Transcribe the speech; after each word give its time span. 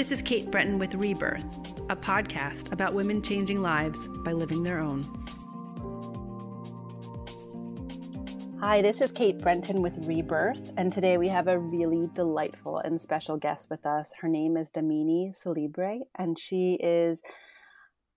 This 0.00 0.12
is 0.12 0.22
Kate 0.22 0.50
Brenton 0.50 0.78
with 0.78 0.94
Rebirth, 0.94 1.44
a 1.90 1.94
podcast 1.94 2.72
about 2.72 2.94
women 2.94 3.20
changing 3.20 3.60
lives 3.60 4.08
by 4.24 4.32
living 4.32 4.62
their 4.62 4.78
own. 4.78 5.02
Hi, 8.60 8.80
this 8.80 9.02
is 9.02 9.12
Kate 9.12 9.38
Brenton 9.38 9.82
with 9.82 10.06
Rebirth, 10.06 10.72
and 10.78 10.90
today 10.90 11.18
we 11.18 11.28
have 11.28 11.48
a 11.48 11.58
really 11.58 12.08
delightful 12.14 12.78
and 12.78 12.98
special 12.98 13.36
guest 13.36 13.68
with 13.68 13.84
us. 13.84 14.08
Her 14.22 14.28
name 14.28 14.56
is 14.56 14.70
Damini 14.70 15.36
Celebre, 15.36 15.98
and 16.18 16.38
she 16.38 16.78
is 16.82 17.20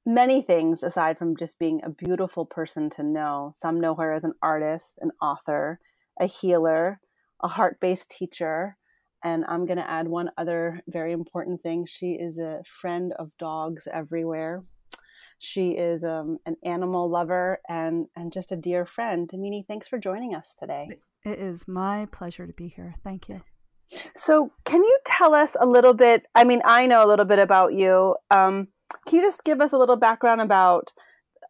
many 0.05 0.41
things 0.41 0.84
aside 0.84 1.18
from 1.18 1.36
just 1.36 1.59
being 1.59 1.81
a 1.84 1.89
beautiful 1.89 2.45
person 2.45 2.89
to 2.91 3.04
know. 3.04 3.52
Some 3.54 3.81
know 3.81 3.95
her 3.95 4.13
as 4.13 4.23
an 4.23 4.35
artist, 4.41 4.93
an 5.02 5.12
author, 5.21 5.81
a 6.18 6.27
healer, 6.27 7.02
a 7.43 7.49
heart 7.49 7.81
based 7.81 8.09
teacher, 8.09 8.77
and 9.23 9.45
I'm 9.48 9.66
going 9.66 9.77
to 9.77 9.90
add 9.90 10.08
one 10.08 10.32
other 10.38 10.82
very 10.88 11.13
important 11.13 11.62
thing. 11.62 11.86
She 11.86 12.12
is 12.13 12.38
a 12.38 12.62
friend 12.66 13.13
of 13.18 13.32
dogs 13.38 13.88
everywhere. 13.91 14.63
She 15.40 15.72
is 15.72 16.04
um, 16.04 16.40
an 16.46 16.55
animal 16.63 17.09
lover 17.09 17.59
and, 17.68 18.08
and 18.16 18.32
just 18.32 18.52
a 18.52 18.55
dear 18.55 18.86
friend. 18.86 19.27
Damini, 19.27 19.66
thanks 19.68 19.88
for 19.88 19.98
joining 19.98 20.36
us 20.36 20.55
today. 20.58 20.90
It 21.26 21.40
is 21.40 21.68
my 21.68 22.08
pleasure 22.12 22.46
to 22.46 22.54
be 22.54 22.68
here. 22.68 22.96
Thank 23.04 23.30
you. 23.30 23.41
So, 24.16 24.52
can 24.66 24.82
you 24.82 24.99
tell 25.05 25.34
us 25.34 25.55
a 25.60 25.66
little 25.66 25.94
bit? 25.94 26.26
I 26.34 26.44
mean, 26.44 26.62
I 26.66 26.88
know 26.88 27.05
a 27.05 27.08
little 27.08 27.26
bit 27.26 27.40
about 27.40 27.74
you. 27.74 28.16
Um, 28.32 28.70
can 29.05 29.20
you 29.20 29.21
just 29.21 29.44
give 29.44 29.62
us 29.62 29.71
a 29.71 29.77
little 29.77 29.98
background 29.98 30.41
about 30.41 30.94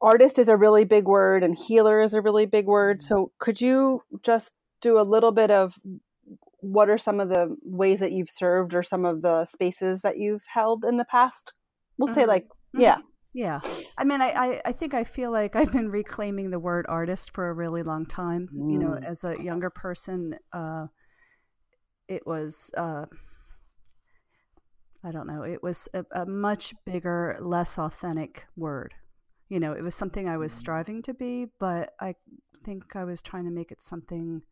artist 0.01 0.37
is 0.37 0.49
a 0.49 0.57
really 0.57 0.83
big 0.83 1.05
word 1.05 1.43
and 1.43 1.57
healer 1.57 2.01
is 2.01 2.13
a 2.13 2.21
really 2.21 2.45
big 2.45 2.65
word. 2.65 3.01
So, 3.01 3.31
could 3.39 3.61
you 3.61 4.01
just 4.23 4.53
do 4.81 4.99
a 4.99 5.01
little 5.01 5.31
bit 5.31 5.51
of 5.51 5.79
what 6.63 6.89
are 6.89 6.97
some 6.97 7.19
of 7.19 7.29
the 7.29 7.55
ways 7.61 7.99
that 7.99 8.13
you've 8.13 8.29
served 8.29 8.73
or 8.73 8.83
some 8.83 9.05
of 9.05 9.21
the 9.21 9.45
spaces 9.45 10.01
that 10.01 10.17
you've 10.17 10.45
held 10.47 10.85
in 10.85 10.97
the 10.97 11.05
past? 11.05 11.53
We'll 11.97 12.07
mm-hmm. 12.07 12.15
say 12.15 12.25
like, 12.25 12.45
mm-hmm. 12.45 12.81
yeah. 12.81 12.97
Yeah. 13.35 13.59
I 13.97 14.03
mean, 14.03 14.21
I, 14.21 14.29
I, 14.29 14.61
I, 14.65 14.71
think 14.73 14.93
I 14.93 15.03
feel 15.03 15.31
like 15.31 15.55
I've 15.55 15.71
been 15.71 15.89
reclaiming 15.89 16.51
the 16.51 16.59
word 16.59 16.85
artist 16.87 17.31
for 17.33 17.49
a 17.49 17.53
really 17.53 17.81
long 17.81 18.05
time. 18.05 18.47
Mm. 18.53 18.71
You 18.71 18.77
know, 18.77 18.89
mm. 18.89 19.03
as 19.03 19.23
a 19.23 19.35
younger 19.41 19.71
person, 19.71 20.35
uh, 20.53 20.85
it 22.07 22.27
was, 22.27 22.69
uh, 22.77 23.05
I 25.03 25.11
don't 25.11 25.25
know, 25.25 25.41
it 25.41 25.63
was 25.63 25.89
a, 25.95 26.05
a 26.11 26.27
much 26.27 26.75
bigger, 26.85 27.35
less 27.41 27.79
authentic 27.79 28.45
word. 28.55 28.93
You 29.49 29.59
know, 29.59 29.73
it 29.73 29.81
was 29.83 29.95
something 29.95 30.29
I 30.29 30.37
was 30.37 30.53
mm. 30.53 30.57
striving 30.57 31.01
to 31.01 31.13
be, 31.15 31.47
but 31.59 31.93
I 31.99 32.13
think 32.63 32.95
I 32.95 33.03
was 33.03 33.23
trying 33.23 33.45
to 33.45 33.51
make 33.51 33.71
it 33.71 33.81
something 33.81 34.43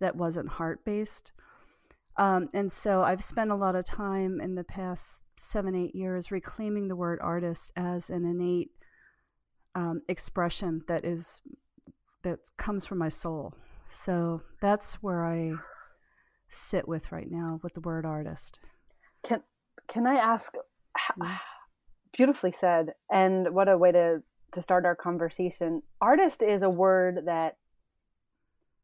that 0.00 0.16
wasn't 0.16 0.48
heart 0.48 0.84
based. 0.84 1.32
Um, 2.16 2.48
and 2.52 2.70
so 2.70 3.02
I've 3.02 3.24
spent 3.24 3.50
a 3.50 3.56
lot 3.56 3.76
of 3.76 3.84
time 3.84 4.40
in 4.40 4.54
the 4.54 4.64
past 4.64 5.22
seven, 5.38 5.74
eight 5.74 5.94
years 5.94 6.30
reclaiming 6.30 6.88
the 6.88 6.96
word 6.96 7.18
artist 7.22 7.72
as 7.76 8.10
an 8.10 8.24
innate 8.24 8.70
um, 9.74 10.02
expression 10.08 10.82
that 10.88 11.04
is 11.04 11.40
that 12.22 12.38
comes 12.58 12.84
from 12.84 12.98
my 12.98 13.08
soul. 13.08 13.54
So 13.88 14.42
that's 14.60 14.94
where 14.96 15.24
I 15.24 15.52
sit 16.48 16.86
with 16.86 17.10
right 17.12 17.30
now 17.30 17.60
with 17.62 17.74
the 17.74 17.80
word 17.80 18.04
artist. 18.04 18.58
Can 19.22 19.42
can 19.88 20.06
I 20.06 20.16
ask? 20.16 20.54
Beautifully 22.12 22.52
said, 22.52 22.94
and 23.10 23.54
what 23.54 23.68
a 23.68 23.78
way 23.78 23.92
to 23.92 24.22
to 24.52 24.62
start 24.62 24.84
our 24.84 24.96
conversation. 24.96 25.82
Artist 26.00 26.42
is 26.42 26.62
a 26.62 26.68
word 26.68 27.20
that 27.26 27.56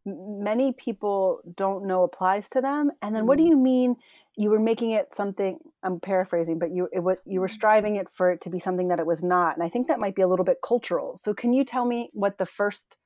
many 0.06 0.72
people 0.72 1.40
don't 1.56 1.86
know 1.86 2.04
applies 2.04 2.48
to 2.50 2.60
them. 2.60 2.90
And 3.02 3.14
then 3.14 3.26
what 3.26 3.38
do 3.38 3.44
mm. 3.44 3.48
you 3.48 3.56
mean? 3.56 3.96
You 4.36 4.50
were 4.50 4.60
making 4.60 4.92
it 4.92 5.14
something 5.14 5.58
i'm 5.82 5.98
paraphrasing 5.98 6.58
but 6.58 6.70
you 6.70 6.88
it 6.92 7.00
was 7.00 7.20
you 7.24 7.40
were 7.40 7.48
mm. 7.48 7.52
striving 7.52 7.96
it 7.96 8.06
for 8.12 8.30
it 8.30 8.40
to 8.42 8.50
be 8.50 8.60
something 8.60 8.88
that 8.88 8.98
it 8.98 9.06
was 9.06 9.22
not. 9.22 9.56
And 9.56 9.64
i 9.64 9.68
think 9.68 9.88
that 9.88 9.98
might 9.98 10.14
be 10.14 10.22
a 10.22 10.28
little 10.28 10.44
bit 10.44 10.58
cultural. 10.64 11.18
So 11.18 11.34
can 11.34 11.52
you 11.52 11.64
tell 11.64 11.84
me 11.84 12.10
what 12.12 12.38
the 12.38 12.46
first 12.46 12.96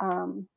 um, 0.00 0.48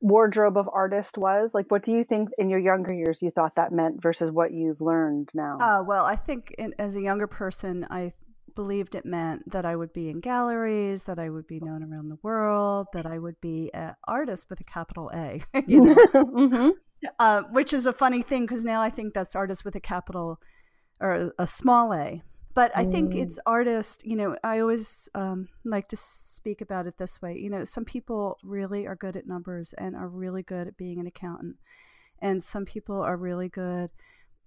wardrobe 0.00 0.56
of 0.56 0.68
artist 0.72 1.18
was? 1.18 1.52
Like 1.54 1.70
what 1.70 1.82
do 1.82 1.92
you 1.92 2.04
think 2.04 2.30
in 2.38 2.48
your 2.50 2.60
younger 2.60 2.92
years 2.92 3.22
you 3.22 3.30
thought 3.30 3.56
that 3.56 3.72
meant 3.72 4.02
versus 4.02 4.30
what 4.30 4.52
you've 4.52 4.80
learned 4.80 5.30
now? 5.34 5.58
Uh, 5.58 5.82
well 5.82 6.04
i 6.04 6.16
think 6.16 6.54
in, 6.58 6.74
as 6.78 6.94
a 6.96 7.00
younger 7.00 7.26
person 7.26 7.86
i 7.90 8.12
believed 8.54 8.94
it 8.94 9.04
meant 9.04 9.50
that 9.50 9.64
I 9.64 9.76
would 9.76 9.92
be 9.92 10.08
in 10.08 10.20
galleries, 10.20 11.04
that 11.04 11.18
I 11.18 11.28
would 11.30 11.46
be 11.46 11.60
known 11.60 11.82
around 11.82 12.08
the 12.08 12.18
world, 12.22 12.88
that 12.92 13.06
I 13.06 13.18
would 13.18 13.40
be 13.40 13.70
an 13.74 13.94
artist 14.04 14.46
with 14.50 14.60
a 14.60 14.64
capital 14.64 15.10
A, 15.14 15.42
you 15.66 15.80
know? 15.80 15.94
mm-hmm. 16.14 16.70
uh, 17.18 17.42
which 17.50 17.72
is 17.72 17.86
a 17.86 17.92
funny 17.92 18.22
thing 18.22 18.46
because 18.46 18.64
now 18.64 18.80
I 18.82 18.90
think 18.90 19.14
that's 19.14 19.36
artist 19.36 19.64
with 19.64 19.74
a 19.74 19.80
capital 19.80 20.40
or 21.00 21.32
a 21.38 21.46
small 21.46 21.92
a. 21.92 22.22
But 22.52 22.76
I 22.76 22.84
think 22.84 23.12
mm. 23.12 23.22
it's 23.22 23.38
artist, 23.46 24.04
you 24.04 24.16
know, 24.16 24.36
I 24.42 24.58
always 24.58 25.08
um, 25.14 25.48
like 25.64 25.86
to 25.88 25.96
speak 25.96 26.60
about 26.60 26.86
it 26.88 26.98
this 26.98 27.22
way. 27.22 27.38
You 27.38 27.48
know, 27.48 27.62
some 27.62 27.84
people 27.84 28.38
really 28.42 28.86
are 28.88 28.96
good 28.96 29.16
at 29.16 29.26
numbers 29.26 29.72
and 29.78 29.94
are 29.94 30.08
really 30.08 30.42
good 30.42 30.66
at 30.66 30.76
being 30.76 30.98
an 30.98 31.06
accountant. 31.06 31.56
And 32.20 32.42
some 32.42 32.64
people 32.64 33.00
are 33.00 33.16
really 33.16 33.48
good 33.48 33.90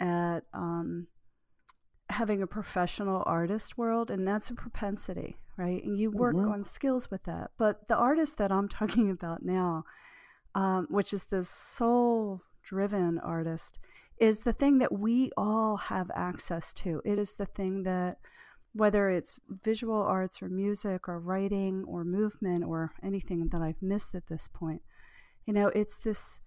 at, 0.01 0.41
um, 0.53 1.07
having 2.13 2.41
a 2.41 2.47
professional 2.47 3.23
artist 3.25 3.77
world 3.77 4.09
and 4.09 4.27
that's 4.27 4.49
a 4.49 4.55
propensity 4.55 5.37
right? 5.55 5.83
And 5.83 5.99
you 5.99 6.09
work 6.09 6.35
mm-hmm. 6.35 6.51
on 6.51 6.63
skills 6.63 7.11
with 7.11 7.25
that. 7.25 7.51
But 7.59 7.87
the 7.87 7.95
artist 7.95 8.39
that 8.39 8.51
i'm 8.51 8.67
talking 8.79 9.09
about 9.09 9.43
now 9.43 9.83
um, 10.55 10.87
which 10.89 11.13
is 11.13 11.25
this 11.25 11.49
soul 11.49 12.41
driven 12.63 13.19
artist 13.19 13.79
is 14.19 14.41
the 14.41 14.53
thing 14.53 14.77
that 14.77 14.91
we 14.91 15.31
all 15.35 15.77
have 15.77 16.11
access 16.15 16.73
to. 16.73 17.01
It 17.03 17.17
is 17.17 17.35
the 17.35 17.47
thing 17.47 17.83
that 17.83 18.19
whether 18.73 19.09
it's 19.09 19.39
visual 19.63 20.01
arts 20.01 20.41
or 20.41 20.49
music 20.49 21.07
or 21.07 21.19
writing 21.19 21.83
or 21.87 22.03
movement 22.03 22.63
or 22.65 22.91
anything 23.03 23.47
that 23.49 23.61
i've 23.61 23.81
missed 23.81 24.15
at 24.15 24.27
this 24.27 24.47
point 24.47 24.81
you 25.45 25.53
know 25.53 25.67
it's 25.69 25.97
this 25.97 26.41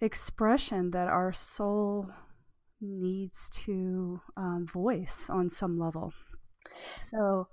expression 0.00 0.92
that 0.92 1.08
our 1.08 1.32
soul 1.32 2.08
needs 2.82 3.48
to 3.50 4.20
um, 4.36 4.66
voice 4.66 5.30
on 5.30 5.48
some 5.48 5.78
level. 5.78 6.12
So, 7.00 7.48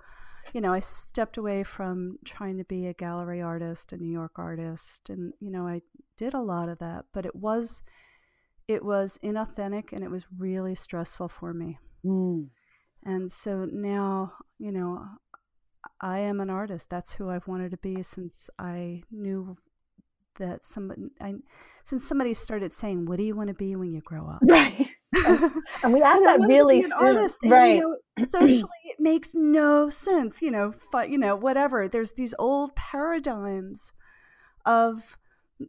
you 0.54 0.62
know, 0.62 0.74
I 0.74 0.80
stepped 0.80 1.38
away 1.38 1.64
from 1.64 2.18
trying 2.26 2.58
to 2.58 2.64
be 2.64 2.88
a 2.88 2.94
gallery 2.94 3.42
artist, 3.42 3.94
a 3.94 3.98
New 3.98 4.12
York 4.12 4.34
artist, 4.38 5.10
and 5.10 5.34
you 5.40 5.52
know, 5.52 5.68
I 5.68 5.82
did 6.18 6.34
a 6.34 6.42
lot 6.42 6.70
of 6.70 6.80
that, 6.80 7.06
but 7.14 7.26
it 7.26 7.36
was 7.36 7.84
it 8.68 8.84
was 8.84 9.20
inauthentic 9.24 9.94
and 9.94 10.04
it 10.04 10.12
was 10.12 10.26
really 10.38 10.76
stressful 10.76 11.30
for 11.30 11.54
me. 11.54 11.80
Mm. 12.06 12.50
And 13.04 13.32
so 13.32 13.66
now, 13.66 14.34
you 14.60 14.72
know, 14.72 15.06
I 16.02 16.20
am 16.20 16.40
an 16.40 16.50
artist. 16.50 16.90
That's 16.90 17.14
who 17.14 17.30
I've 17.30 17.48
wanted 17.48 17.72
to 17.72 17.78
be 17.78 18.04
since 18.04 18.50
I 18.60 19.04
knew 19.12 19.58
that 20.38 20.66
somebody 20.66 21.10
I 21.22 21.36
since 21.84 22.08
somebody 22.08 22.34
started 22.34 22.74
saying, 22.74 23.06
"What 23.06 23.18
do 23.18 23.24
you 23.24 23.36
want 23.36 23.50
to 23.50 23.54
be 23.54 23.76
when 23.76 23.94
you 23.94 24.02
grow 24.02 24.28
up?" 24.28 24.42
Right. 24.44 24.96
and 25.84 25.94
we 25.94 26.02
asked 26.02 26.24
that 26.24 26.40
really 26.48 26.84
soon, 26.84 26.92
artist, 26.94 27.40
right? 27.46 27.82
And, 27.82 27.96
you 28.18 28.24
know, 28.24 28.28
socially, 28.30 28.70
it 28.86 29.00
makes 29.00 29.34
no 29.34 29.90
sense. 29.90 30.42
You 30.42 30.52
know, 30.52 30.74
you 31.08 31.18
know, 31.18 31.36
whatever. 31.36 31.88
There's 31.88 32.14
these 32.14 32.36
old 32.38 32.76
paradigms 32.76 33.92
of 34.66 35.18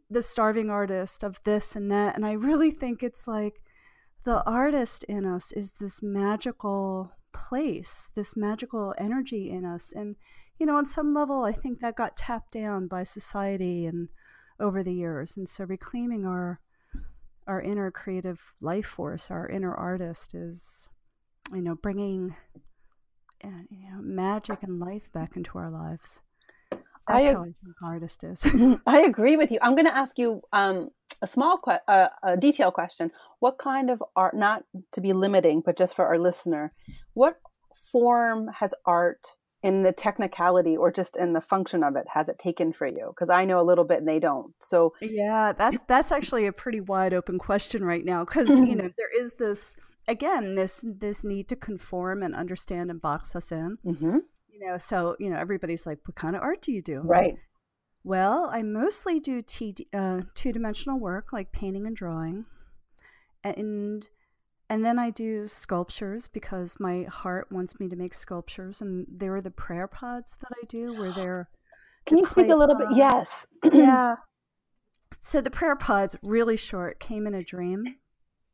the 0.09 0.21
starving 0.21 0.69
artist, 0.69 1.23
of 1.23 1.41
this 1.43 1.75
and 1.75 1.91
that, 1.91 2.15
and 2.15 2.25
I 2.25 2.33
really 2.33 2.71
think 2.71 3.01
it's 3.01 3.27
like 3.27 3.61
the 4.23 4.43
artist 4.43 5.03
in 5.05 5.25
us 5.25 5.51
is 5.51 5.73
this 5.73 6.01
magical 6.03 7.11
place, 7.33 8.09
this 8.15 8.37
magical 8.37 8.93
energy 8.97 9.49
in 9.49 9.65
us, 9.65 9.91
and 9.93 10.15
you 10.59 10.67
know, 10.67 10.77
on 10.77 10.85
some 10.85 11.13
level, 11.13 11.43
I 11.43 11.51
think 11.51 11.79
that 11.79 11.95
got 11.95 12.15
tapped 12.15 12.51
down 12.51 12.87
by 12.87 13.01
society 13.01 13.87
and 13.87 14.09
over 14.59 14.83
the 14.83 14.93
years, 14.93 15.35
and 15.35 15.49
so 15.49 15.65
reclaiming 15.65 16.25
our 16.25 16.59
our 17.47 17.61
inner 17.61 17.91
creative 17.91 18.53
life 18.61 18.85
force, 18.85 19.31
our 19.31 19.47
inner 19.47 19.73
artist 19.73 20.33
is, 20.33 20.89
you 21.53 21.61
know, 21.61 21.75
bringing 21.75 22.35
uh, 23.43 23.47
you 23.69 23.89
know, 23.89 24.01
magic 24.01 24.61
and 24.61 24.79
life 24.79 25.11
back 25.11 25.35
into 25.35 25.57
our 25.57 25.69
lives. 25.69 26.19
That's 26.71 27.27
I, 27.27 27.33
how 27.33 27.41
I 27.41 27.53
think 27.63 27.75
artist 27.83 28.23
is. 28.23 28.45
I 28.85 29.01
agree 29.01 29.37
with 29.37 29.51
you. 29.51 29.59
I'm 29.61 29.75
going 29.75 29.87
to 29.87 29.97
ask 29.97 30.19
you 30.19 30.41
um, 30.53 30.89
a 31.21 31.27
small, 31.27 31.57
que- 31.57 31.79
uh, 31.87 32.09
a 32.23 32.37
detail 32.37 32.71
question. 32.71 33.11
What 33.39 33.57
kind 33.57 33.89
of 33.89 34.03
art, 34.15 34.35
not 34.35 34.63
to 34.91 35.01
be 35.01 35.13
limiting, 35.13 35.61
but 35.65 35.77
just 35.77 35.95
for 35.95 36.05
our 36.05 36.17
listener, 36.17 36.73
what 37.13 37.37
form 37.91 38.49
has 38.59 38.73
art 38.85 39.35
in 39.63 39.83
the 39.83 39.91
technicality 39.91 40.75
or 40.75 40.91
just 40.91 41.15
in 41.15 41.33
the 41.33 41.41
function 41.41 41.83
of 41.83 41.95
it 41.95 42.05
has 42.13 42.29
it 42.29 42.39
taken 42.39 42.73
for 42.73 42.87
you? 42.87 43.07
Because 43.13 43.29
i 43.29 43.45
know 43.45 43.59
a 43.59 43.63
little 43.63 43.83
bit 43.83 43.99
and 43.99 44.07
they 44.07 44.19
don't. 44.19 44.53
So 44.59 44.93
yeah 45.01 45.53
that's 45.53 45.77
that's 45.87 46.11
actually 46.11 46.45
a 46.45 46.51
pretty 46.51 46.81
wide 46.81 47.13
open 47.13 47.37
question 47.37 47.83
right 47.83 48.03
now 48.03 48.25
because 48.25 48.49
you 48.49 48.75
know 48.75 48.89
there 48.97 49.21
is 49.23 49.33
this 49.35 49.75
again 50.07 50.55
this 50.55 50.83
this 50.87 51.23
need 51.23 51.47
to 51.49 51.55
conform 51.55 52.23
and 52.23 52.35
understand 52.35 52.89
and 52.89 53.01
box 53.01 53.35
us 53.35 53.51
in. 53.51 53.77
Mm-hmm. 53.85 54.17
you 54.49 54.67
know 54.67 54.77
so 54.77 55.15
you 55.19 55.29
know 55.29 55.37
everybody's 55.37 55.85
like 55.85 55.99
what 56.05 56.15
kind 56.15 56.35
of 56.35 56.41
art 56.41 56.61
do 56.61 56.71
you 56.71 56.81
do? 56.81 57.01
Right. 57.01 57.37
well 58.03 58.49
i 58.51 58.61
mostly 58.61 59.19
do 59.19 59.41
t 59.41 59.75
uh, 59.93 60.21
two-dimensional 60.33 60.99
work 60.99 61.31
like 61.31 61.51
painting 61.51 61.85
and 61.85 61.95
drawing. 61.95 62.45
And 63.43 64.07
and 64.71 64.85
then 64.85 64.97
I 64.97 65.09
do 65.09 65.47
sculptures 65.47 66.29
because 66.29 66.77
my 66.79 67.03
heart 67.03 67.51
wants 67.51 67.77
me 67.77 67.89
to 67.89 67.95
make 67.97 68.13
sculptures. 68.13 68.79
And 68.79 69.05
there 69.09 69.35
are 69.35 69.41
the 69.41 69.51
prayer 69.51 69.85
pods 69.85 70.37
that 70.39 70.51
I 70.53 70.65
do 70.65 70.97
where 70.97 71.11
they're. 71.11 71.49
Can 72.05 72.17
you 72.17 72.25
speak 72.25 72.49
a 72.49 72.55
little 72.55 72.77
bit? 72.77 72.87
Yes. 72.95 73.45
yeah. 73.71 74.15
So 75.19 75.41
the 75.41 75.51
prayer 75.51 75.75
pods, 75.75 76.15
really 76.23 76.55
short, 76.55 77.01
came 77.01 77.27
in 77.27 77.33
a 77.33 77.43
dream, 77.43 77.83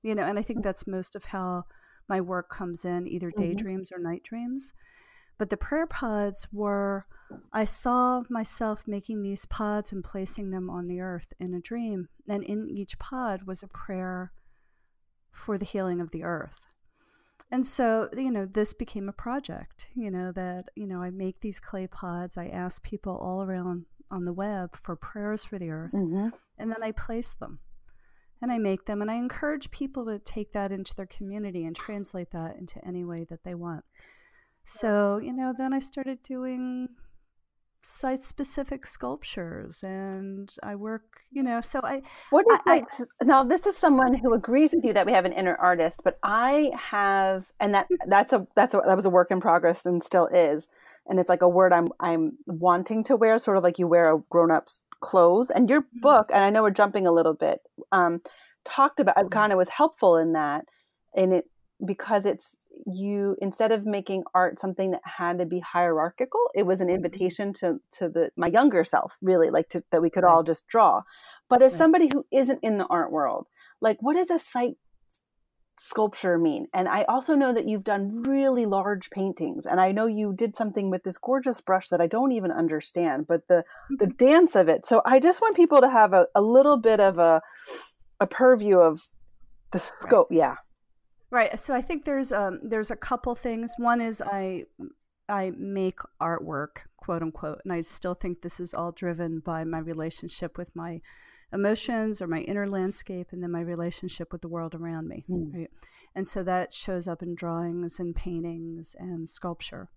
you 0.02 0.16
know, 0.16 0.24
and 0.24 0.40
I 0.40 0.42
think 0.42 0.64
that's 0.64 0.88
most 0.88 1.16
of 1.16 1.26
how 1.26 1.66
my 2.10 2.20
work 2.20 2.50
comes 2.50 2.84
in, 2.84 3.08
either 3.08 3.30
mm-hmm. 3.30 3.44
daydreams 3.44 3.92
mm-hmm. 3.92 4.02
or 4.02 4.12
night 4.12 4.24
dreams. 4.24 4.74
But 5.38 5.52
the 5.52 5.56
prayer 5.56 5.86
pods 5.86 6.48
were, 6.52 7.06
I 7.54 7.64
saw 7.64 8.24
myself 8.28 8.86
making 8.88 9.22
these 9.22 9.46
pods 9.46 9.94
and 9.94 10.04
placing 10.04 10.50
them 10.50 10.68
on 10.68 10.88
the 10.88 11.00
earth 11.00 11.32
in 11.40 11.54
a 11.54 11.62
dream. 11.62 12.10
And 12.28 12.44
in 12.44 12.68
each 12.68 12.98
pod 12.98 13.44
was 13.44 13.62
a 13.62 13.68
prayer 13.68 14.32
for 15.38 15.58
the 15.58 15.66
healing 15.66 16.02
of 16.02 16.12
the 16.12 16.24
earth. 16.24 16.60
And 17.50 17.66
so, 17.66 18.10
you 18.16 18.32
know, 18.32 18.46
this 18.46 18.74
became 18.74 19.08
a 19.08 19.14
project, 19.14 19.88
you 19.96 20.12
know, 20.12 20.34
that, 20.34 20.66
you 20.76 20.86
know, 20.86 21.02
I 21.02 21.12
make 21.12 21.40
these 21.40 21.62
clay 21.62 21.88
pods. 21.88 22.38
I 22.38 22.48
ask 22.48 22.84
people 22.84 23.16
all 23.16 23.42
around 23.42 23.86
on 24.12 24.26
the 24.26 24.34
web 24.34 24.76
for 24.76 24.96
prayers 24.96 25.46
for 25.46 25.58
the 25.58 25.70
earth, 25.70 25.94
mm-hmm. 25.94 26.30
and 26.58 26.72
then 26.72 26.84
I 26.84 26.92
place 26.92 27.34
them 27.34 27.60
and 28.42 28.52
I 28.52 28.58
make 28.58 28.86
them. 28.86 29.02
And 29.02 29.10
I 29.10 29.16
encourage 29.16 29.72
people 29.72 30.06
to 30.06 30.20
take 30.20 30.52
that 30.54 30.72
into 30.72 30.94
their 30.96 31.06
community 31.06 31.66
and 31.66 31.76
translate 31.76 32.32
that 32.32 32.58
into 32.58 32.86
any 32.86 33.06
way 33.06 33.26
that 33.30 33.44
they 33.44 33.56
want. 33.56 33.86
So, 34.66 35.18
you 35.18 35.32
know, 35.32 35.54
then 35.58 35.74
I 35.74 35.80
started 35.80 36.22
doing 36.24 36.90
site 37.88 38.24
specific 38.24 38.86
sculptures 38.86 39.84
and 39.84 40.54
I 40.62 40.76
work, 40.76 41.22
you 41.32 41.42
know, 41.42 41.62
so 41.62 41.80
I 41.84 42.02
What 42.30 42.46
is 42.52 42.60
I, 42.66 42.70
like 42.70 42.86
I, 43.00 43.26
now 43.26 43.44
this 43.44 43.66
is 43.66 43.78
someone 43.78 44.14
who 44.14 44.34
agrees 44.34 44.74
with 44.76 44.86
you 44.86 44.94
that 44.94 45.06
we 45.06 45.14
have 45.14 45.26
an 45.26 45.34
inner 45.34 45.56
artist, 45.56 46.02
but 46.04 46.20
I 46.22 46.72
have 46.76 47.52
and 47.60 47.74
that 47.74 47.88
that's 48.08 48.34
a 48.34 48.46
that's 48.56 48.74
a 48.74 48.82
that 48.86 48.96
was 48.96 49.06
a 49.06 49.10
work 49.10 49.32
in 49.32 49.40
progress 49.40 49.86
and 49.86 50.04
still 50.04 50.28
is. 50.28 50.68
And 51.10 51.20
it's 51.20 51.30
like 51.30 51.42
a 51.42 51.50
word 51.50 51.72
I'm 51.72 51.88
I'm 52.00 52.38
wanting 52.46 53.04
to 53.06 53.16
wear, 53.16 53.40
sort 53.40 53.58
of 53.58 53.64
like 53.64 53.80
you 53.80 53.88
wear 53.88 54.14
a 54.14 54.20
grown 54.30 54.52
up's 54.52 54.82
clothes. 55.00 55.50
And 55.50 55.70
your 55.70 55.82
mm-hmm. 55.82 56.00
book, 56.02 56.30
and 56.34 56.44
I 56.44 56.50
know 56.50 56.64
we're 56.64 56.72
jumping 56.72 57.08
a 57.08 57.14
little 57.14 57.34
bit, 57.34 57.62
um, 57.92 58.22
talked 58.66 59.00
about 59.00 59.32
kind 59.32 59.54
of 59.54 59.58
was 59.58 59.70
helpful 59.70 60.18
in 60.18 60.34
that 60.34 60.66
in 61.16 61.32
it 61.32 61.46
because 61.86 62.26
it's 62.26 62.56
you 62.86 63.36
instead 63.42 63.72
of 63.72 63.86
making 63.86 64.24
art 64.34 64.60
something 64.60 64.92
that 64.92 65.02
had 65.04 65.40
to 65.40 65.46
be 65.46 65.60
hierarchical 65.60 66.42
it 66.56 66.66
was 66.66 66.82
an 66.82 66.88
mm-hmm. 66.88 66.96
invitation 66.96 67.54
to 67.54 67.80
to 67.92 68.10
the 68.10 68.30
my 68.36 68.48
younger 68.48 68.84
self 68.84 69.18
really 69.22 69.50
like 69.50 69.70
to, 69.70 69.84
that 69.92 70.02
we 70.02 70.10
could 70.10 70.24
right. 70.24 70.32
all 70.32 70.44
just 70.44 70.68
draw 70.68 71.02
but 71.50 71.62
as 71.62 71.74
right. 71.74 71.78
somebody 71.78 72.10
who 72.14 72.26
isn't 72.32 72.60
in 72.64 72.78
the 72.78 72.86
art 72.88 73.12
world 73.12 73.48
like 73.82 73.98
what 74.02 74.16
does 74.16 74.30
a 74.30 74.40
site 74.40 74.76
sculpture 75.80 76.40
mean 76.40 76.66
and 76.74 76.88
i 76.88 77.04
also 77.04 77.36
know 77.36 77.54
that 77.54 77.68
you've 77.68 77.84
done 77.84 78.24
really 78.24 78.66
large 78.66 79.12
paintings 79.12 79.66
and 79.68 79.80
i 79.80 79.92
know 79.92 80.08
you 80.08 80.34
did 80.34 80.56
something 80.56 80.90
with 80.90 81.04
this 81.04 81.20
gorgeous 81.20 81.62
brush 81.62 81.90
that 81.90 82.02
i 82.02 82.08
don't 82.08 82.32
even 82.32 82.52
understand 82.52 83.28
but 83.28 83.48
the 83.48 83.64
the 84.00 84.08
mm-hmm. 84.08 84.26
dance 84.26 84.56
of 84.56 84.68
it 84.70 84.88
so 84.88 85.04
i 85.06 85.20
just 85.20 85.40
want 85.40 85.56
people 85.56 85.80
to 85.82 85.90
have 85.90 86.14
a, 86.14 86.28
a 86.34 86.42
little 86.42 86.78
bit 86.78 87.00
of 87.00 87.20
a 87.20 87.42
a 88.20 88.26
purview 88.26 88.80
of 88.80 89.08
the 89.72 89.80
scope 89.80 90.28
right. 90.32 90.38
yeah 90.38 90.56
Right. 91.30 91.60
So 91.60 91.74
I 91.76 91.82
think 91.82 92.06
there's 92.06 92.32
um 92.32 92.60
there's 92.64 92.92
a 92.92 92.96
couple 92.96 93.36
things. 93.36 93.74
One 93.78 94.02
is 94.02 94.22
I 94.22 94.64
I 95.30 95.52
make 95.58 96.00
artwork, 96.22 96.86
quote 96.96 97.22
unquote, 97.22 97.62
and 97.64 97.74
I 97.74 97.82
still 97.82 98.14
think 98.14 98.42
this 98.42 98.60
is 98.60 98.74
all 98.74 98.92
driven 98.92 99.40
by 99.40 99.64
my 99.66 99.80
relationship 99.80 100.58
with 100.58 100.74
my 100.76 101.02
emotions 101.54 102.22
or 102.22 102.28
my 102.28 102.40
inner 102.40 102.68
landscape 102.68 103.28
and 103.32 103.44
then 103.44 103.52
my 103.52 103.62
relationship 103.62 104.32
with 104.32 104.42
the 104.42 104.48
world 104.48 104.74
around 104.74 105.08
me. 105.08 105.26
Mm. 105.30 105.54
Right. 105.54 105.70
And 106.16 106.28
so 106.28 106.44
that 106.44 106.74
shows 106.74 107.08
up 107.08 107.22
in 107.22 107.36
drawings 107.36 108.00
and 108.00 108.16
paintings 108.16 108.96
and 108.98 109.30
sculpture. 109.30 109.90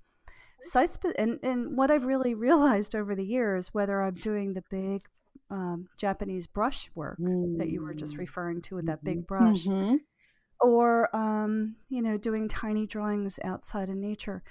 And, 1.19 1.39
and 1.43 1.77
what 1.77 1.91
I've 1.91 2.05
really 2.05 2.35
realized 2.49 2.95
over 2.95 3.15
the 3.15 3.25
years, 3.25 3.73
whether 3.73 4.03
I'm 4.03 4.15
doing 4.15 4.55
the 4.55 4.65
big 4.69 5.07
um, 5.51 5.89
Japanese 5.97 6.47
brush 6.47 6.91
work 6.95 7.19
mm. 7.19 7.59
that 7.59 7.71
you 7.71 7.83
were 7.83 7.95
just 7.95 8.15
hmm. 8.15 8.21
referring 8.21 8.63
to 8.63 8.77
with 8.77 8.87
that 8.87 9.03
big 9.03 9.27
mm-hmm. 9.27 9.35
brush, 9.35 9.65
mm-hmm 9.65 9.97
or 10.61 11.15
um, 11.15 11.77
you 11.89 12.03
know 12.03 12.17
doing 12.17 12.49
tiny 12.49 12.87
drawings 12.87 13.39
outside 13.45 13.89
in 13.89 14.01
nature 14.01 14.43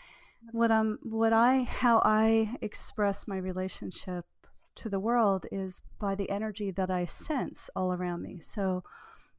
what 0.52 0.72
um 0.72 0.98
what 1.04 1.34
i 1.34 1.64
how 1.64 2.02
i 2.06 2.56
express 2.62 3.28
my 3.28 3.38
relationship 3.38 4.26
to 4.76 4.88
the 4.90 5.00
world 5.00 5.46
is 5.52 5.82
by 6.00 6.16
the 6.16 6.30
energy 6.30 6.72
that 6.72 6.90
i 6.90 7.06
sense 7.06 7.70
all 7.76 7.92
around 7.92 8.22
me 8.22 8.40
so 8.40 8.84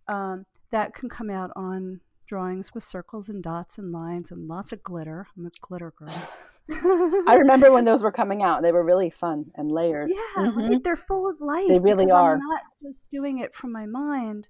um, 0.09 0.45
that 0.71 0.95
can 0.95 1.09
come 1.09 1.31
out 1.31 1.51
on 1.57 2.01
drawings 2.27 2.75
with 2.75 2.85
circles 2.85 3.29
and 3.29 3.43
dots 3.43 3.79
and 3.79 3.93
lines 3.93 4.31
and 4.31 4.47
lots 4.47 4.73
of 4.73 4.83
glitter 4.83 5.27
i'm 5.37 5.47
a 5.47 5.51
glitter 5.61 5.93
girl 5.97 6.15
I 6.73 7.35
remember 7.39 7.73
when 7.73 7.85
those 7.85 8.01
were 8.01 8.13
coming 8.13 8.45
out. 8.45 8.63
They 8.63 8.71
were 8.71 8.85
really 8.85 9.11
fun 9.11 9.51
and 9.57 9.73
layered. 9.73 10.09
Yeah, 10.11 10.45
mm-hmm. 10.45 10.59
right? 10.59 10.85
they're 10.85 10.95
full 10.95 11.29
of 11.29 11.41
life. 11.41 11.67
They 11.67 11.81
really 11.81 12.11
are. 12.13 12.35
I'm 12.35 12.39
not 12.39 12.63
just 12.81 13.11
doing 13.11 13.39
it 13.39 13.55
from 13.55 13.73
my 13.73 13.87
mind. 13.87 14.49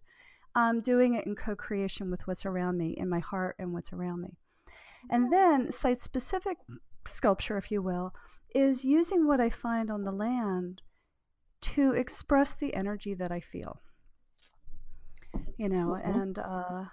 I'm 0.54 0.80
doing 0.80 1.14
it 1.14 1.26
in 1.26 1.34
co 1.34 1.54
creation 1.54 2.10
with 2.10 2.26
what's 2.26 2.44
around 2.44 2.78
me, 2.78 2.94
in 2.96 3.08
my 3.08 3.20
heart 3.20 3.56
and 3.58 3.72
what's 3.72 3.92
around 3.92 4.22
me. 4.22 4.36
And 5.10 5.32
then, 5.32 5.72
site 5.72 6.00
specific 6.00 6.58
sculpture, 7.06 7.56
if 7.56 7.70
you 7.70 7.80
will, 7.80 8.12
is 8.54 8.84
using 8.84 9.26
what 9.26 9.40
I 9.40 9.48
find 9.48 9.90
on 9.90 10.04
the 10.04 10.12
land 10.12 10.82
to 11.62 11.92
express 11.92 12.54
the 12.54 12.74
energy 12.74 13.14
that 13.14 13.30
I 13.30 13.40
feel. 13.40 13.80
You 15.56 15.68
know, 15.68 15.98
mm-hmm. 15.98 16.20
and, 16.20 16.38
uh, 16.38 16.84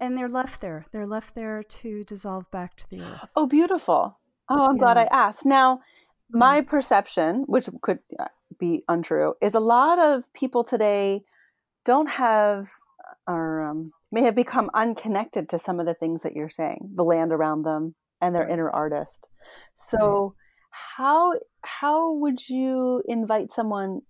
and 0.00 0.16
they're 0.16 0.28
left 0.28 0.60
there. 0.60 0.86
They're 0.92 1.06
left 1.06 1.34
there 1.34 1.62
to 1.62 2.04
dissolve 2.04 2.50
back 2.50 2.76
to 2.76 2.90
the 2.90 3.02
earth. 3.02 3.28
Oh, 3.36 3.46
beautiful. 3.46 4.18
Oh, 4.48 4.66
I'm 4.66 4.76
yeah. 4.76 4.80
glad 4.82 4.96
I 4.96 5.08
asked. 5.10 5.44
Now, 5.44 5.80
my 6.30 6.60
mm-hmm. 6.60 6.70
perception, 6.70 7.44
which 7.46 7.68
could 7.82 7.98
uh, 8.18 8.26
be 8.58 8.84
untrue, 8.88 9.34
is 9.40 9.54
a 9.54 9.60
lot 9.60 9.98
of 9.98 10.32
people 10.32 10.64
today 10.64 11.24
don't 11.84 12.08
have 12.08 12.70
are 13.26 13.68
um, 13.68 13.92
may 14.12 14.22
have 14.22 14.34
become 14.34 14.70
unconnected 14.74 15.48
to 15.48 15.58
some 15.58 15.80
of 15.80 15.86
the 15.86 15.94
things 15.94 16.22
that 16.22 16.34
you're 16.34 16.50
saying, 16.50 16.90
the 16.94 17.04
land 17.04 17.32
around 17.32 17.62
them 17.62 17.94
and 18.20 18.34
their 18.34 18.48
inner 18.48 18.70
artist. 18.70 19.28
So, 19.74 20.34
how 20.96 21.34
how 21.62 22.12
would 22.14 22.48
you 22.48 23.02
invite 23.06 23.52
someone 23.52 24.00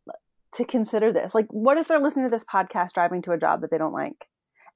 to 0.55 0.65
consider 0.65 1.13
this? 1.13 1.35
Like, 1.35 1.47
what 1.51 1.79
if 1.79 1.89
they're 1.89 2.01
listening 2.01 2.27
to 2.27 2.35
this 2.35 2.45
podcast 2.45 2.93
driving 2.93 3.23
to 3.23 3.33
a 3.33 3.39
job 3.39 3.61
that 3.61 3.71
they 3.71 3.79
don't 3.79 3.93
like? 3.93 4.29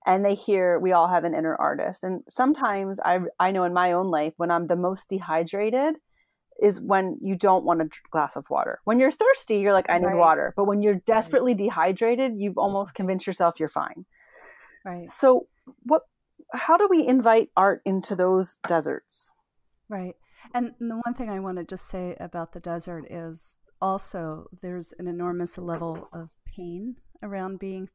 and 0.06 0.24
they 0.24 0.34
hear 0.34 0.78
we 0.78 0.92
all 0.92 1.08
have 1.08 1.24
an 1.24 1.34
inner 1.34 1.54
artist 1.56 2.04
and 2.04 2.22
sometimes 2.28 2.98
i 3.04 3.18
i 3.38 3.50
know 3.50 3.64
in 3.64 3.72
my 3.72 3.92
own 3.92 4.10
life 4.10 4.32
when 4.36 4.50
i'm 4.50 4.66
the 4.66 4.76
most 4.76 5.08
dehydrated 5.08 5.96
is 6.62 6.80
when 6.80 7.18
you 7.22 7.36
don't 7.36 7.64
want 7.64 7.80
a 7.80 7.88
glass 8.10 8.36
of 8.36 8.48
water 8.50 8.80
when 8.84 8.98
you're 8.98 9.10
thirsty 9.10 9.58
you're 9.58 9.72
like 9.72 9.88
i 9.90 9.98
need 9.98 10.06
right. 10.06 10.16
water 10.16 10.52
but 10.56 10.66
when 10.66 10.82
you're 10.82 11.00
desperately 11.06 11.54
dehydrated 11.54 12.32
you've 12.36 12.58
almost 12.58 12.94
convinced 12.94 13.26
yourself 13.26 13.58
you're 13.58 13.68
fine 13.68 14.04
Right. 14.84 15.08
So 15.08 15.48
what 15.82 16.02
how 16.52 16.76
do 16.76 16.88
we 16.90 17.06
invite 17.06 17.50
art 17.56 17.82
into 17.84 18.16
those 18.16 18.58
deserts? 18.66 19.30
Right. 19.88 20.14
And 20.54 20.74
the 20.80 21.00
one 21.04 21.14
thing 21.14 21.28
I 21.28 21.40
want 21.40 21.58
to 21.58 21.64
just 21.64 21.88
say 21.88 22.16
about 22.18 22.52
the 22.52 22.60
desert 22.60 23.04
is 23.10 23.58
also 23.80 24.46
there's 24.62 24.92
an 24.98 25.06
enormous 25.06 25.58
level 25.58 26.08
of 26.12 26.30
pain 26.44 26.96
around 27.22 27.58
being 27.58 27.88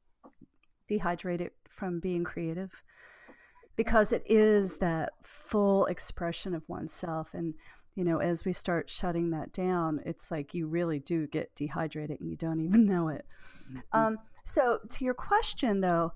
dehydrated 0.88 1.52
from 1.70 2.00
being 2.00 2.24
creative 2.24 2.72
because 3.76 4.12
it 4.12 4.24
is 4.26 4.78
that 4.78 5.12
full 5.24 5.86
expression 5.88 6.54
of 6.54 6.64
oneself 6.68 7.30
and 7.34 7.56
you 7.96 8.04
know 8.04 8.20
as 8.20 8.46
we 8.46 8.54
start 8.54 8.90
shutting 8.90 9.32
that 9.32 9.52
down 9.52 10.00
it's 10.06 10.30
like 10.30 10.54
you 10.54 10.68
really 10.68 11.00
do 11.00 11.28
get 11.28 11.54
dehydrated 11.56 12.20
and 12.20 12.30
you 12.30 12.38
don't 12.38 12.60
even 12.60 12.86
know 12.86 13.08
it 13.10 13.26
mm-hmm. 13.70 13.80
um, 14.00 14.18
so 14.44 14.80
to 14.90 15.04
your 15.04 15.14
question 15.14 15.82
though 15.82 16.14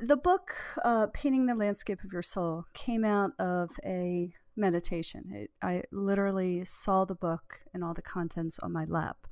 the 0.00 0.16
book, 0.16 0.54
uh, 0.84 1.06
Painting 1.12 1.46
the 1.46 1.54
Landscape 1.54 2.02
of 2.04 2.12
Your 2.12 2.22
Soul, 2.22 2.64
came 2.74 3.04
out 3.04 3.32
of 3.38 3.70
a 3.84 4.34
meditation. 4.56 5.24
It, 5.32 5.50
I 5.62 5.82
literally 5.92 6.64
saw 6.64 7.04
the 7.04 7.14
book 7.14 7.60
and 7.72 7.84
all 7.84 7.94
the 7.94 8.02
contents 8.02 8.58
on 8.58 8.72
my 8.72 8.84
lap. 8.84 9.26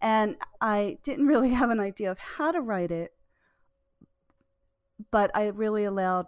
And 0.00 0.36
I 0.60 0.98
didn't 1.02 1.26
really 1.32 1.50
have 1.50 1.70
an 1.70 1.80
idea 1.80 2.10
of 2.10 2.18
how 2.18 2.52
to 2.52 2.60
write 2.60 2.90
it, 2.90 3.12
but 5.10 5.30
I 5.34 5.46
really 5.46 5.84
allowed 5.84 6.26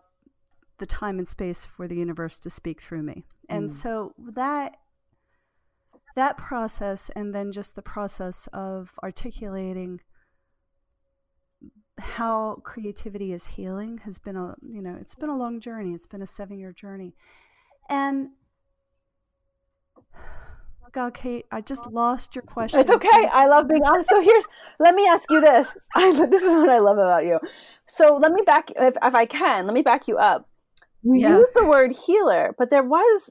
the 0.79 0.87
time 0.87 1.19
and 1.19 1.29
space 1.29 1.65
for 1.65 1.87
the 1.87 1.97
universe 1.97 2.39
to 2.41 2.51
speak 2.51 2.83
through 2.83 3.03
me. 3.03 3.25
And 3.49 3.69
mm. 3.69 3.73
so 3.73 4.15
that 4.19 4.77
that 6.17 6.37
process 6.37 7.11
and 7.17 7.35
then 7.35 7.51
just 7.51 7.75
the 7.75 7.83
process 7.83 8.49
of 8.53 8.93
articulating 9.03 10.01
how 11.99 12.61
creativity 12.65 13.33
is 13.33 13.47
healing 13.47 13.99
has 13.99 14.19
been 14.19 14.37
a 14.37 14.57
you 14.67 14.83
know 14.83 14.97
it's 15.01 15.15
been 15.15 15.29
a 15.29 15.37
long 15.37 15.61
journey 15.61 15.93
it's 15.93 16.07
been 16.07 16.23
a 16.23 16.27
seven 16.27 16.59
year 16.59 16.73
journey 16.73 17.15
and 17.89 18.31
God, 20.93 21.13
Kate, 21.13 21.45
I 21.51 21.61
just 21.61 21.91
lost 21.91 22.37
your 22.37 22.43
question. 22.43 22.79
It's 22.79 22.91
okay. 22.91 23.29
I 23.33 23.49
love 23.49 23.67
being 23.67 23.83
honest. 23.83 24.09
So 24.09 24.23
here's, 24.23 24.45
let 24.79 24.95
me 24.95 25.09
ask 25.09 25.29
you 25.29 25.41
this. 25.41 25.77
this 25.97 26.41
is 26.41 26.51
what 26.51 26.69
I 26.69 26.79
love 26.79 26.99
about 26.99 27.25
you. 27.25 27.41
So 27.89 28.17
let 28.23 28.31
me 28.31 28.43
back, 28.47 28.71
if, 28.77 28.97
if 29.03 29.15
I 29.15 29.27
can, 29.27 29.67
let 29.67 29.75
me 29.75 29.83
back 29.83 30.07
you 30.07 30.19
up. 30.19 30.49
You 31.03 31.21
yeah. 31.21 31.39
use 31.39 31.49
the 31.57 31.67
word 31.67 31.91
healer, 31.91 32.55
but 32.57 32.71
there 32.71 32.85
was 32.85 33.31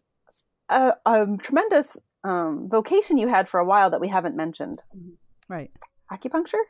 a, 0.67 0.93
a 1.05 1.25
tremendous 1.41 1.96
um, 2.25 2.67
vocation 2.70 3.17
you 3.17 3.29
had 3.29 3.48
for 3.48 3.62
a 3.62 3.65
while 3.65 3.89
that 3.91 4.01
we 4.01 4.10
haven't 4.10 4.36
mentioned. 4.36 4.84
Right. 5.48 5.72
Acupuncture? 6.12 6.63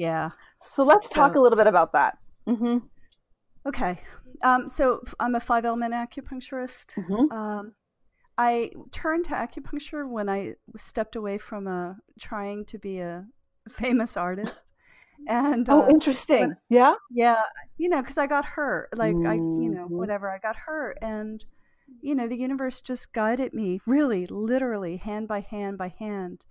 Yeah. 0.00 0.30
So 0.56 0.82
let's 0.82 1.10
talk 1.10 1.34
a 1.34 1.40
little 1.40 1.58
bit 1.58 1.66
about 1.66 1.92
that. 1.92 2.16
Mm-hmm. 2.48 2.78
Okay. 3.66 4.00
Um, 4.42 4.66
so 4.66 5.02
I'm 5.20 5.34
a 5.34 5.40
five 5.40 5.66
element 5.66 5.92
acupuncturist. 5.92 6.94
Mm-hmm. 6.94 7.30
Um, 7.30 7.74
I 8.38 8.70
turned 8.92 9.26
to 9.26 9.32
acupuncture 9.32 10.08
when 10.08 10.30
I 10.30 10.54
stepped 10.74 11.16
away 11.16 11.36
from 11.36 11.66
a 11.66 11.98
trying 12.18 12.64
to 12.66 12.78
be 12.78 13.00
a 13.00 13.26
famous 13.68 14.16
artist. 14.16 14.64
And 15.28 15.68
oh, 15.68 15.82
uh, 15.82 15.88
interesting. 15.90 16.48
But, 16.48 16.58
yeah, 16.70 16.94
yeah. 17.10 17.42
You 17.76 17.90
know, 17.90 18.00
because 18.00 18.16
I 18.16 18.26
got 18.26 18.46
hurt. 18.46 18.88
Like 18.96 19.14
mm-hmm. 19.14 19.26
I, 19.26 19.34
you 19.34 19.68
know, 19.68 19.84
mm-hmm. 19.84 19.98
whatever. 19.98 20.30
I 20.30 20.38
got 20.38 20.56
hurt, 20.56 20.96
and 21.02 21.44
you 22.00 22.14
know, 22.14 22.26
the 22.26 22.38
universe 22.38 22.80
just 22.80 23.12
guided 23.12 23.52
me, 23.52 23.82
really, 23.84 24.24
literally, 24.24 24.96
hand 24.96 25.28
by 25.28 25.40
hand 25.40 25.76
by 25.76 25.88
hand, 25.88 26.46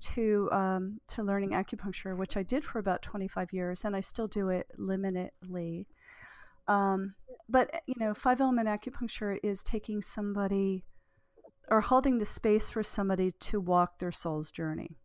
to 0.00 0.48
um, 0.52 1.00
to 1.08 1.22
learning 1.22 1.50
acupuncture, 1.50 2.16
which 2.16 2.36
I 2.36 2.42
did 2.42 2.64
for 2.64 2.78
about 2.78 3.02
25 3.02 3.52
years, 3.52 3.84
and 3.84 3.94
I 3.94 4.00
still 4.00 4.26
do 4.26 4.48
it 4.48 4.66
limitedly. 4.78 5.86
Um, 6.68 7.14
but 7.48 7.82
you 7.86 7.94
know, 7.98 8.14
five 8.14 8.40
element 8.40 8.68
acupuncture 8.68 9.38
is 9.42 9.62
taking 9.62 10.02
somebody 10.02 10.84
or 11.70 11.80
holding 11.80 12.18
the 12.18 12.24
space 12.24 12.70
for 12.70 12.82
somebody 12.82 13.30
to 13.30 13.60
walk 13.60 13.98
their 13.98 14.12
soul's 14.12 14.50
journey. 14.50 14.96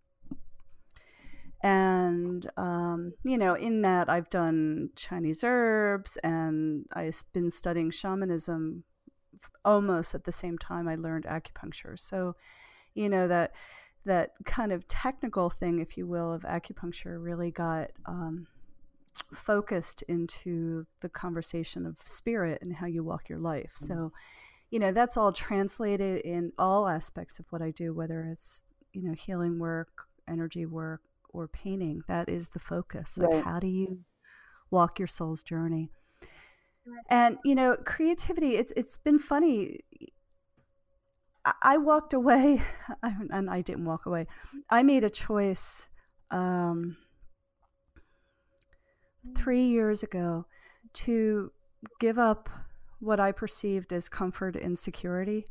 And, 1.61 2.49
um, 2.57 3.13
you 3.23 3.37
know, 3.37 3.55
in 3.55 3.81
that 3.83 4.09
I've 4.09 4.29
done 4.29 4.89
Chinese 4.95 5.43
herbs 5.43 6.17
and 6.17 6.85
I've 6.93 7.23
been 7.33 7.49
studying 7.49 7.91
shamanism 7.91 8.83
almost 9.63 10.13
at 10.13 10.25
the 10.25 10.31
same 10.31 10.57
time 10.57 10.87
I 10.87 10.95
learned 10.95 11.25
acupuncture. 11.25 11.97
So, 11.97 12.35
you 12.93 13.09
know, 13.09 13.27
that 13.27 13.53
that 14.05 14.31
kind 14.45 14.71
of 14.71 14.87
technical 14.87 15.49
thing, 15.49 15.79
if 15.79 15.97
you 15.97 16.07
will, 16.07 16.31
of 16.31 16.43
acupuncture 16.43 17.21
really 17.21 17.51
got 17.51 17.91
um, 18.05 18.47
focused 19.33 20.03
into 20.03 20.85
the 21.01 21.09
conversation 21.09 21.85
of 21.85 21.97
spirit 22.05 22.61
and 22.61 22.75
how 22.75 22.85
you 22.87 23.03
walk 23.03 23.29
your 23.29 23.39
life. 23.39 23.71
So, 23.75 24.11
you 24.69 24.79
know, 24.79 24.91
that's 24.91 25.17
all 25.17 25.31
translated 25.31 26.21
in 26.21 26.51
all 26.57 26.87
aspects 26.87 27.39
of 27.39 27.45
what 27.49 27.61
I 27.61 27.71
do, 27.71 27.93
whether 27.93 28.23
it's, 28.31 28.63
you 28.93 29.01
know, 29.01 29.13
healing 29.13 29.59
work, 29.59 30.07
energy 30.27 30.65
work, 30.65 31.01
or 31.29 31.47
painting. 31.47 32.01
That 32.07 32.29
is 32.29 32.49
the 32.49 32.59
focus. 32.59 33.17
Right. 33.19 33.43
how 33.43 33.59
do 33.59 33.67
you 33.67 33.99
walk 34.71 34.99
your 34.99 35.07
soul's 35.07 35.43
journey? 35.43 35.89
And, 37.09 37.37
you 37.43 37.55
know, 37.55 37.77
creativity, 37.83 38.55
it's, 38.55 38.71
it's 38.75 38.97
been 38.97 39.17
funny. 39.17 39.79
I 41.61 41.77
walked 41.77 42.13
away, 42.13 42.63
and 43.03 43.49
I 43.49 43.61
didn't 43.61 43.85
walk 43.85 44.05
away. 44.05 44.27
I 44.69 44.83
made 44.83 45.03
a 45.03 45.09
choice 45.09 45.87
um, 46.31 46.97
three 49.37 49.65
years 49.65 50.03
ago 50.03 50.45
to 50.93 51.51
give 51.99 52.17
up 52.17 52.49
what 52.99 53.19
I 53.19 53.31
perceived 53.31 53.93
as 53.93 54.09
comfort 54.09 54.55
and 54.55 54.77
security 54.79 55.45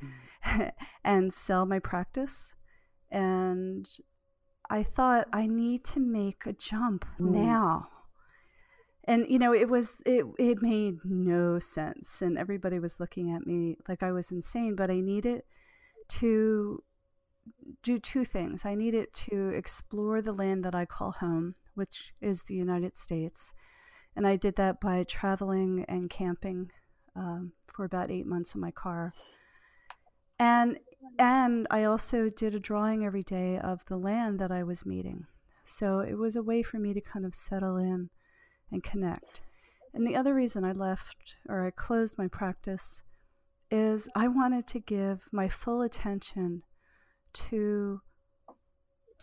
mm. 0.45 0.71
and 1.05 1.33
sell 1.33 1.67
my 1.67 1.79
practice. 1.79 2.55
And 3.11 3.89
I 4.69 4.83
thought 4.83 5.29
I 5.33 5.47
need 5.47 5.85
to 5.85 6.01
make 6.01 6.47
a 6.47 6.53
jump 6.53 7.05
mm. 7.21 7.31
now. 7.31 7.89
And 9.05 9.27
you 9.29 9.39
know, 9.39 9.53
it 9.53 9.69
was 9.69 10.01
it 10.07 10.25
it 10.39 10.63
made 10.63 11.05
no 11.05 11.59
sense 11.59 12.23
and 12.23 12.39
everybody 12.39 12.79
was 12.79 12.99
looking 12.99 13.31
at 13.33 13.47
me 13.47 13.77
like 13.87 14.03
I 14.03 14.13
was 14.13 14.33
insane, 14.33 14.75
but 14.75 14.91
I 14.91 15.01
needed 15.01 15.43
to 16.09 16.83
do 17.83 17.99
two 17.99 18.25
things. 18.25 18.65
I 18.65 18.75
needed 18.75 19.13
to 19.13 19.49
explore 19.51 20.23
the 20.23 20.33
land 20.33 20.65
that 20.65 20.75
I 20.75 20.85
call 20.85 21.13
home, 21.13 21.55
which 21.75 22.15
is 22.21 22.45
the 22.45 22.55
United 22.55 22.97
States. 22.97 23.53
And 24.17 24.27
I 24.27 24.37
did 24.37 24.57
that 24.57 24.81
by 24.81 25.05
traveling 25.05 25.85
and 25.89 26.09
camping 26.09 26.71
um, 27.17 27.53
for 27.67 27.85
about 27.85 28.11
eight 28.11 28.27
months 28.27 28.55
in 28.55 28.61
my 28.61 28.71
car. 28.71 29.13
And 30.39 30.79
and 31.19 31.67
I 31.71 31.85
also 31.85 32.29
did 32.31 32.55
a 32.55 32.61
drawing 32.61 33.05
every 33.05 33.23
day 33.23 33.59
of 33.59 33.85
the 33.87 33.99
land 33.99 34.39
that 34.39 34.51
I 34.51 34.63
was 34.63 34.87
meeting. 34.87 35.27
So 35.65 36.01
it 36.01 36.15
was 36.15 36.35
a 36.35 36.43
way 36.43 36.63
for 36.63 36.79
me 36.79 36.95
to 36.95 37.01
kind 37.01 37.27
of 37.27 37.35
settle 37.35 37.77
in 37.77 38.11
and 38.73 38.83
connect. 38.83 39.43
And 39.93 40.07
the 40.07 40.17
other 40.17 40.35
reason 40.35 40.65
I 40.65 40.73
left 40.73 41.37
or 41.49 41.67
I 41.67 41.71
closed 41.71 42.19
my 42.19 42.27
practice 42.27 43.03
is 43.75 44.09
I 44.15 44.29
wanted 44.29 44.69
to 44.69 44.79
give 44.79 45.29
my 45.33 45.49
full 45.49 45.83
attention 45.83 46.63
to 47.49 48.01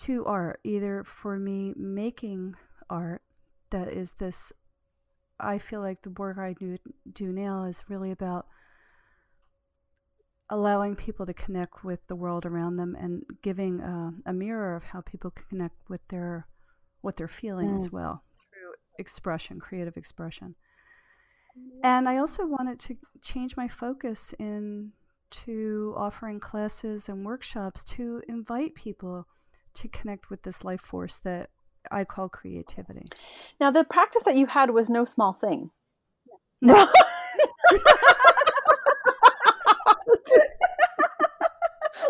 to 0.03 0.25
art, 0.25 0.59
either 0.63 1.03
for 1.03 1.37
me 1.37 1.73
making 1.77 2.55
art 2.89 3.21
that 3.69 3.87
is 3.87 4.13
this 4.13 4.51
I 5.39 5.57
feel 5.57 5.79
like 5.79 6.01
the 6.01 6.11
work 6.11 6.37
I 6.37 6.53
do, 6.53 6.77
do 7.11 7.31
now 7.31 7.63
is 7.63 7.85
really 7.87 8.11
about 8.11 8.45
allowing 10.49 10.95
people 10.95 11.25
to 11.25 11.33
connect 11.33 11.83
with 11.83 12.05
the 12.07 12.15
world 12.15 12.45
around 12.45 12.75
them 12.75 12.95
and 12.99 13.23
giving 13.41 13.79
a, 13.79 14.11
a 14.29 14.33
mirror 14.33 14.75
of 14.75 14.83
how 14.83 15.01
people 15.01 15.31
can 15.31 15.45
connect 15.49 15.89
with 15.89 16.05
their 16.09 16.45
what 16.99 17.17
they're 17.17 17.27
feeling 17.27 17.69
mm. 17.69 17.77
as 17.77 17.89
well 17.89 18.23
through 18.51 18.73
expression, 18.99 19.59
creative 19.59 19.97
expression. 19.97 20.55
And 21.83 22.07
I 22.07 22.17
also 22.17 22.45
wanted 22.45 22.79
to 22.81 22.97
change 23.21 23.57
my 23.57 23.67
focus 23.67 24.33
in 24.39 24.91
to 25.31 25.93
offering 25.97 26.39
classes 26.39 27.09
and 27.09 27.25
workshops 27.25 27.83
to 27.85 28.21
invite 28.27 28.75
people 28.75 29.27
to 29.73 29.87
connect 29.87 30.29
with 30.29 30.43
this 30.43 30.63
life 30.63 30.81
force 30.81 31.19
that 31.19 31.49
I 31.89 32.03
call 32.03 32.29
creativity. 32.29 33.03
Now, 33.59 33.71
the 33.71 33.83
practice 33.83 34.23
that 34.23 34.35
you 34.35 34.45
had 34.45 34.71
was 34.71 34.89
no 34.89 35.05
small 35.05 35.33
thing. 35.33 35.71
No. 36.61 36.75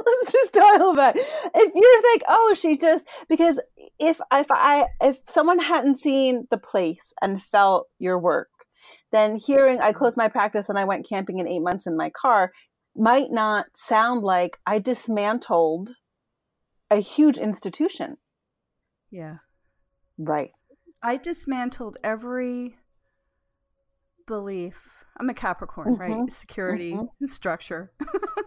Let's 0.06 0.32
just 0.32 0.54
dial 0.54 0.94
back. 0.94 1.16
If 1.18 1.76
you're 1.76 2.14
like, 2.14 2.24
oh, 2.28 2.56
she 2.58 2.78
just 2.78 3.08
because 3.30 3.60
if 4.00 4.20
if 4.32 4.48
I 4.50 4.88
if 5.00 5.20
someone 5.28 5.60
hadn't 5.60 6.00
seen 6.00 6.48
the 6.50 6.58
place 6.58 7.14
and 7.22 7.42
felt 7.42 7.88
your 8.00 8.18
work, 8.20 8.50
then 9.12 9.36
hearing 9.36 9.80
I 9.82 9.92
closed 9.92 10.18
my 10.18 10.28
practice 10.28 10.70
and 10.70 10.78
I 10.78 10.86
went 10.86 11.08
camping 11.08 11.40
in 11.40 11.48
eight 11.48 11.62
months 11.62 11.86
in 11.86 11.98
my 11.98 12.10
car 12.10 12.52
might 12.96 13.32
not 13.32 13.66
sound 13.76 14.24
like 14.24 14.60
I 14.66 14.80
dismantled 14.80 15.92
a 16.90 16.98
huge 16.98 17.38
institution. 17.38 18.18
Yeah. 19.10 19.38
Right. 20.18 20.52
I 21.02 21.18
dismantled 21.18 21.98
every 22.04 22.76
belief. 24.28 25.06
I'm 25.18 25.30
a 25.30 25.34
Capricorn, 25.34 25.96
mm-hmm. 25.96 26.02
right? 26.02 26.32
Security, 26.32 26.94
mm-hmm. 26.94 27.26
structure. 27.26 27.92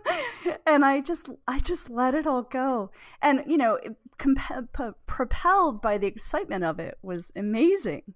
and 0.67 0.85
I 0.85 1.01
just 1.01 1.31
I 1.47 1.59
just 1.59 1.91
let 1.91 2.15
it 2.15 2.27
all 2.27 2.43
go. 2.43 2.91
And 3.21 3.45
you 3.47 3.57
know, 3.57 3.79
comp- 4.19 4.97
propelled 5.07 5.83
by 5.83 5.99
the 5.99 6.07
excitement 6.07 6.65
of 6.65 6.79
it 6.79 6.99
was 7.03 7.33
amazing. 7.37 8.15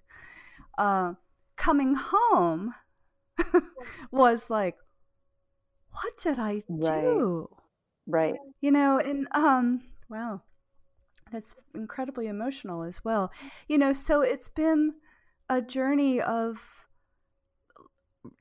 Uh, 0.77 1.15
coming 1.59 1.95
home 1.95 2.75
was 4.11 4.49
like 4.49 4.77
what 5.91 6.13
did 6.23 6.39
I 6.39 6.63
do? 6.69 7.49
Right. 8.07 8.31
right. 8.33 8.41
You 8.61 8.71
know, 8.71 8.99
and 8.99 9.27
um 9.33 9.83
wow 10.09 10.43
that's 11.31 11.55
incredibly 11.75 12.27
emotional 12.27 12.83
as 12.83 13.05
well. 13.05 13.31
You 13.67 13.79
know, 13.79 13.93
so 13.93 14.23
it's 14.23 14.49
been 14.49 14.95
a 15.49 15.61
journey 15.61 16.21
of 16.21 16.87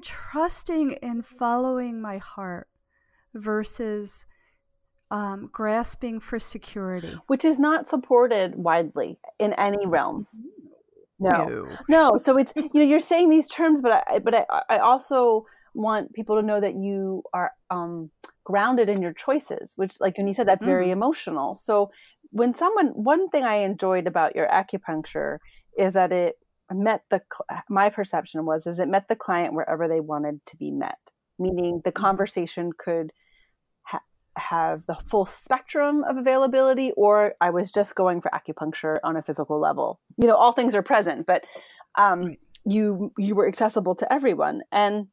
trusting 0.03 0.95
and 1.01 1.25
following 1.25 2.01
my 2.01 2.17
heart 2.17 2.67
versus 3.33 4.25
um, 5.09 5.50
grasping 5.51 6.19
for 6.19 6.39
security, 6.39 7.17
which 7.27 7.45
is 7.45 7.57
not 7.59 7.88
supported 7.88 8.55
widely 8.55 9.19
in 9.39 9.53
any 9.53 9.86
realm. 9.86 10.27
No. 11.19 11.47
no, 11.47 11.77
no. 11.89 12.17
So 12.17 12.38
it's 12.38 12.53
you 12.55 12.69
know 12.74 12.83
you're 12.83 13.00
saying 13.00 13.29
these 13.29 13.47
terms, 13.47 13.81
but 13.81 14.03
I 14.07 14.19
but 14.19 14.36
I 14.36 14.45
I 14.69 14.77
also 14.79 15.45
want 15.74 16.13
people 16.13 16.36
to 16.36 16.41
know 16.41 16.59
that 16.59 16.75
you 16.75 17.24
are 17.33 17.51
um, 17.69 18.09
grounded 18.43 18.89
in 18.89 19.01
your 19.01 19.13
choices, 19.13 19.74
which 19.75 20.00
like 20.00 20.17
when 20.17 20.27
you 20.27 20.33
said 20.33 20.47
that's 20.47 20.63
very 20.63 20.88
mm. 20.88 20.91
emotional. 20.91 21.55
So 21.55 21.91
when 22.31 22.53
someone 22.53 22.88
one 22.88 23.29
thing 23.29 23.43
i 23.43 23.55
enjoyed 23.55 24.07
about 24.07 24.36
your 24.36 24.47
acupuncture 24.47 25.38
is 25.77 25.93
that 25.93 26.12
it 26.12 26.36
met 26.71 27.01
the 27.09 27.21
my 27.69 27.89
perception 27.89 28.45
was 28.45 28.67
is 28.67 28.79
it 28.79 28.89
met 28.89 29.07
the 29.07 29.15
client 29.15 29.53
wherever 29.53 29.88
they 29.88 30.00
wanted 30.00 30.39
to 30.45 30.57
be 30.57 30.71
met 30.71 30.97
meaning 31.39 31.81
the 31.83 31.91
mm-hmm. 31.91 32.03
conversation 32.03 32.71
could 32.77 33.12
have 34.39 34.86
the 34.88 34.96
full 34.96 35.25
spectrum 35.25 36.03
of 36.03 36.17
availability 36.17 36.91
or 36.96 37.34
I 37.41 37.50
was 37.50 37.72
just 37.72 37.96
going 37.96 38.22
for 38.22 38.32
acupuncture 38.32 38.98
on 39.03 39.17
a 39.17 39.22
physical 39.22 39.60
level. 39.60 40.00
You 40.17 40.27
know, 40.27 40.36
all 40.36 40.53
things 40.53 40.75
are 40.75 40.82
present, 40.82 41.25
but 41.25 41.44
um, 41.98 42.36
you 42.65 43.12
you 43.17 43.36
were 43.36 43.48
accessible 43.48 43.96
to 43.96 44.12
everyone. 44.12 44.62
And 44.72 45.08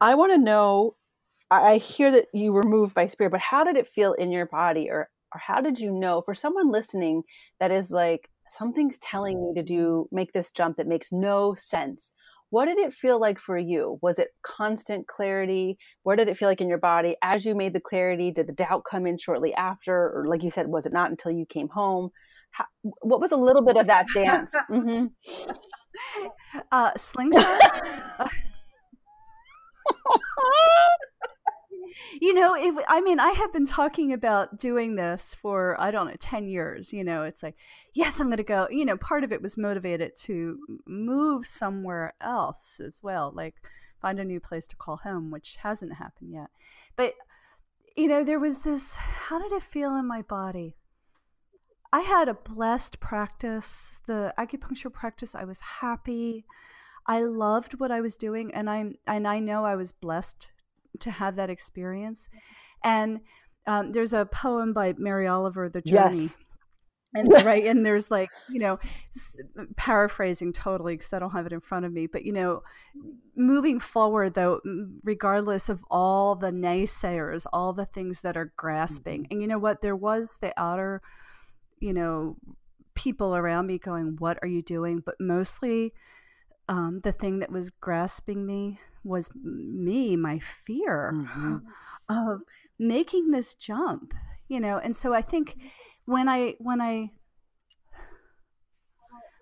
I 0.00 0.14
want 0.14 0.32
to 0.32 0.38
know 0.38 0.96
I 1.50 1.78
hear 1.78 2.10
that 2.10 2.26
you 2.34 2.52
were 2.52 2.62
moved 2.62 2.94
by 2.94 3.06
spirit, 3.06 3.30
but 3.30 3.40
how 3.40 3.64
did 3.64 3.76
it 3.76 3.86
feel 3.86 4.12
in 4.12 4.30
your 4.30 4.46
body 4.46 4.88
or 4.90 5.08
or 5.34 5.40
how 5.40 5.60
did 5.60 5.78
you 5.78 5.92
know 5.92 6.22
for 6.22 6.34
someone 6.34 6.70
listening 6.70 7.22
that 7.60 7.70
is 7.70 7.90
like 7.90 8.30
something's 8.50 8.98
telling 8.98 9.40
me 9.40 9.52
to 9.54 9.62
do 9.62 10.08
make 10.10 10.32
this 10.32 10.52
jump 10.52 10.76
that 10.76 10.86
makes 10.86 11.12
no 11.12 11.54
sense 11.54 12.12
what 12.50 12.66
did 12.66 12.78
it 12.78 12.92
feel 12.92 13.20
like 13.20 13.38
for 13.38 13.58
you? 13.58 13.98
Was 14.00 14.18
it 14.18 14.28
constant 14.42 15.06
clarity? 15.06 15.78
Where 16.02 16.16
did 16.16 16.28
it 16.28 16.36
feel 16.36 16.48
like 16.48 16.60
in 16.60 16.68
your 16.68 16.78
body 16.78 17.16
as 17.22 17.44
you 17.44 17.54
made 17.54 17.72
the 17.74 17.80
clarity? 17.80 18.30
Did 18.30 18.46
the 18.46 18.52
doubt 18.52 18.84
come 18.88 19.06
in 19.06 19.18
shortly 19.18 19.54
after? 19.54 19.94
Or 19.94 20.26
like 20.26 20.42
you 20.42 20.50
said 20.50 20.68
was 20.68 20.86
it 20.86 20.92
not 20.92 21.10
until 21.10 21.32
you 21.32 21.46
came 21.46 21.68
home? 21.68 22.10
How, 22.50 22.64
what 22.82 23.20
was 23.20 23.32
a 23.32 23.36
little 23.36 23.62
bit 23.62 23.76
of 23.76 23.86
that 23.86 24.06
dance? 24.14 24.54
Mm-hmm. 24.70 25.06
uh, 26.70 26.92
slingshots 26.92 28.30
you 32.20 32.34
know, 32.34 32.54
if, 32.54 32.74
I 32.88 33.00
mean, 33.00 33.20
I 33.20 33.30
have 33.30 33.52
been 33.52 33.64
talking 33.64 34.12
about 34.12 34.58
doing 34.58 34.96
this 34.96 35.34
for, 35.34 35.80
I 35.80 35.90
don't 35.90 36.06
know, 36.06 36.16
10 36.18 36.48
years. 36.48 36.92
You 36.92 37.04
know, 37.04 37.22
it's 37.22 37.42
like, 37.42 37.56
yes, 37.94 38.20
I'm 38.20 38.28
going 38.28 38.38
to 38.38 38.42
go. 38.42 38.68
You 38.70 38.84
know, 38.84 38.96
part 38.96 39.24
of 39.24 39.32
it 39.32 39.42
was 39.42 39.56
motivated 39.56 40.16
to 40.22 40.58
move 40.86 41.46
somewhere 41.46 42.14
else 42.20 42.80
as 42.80 42.98
well, 43.02 43.32
like 43.34 43.54
find 44.00 44.18
a 44.18 44.24
new 44.24 44.40
place 44.40 44.66
to 44.68 44.76
call 44.76 44.98
home, 44.98 45.30
which 45.30 45.56
hasn't 45.62 45.94
happened 45.94 46.32
yet. 46.32 46.50
But, 46.96 47.14
you 47.96 48.08
know, 48.08 48.24
there 48.24 48.38
was 48.38 48.60
this 48.60 48.94
how 48.94 49.38
did 49.38 49.52
it 49.52 49.62
feel 49.62 49.96
in 49.96 50.06
my 50.06 50.22
body? 50.22 50.76
I 51.92 52.00
had 52.00 52.28
a 52.28 52.34
blessed 52.34 53.00
practice, 53.00 54.00
the 54.06 54.34
acupuncture 54.38 54.92
practice. 54.92 55.34
I 55.34 55.44
was 55.44 55.60
happy. 55.60 56.44
I 57.06 57.22
loved 57.22 57.80
what 57.80 57.90
I 57.90 58.02
was 58.02 58.18
doing, 58.18 58.52
and 58.54 58.68
I'm 58.68 58.96
and 59.06 59.26
I 59.26 59.38
know 59.38 59.64
I 59.64 59.76
was 59.76 59.92
blessed 59.92 60.50
to 61.00 61.10
have 61.10 61.36
that 61.36 61.50
experience. 61.50 62.28
And 62.84 63.20
um, 63.66 63.92
there's 63.92 64.12
a 64.12 64.26
poem 64.26 64.72
by 64.72 64.94
Mary 64.96 65.26
Oliver, 65.26 65.68
The 65.68 65.82
Journey. 65.82 66.22
Yes. 66.22 66.38
And 67.14 67.32
right, 67.44 67.64
and 67.64 67.86
there's 67.86 68.10
like 68.10 68.30
you 68.50 68.60
know, 68.60 68.78
paraphrasing 69.76 70.52
totally 70.52 70.94
because 70.94 71.12
I 71.12 71.18
don't 71.18 71.30
have 71.30 71.46
it 71.46 71.52
in 71.52 71.60
front 71.60 71.86
of 71.86 71.92
me, 71.92 72.06
but 72.06 72.24
you 72.24 72.32
know, 72.32 72.62
moving 73.34 73.80
forward 73.80 74.34
though, 74.34 74.60
regardless 75.02 75.68
of 75.68 75.82
all 75.90 76.34
the 76.34 76.50
naysayers, 76.50 77.46
all 77.52 77.72
the 77.72 77.86
things 77.86 78.20
that 78.22 78.36
are 78.36 78.52
grasping, 78.56 79.22
mm-hmm. 79.22 79.32
and 79.32 79.42
you 79.42 79.48
know 79.48 79.58
what, 79.58 79.80
there 79.80 79.96
was 79.96 80.38
the 80.42 80.52
outer, 80.60 81.00
you 81.80 81.94
know, 81.94 82.36
people 82.94 83.34
around 83.34 83.66
me 83.66 83.78
going, 83.78 84.16
"What 84.18 84.38
are 84.42 84.48
you 84.48 84.60
doing?" 84.60 85.02
But 85.04 85.14
mostly, 85.18 85.94
um, 86.68 87.00
the 87.02 87.12
thing 87.12 87.38
that 87.40 87.50
was 87.50 87.70
grasping 87.70 88.46
me 88.46 88.78
was 89.04 89.30
me, 89.34 90.16
my 90.16 90.38
fear 90.38 91.12
mm-hmm. 91.14 91.56
of 92.08 92.42
making 92.78 93.30
this 93.30 93.54
jump, 93.54 94.14
you 94.48 94.60
know. 94.60 94.78
And 94.78 94.94
so 94.94 95.12
I 95.12 95.22
think 95.22 95.56
when 96.04 96.28
I 96.28 96.54
when 96.58 96.80
I 96.80 97.10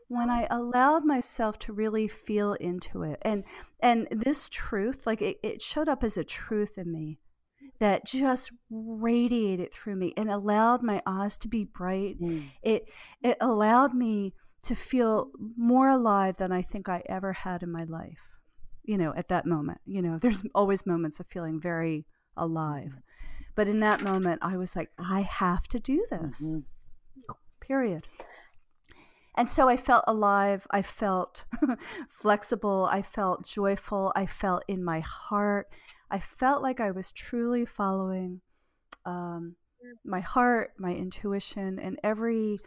when 0.08 0.30
I 0.30 0.46
allowed 0.50 1.04
myself 1.04 1.58
to 1.60 1.72
really 1.72 2.06
feel 2.06 2.54
into 2.54 3.02
it 3.02 3.18
and 3.22 3.44
and 3.80 4.06
this 4.10 4.48
truth, 4.48 5.06
like 5.06 5.20
it, 5.20 5.38
it 5.42 5.62
showed 5.62 5.88
up 5.88 6.04
as 6.04 6.16
a 6.16 6.24
truth 6.24 6.78
in 6.78 6.92
me 6.92 7.18
that 7.78 8.06
just 8.06 8.52
radiated 8.70 9.72
through 9.72 9.96
me 9.96 10.12
and 10.16 10.30
allowed 10.30 10.82
my 10.82 11.02
eyes 11.06 11.36
to 11.38 11.48
be 11.48 11.64
bright. 11.64 12.20
Mm. 12.20 12.50
It 12.62 12.84
it 13.22 13.36
allowed 13.40 13.94
me 13.94 14.32
to 14.66 14.74
feel 14.74 15.30
more 15.56 15.88
alive 15.88 16.36
than 16.36 16.52
I 16.52 16.62
think 16.62 16.88
I 16.88 17.02
ever 17.06 17.32
had 17.32 17.62
in 17.62 17.70
my 17.72 17.84
life 17.84 18.36
you 18.86 18.96
know, 18.96 19.12
at 19.16 19.28
that 19.28 19.44
moment. 19.44 19.80
You 19.84 20.00
know, 20.00 20.18
there's 20.18 20.42
always 20.54 20.86
moments 20.86 21.20
of 21.20 21.26
feeling 21.26 21.60
very 21.60 22.06
alive. 22.36 22.92
But 23.54 23.68
in 23.68 23.80
that 23.80 24.02
moment, 24.02 24.40
I 24.42 24.56
was 24.56 24.76
like, 24.76 24.90
I 24.98 25.22
have 25.22 25.66
to 25.68 25.80
do 25.80 26.04
this. 26.10 26.42
Mm-hmm. 26.42 26.60
Period. 27.60 28.04
And 29.34 29.50
so 29.50 29.68
I 29.68 29.76
felt 29.76 30.04
alive. 30.06 30.66
I 30.70 30.82
felt 30.82 31.44
flexible. 32.08 32.88
I 32.90 33.02
felt 33.02 33.44
joyful. 33.44 34.12
I 34.14 34.26
felt 34.26 34.64
in 34.68 34.84
my 34.84 35.00
heart. 35.00 35.68
I 36.10 36.20
felt 36.20 36.62
like 36.62 36.80
I 36.80 36.90
was 36.90 37.12
truly 37.12 37.64
following 37.64 38.40
um, 39.04 39.56
my 40.04 40.20
heart, 40.20 40.72
my 40.78 40.94
intuition, 40.94 41.78
and 41.78 41.98
every 42.02 42.58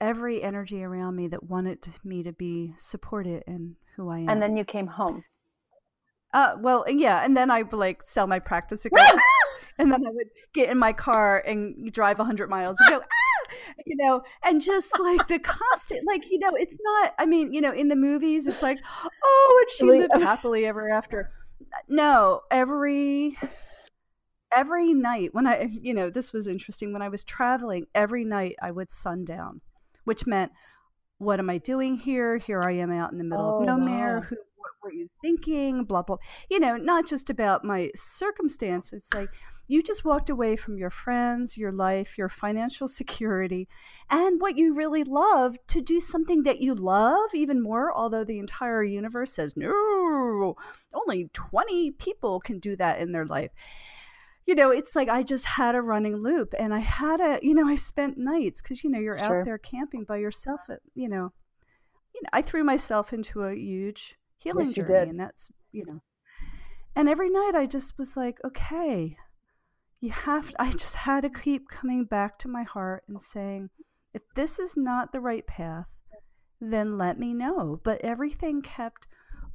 every 0.00 0.42
energy 0.42 0.82
around 0.82 1.16
me 1.16 1.28
that 1.28 1.44
wanted 1.44 1.88
me 2.04 2.22
to 2.22 2.32
be 2.32 2.74
supported 2.76 3.42
in 3.46 3.76
who 3.96 4.10
I 4.10 4.18
am. 4.18 4.28
And 4.28 4.42
then 4.42 4.56
you 4.56 4.64
came 4.64 4.86
home. 4.86 5.24
Uh, 6.32 6.56
well, 6.58 6.84
yeah, 6.88 7.24
and 7.24 7.36
then 7.36 7.50
I 7.50 7.62
would 7.62 7.72
like 7.72 8.02
sell 8.02 8.26
my 8.26 8.38
practice 8.38 8.84
again, 8.84 9.18
and 9.78 9.90
then 9.90 10.06
I 10.06 10.10
would 10.10 10.28
get 10.52 10.68
in 10.68 10.78
my 10.78 10.92
car 10.92 11.42
and 11.46 11.92
drive 11.92 12.18
hundred 12.18 12.50
miles 12.50 12.76
and 12.80 12.90
go, 12.90 13.00
ah! 13.00 13.26
you 13.86 13.96
know, 13.96 14.22
and 14.44 14.60
just 14.60 14.98
like 14.98 15.28
the 15.28 15.38
constant, 15.38 16.06
like 16.06 16.30
you 16.30 16.38
know, 16.38 16.50
it's 16.54 16.76
not. 16.82 17.14
I 17.18 17.26
mean, 17.26 17.52
you 17.52 17.60
know, 17.60 17.72
in 17.72 17.88
the 17.88 17.96
movies, 17.96 18.46
it's 18.46 18.62
like, 18.62 18.78
oh, 19.24 19.58
and 19.62 19.70
she 19.70 19.98
lived 19.98 20.12
happily 20.22 20.66
ever 20.66 20.90
after. 20.90 21.30
No, 21.88 22.42
every 22.50 23.38
every 24.54 24.94
night 24.94 25.34
when 25.34 25.46
I, 25.46 25.68
you 25.70 25.94
know, 25.94 26.10
this 26.10 26.32
was 26.32 26.48
interesting. 26.48 26.92
When 26.92 27.02
I 27.02 27.08
was 27.08 27.24
traveling, 27.24 27.86
every 27.94 28.24
night 28.24 28.56
I 28.62 28.70
would 28.70 28.90
sundown, 28.90 29.60
which 30.06 30.26
meant 30.26 30.52
what 31.18 31.38
am 31.38 31.48
I 31.48 31.58
doing 31.58 31.96
here? 31.96 32.36
Here 32.36 32.60
I 32.64 32.72
am 32.72 32.92
out 32.92 33.12
in 33.12 33.18
the 33.18 33.24
middle 33.24 33.46
oh, 33.46 33.60
of 33.60 33.66
nowhere. 33.66 34.18
Wow. 34.18 34.22
Who, 34.22 34.36
what 34.56 34.72
were 34.82 34.92
you 34.92 35.08
thinking? 35.22 35.84
Blah, 35.84 36.02
blah. 36.02 36.18
You 36.50 36.60
know, 36.60 36.76
not 36.76 37.06
just 37.06 37.30
about 37.30 37.64
my 37.64 37.90
circumstance. 37.94 38.92
It's 38.92 39.12
like 39.14 39.30
you 39.66 39.82
just 39.82 40.04
walked 40.04 40.28
away 40.28 40.56
from 40.56 40.76
your 40.76 40.90
friends, 40.90 41.56
your 41.56 41.72
life, 41.72 42.18
your 42.18 42.28
financial 42.28 42.86
security, 43.00 43.66
and 44.10 44.40
what 44.40 44.58
you 44.58 44.74
really 44.74 45.04
love 45.04 45.56
to 45.68 45.80
do 45.80 46.00
something 46.00 46.42
that 46.42 46.60
you 46.60 46.74
love 46.74 47.30
even 47.34 47.62
more, 47.62 47.96
although 47.96 48.24
the 48.24 48.38
entire 48.38 48.84
universe 48.84 49.32
says, 49.32 49.56
no, 49.56 50.54
only 50.92 51.30
20 51.32 51.92
people 51.92 52.40
can 52.40 52.58
do 52.58 52.76
that 52.76 53.00
in 53.00 53.12
their 53.12 53.26
life 53.26 53.50
you 54.46 54.54
know, 54.54 54.70
it's 54.70 54.94
like 54.94 55.08
I 55.08 55.24
just 55.24 55.44
had 55.44 55.74
a 55.74 55.82
running 55.82 56.16
loop 56.16 56.54
and 56.56 56.72
I 56.72 56.78
had 56.78 57.20
a, 57.20 57.40
you 57.42 57.52
know, 57.52 57.66
I 57.66 57.74
spent 57.74 58.16
nights 58.16 58.62
because, 58.62 58.84
you 58.84 58.90
know, 58.90 59.00
you're 59.00 59.18
sure. 59.18 59.40
out 59.40 59.44
there 59.44 59.58
camping 59.58 60.04
by 60.04 60.18
yourself, 60.18 60.60
at, 60.70 60.80
you 60.94 61.08
know, 61.08 61.32
you 62.14 62.22
know, 62.22 62.28
I 62.32 62.42
threw 62.42 62.62
myself 62.62 63.12
into 63.12 63.42
a 63.42 63.54
huge 63.54 64.14
healing 64.38 64.66
yes, 64.66 64.74
journey 64.74 65.10
and 65.10 65.20
that's, 65.20 65.50
you 65.72 65.84
know, 65.86 66.00
and 66.94 67.08
every 67.08 67.28
night 67.28 67.52
I 67.54 67.66
just 67.66 67.98
was 67.98 68.16
like, 68.16 68.38
okay, 68.44 69.16
you 70.00 70.10
have, 70.10 70.50
to, 70.50 70.62
I 70.62 70.70
just 70.70 70.94
had 70.94 71.22
to 71.22 71.30
keep 71.30 71.68
coming 71.68 72.04
back 72.04 72.38
to 72.38 72.48
my 72.48 72.62
heart 72.62 73.02
and 73.08 73.20
saying, 73.20 73.70
if 74.14 74.22
this 74.36 74.58
is 74.58 74.76
not 74.76 75.12
the 75.12 75.20
right 75.20 75.46
path, 75.46 75.86
then 76.60 76.96
let 76.96 77.18
me 77.18 77.34
know. 77.34 77.80
But 77.82 78.00
everything 78.02 78.62
kept 78.62 79.08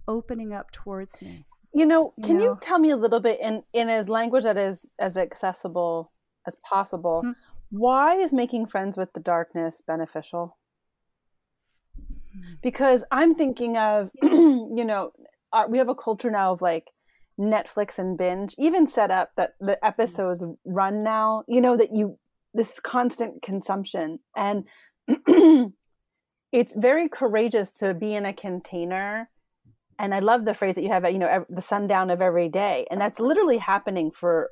opening 0.08 0.54
up 0.54 0.72
towards 0.72 1.22
me. 1.22 1.46
You 1.74 1.86
know, 1.86 2.14
can 2.24 2.36
you, 2.36 2.38
know? 2.38 2.44
you 2.44 2.58
tell 2.62 2.80
me 2.80 2.90
a 2.90 2.98
little 2.98 3.20
bit 3.20 3.40
in 3.40 3.64
in 3.74 3.90
a 3.90 4.04
language 4.04 4.44
that 4.44 4.58
is 4.58 4.86
as 5.00 5.18
accessible 5.18 6.12
as 6.48 6.56
possible? 6.68 7.22
Mm-hmm. 7.24 7.32
Why 7.72 8.16
is 8.16 8.34
making 8.34 8.68
friends 8.68 8.98
with 8.98 9.14
the 9.14 9.22
darkness 9.22 9.82
beneficial? 9.86 10.58
Because 12.62 13.04
I'm 13.12 13.36
thinking 13.36 13.78
of, 13.78 14.10
you 14.22 14.84
know, 14.86 15.12
our, 15.54 15.70
we 15.70 15.78
have 15.78 15.90
a 15.90 15.96
culture 15.96 16.32
now 16.32 16.52
of 16.52 16.62
like 16.62 16.88
Netflix 17.40 17.98
and 17.98 18.18
binge, 18.18 18.54
even 18.58 18.88
set 18.88 19.10
up 19.10 19.32
that 19.38 19.56
the 19.60 19.84
episodes 19.86 20.44
run 20.66 21.04
now. 21.04 21.44
You 21.48 21.62
know 21.62 21.78
that 21.78 21.96
you 21.96 22.18
this 22.54 22.80
constant 22.80 23.42
consumption 23.42 24.20
and 24.36 24.66
it's 26.52 26.76
very 26.76 27.08
courageous 27.08 27.72
to 27.72 27.94
be 27.94 28.14
in 28.14 28.26
a 28.26 28.34
container 28.34 29.30
and 30.02 30.16
I 30.16 30.20
love 30.20 30.46
the 30.46 30.56
phrase 30.56 30.74
that 30.76 30.82
you 30.82 30.90
have, 30.90 31.10
you 31.12 31.20
know, 31.20 31.46
the 31.48 31.62
sundown 31.62 32.10
of 32.10 32.24
every 32.24 32.50
day, 32.50 32.88
and 32.90 33.00
that's 33.00 33.20
literally 33.20 33.60
happening 33.60 34.10
for 34.10 34.50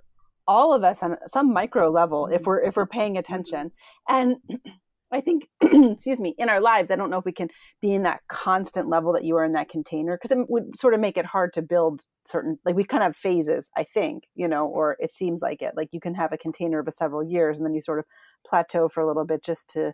all 0.48 0.74
of 0.74 0.84
us 0.84 1.02
on 1.02 1.18
some 1.28 1.52
micro 1.52 1.90
level 1.90 2.28
if 2.28 2.44
we're 2.46 2.62
if 2.62 2.76
we're 2.76 2.86
paying 2.86 3.18
attention. 3.18 3.72
And 4.08 4.36
I 5.12 5.22
think, 5.22 5.48
excuse 5.62 6.22
me, 6.22 6.36
in 6.38 6.50
our 6.50 6.62
lives, 6.62 6.92
I 6.92 6.96
don't 6.96 7.10
know 7.10 7.18
if 7.18 7.26
we 7.26 7.32
can 7.32 7.50
be 7.82 7.96
in 7.96 8.04
that 8.04 8.20
constant 8.28 8.90
level 8.90 9.12
that 9.14 9.24
you 9.24 9.38
are 9.38 9.44
in 9.44 9.54
that 9.54 9.70
container 9.70 10.16
because 10.16 10.38
it 10.38 10.48
would 10.50 10.78
sort 10.78 10.94
of 10.94 11.00
make 11.00 11.18
it 11.18 11.26
hard 11.26 11.52
to 11.54 11.64
build 11.64 12.04
certain, 12.28 12.60
like 12.64 12.76
we 12.76 12.84
kind 12.84 13.02
of 13.02 13.08
have 13.08 13.16
phases, 13.16 13.70
I 13.76 13.86
think, 13.86 14.26
you 14.36 14.48
know, 14.48 14.68
or 14.68 14.98
it 15.00 15.10
seems 15.10 15.42
like 15.42 15.64
it. 15.64 15.74
Like 15.76 15.90
you 15.92 16.00
can 16.00 16.14
have 16.14 16.32
a 16.32 16.38
container 16.38 16.78
of 16.78 16.94
several 16.94 17.24
years 17.24 17.58
and 17.58 17.66
then 17.66 17.74
you 17.74 17.82
sort 17.82 17.98
of 17.98 18.06
plateau 18.46 18.88
for 18.88 19.02
a 19.02 19.08
little 19.08 19.26
bit 19.26 19.44
just 19.44 19.68
to 19.70 19.94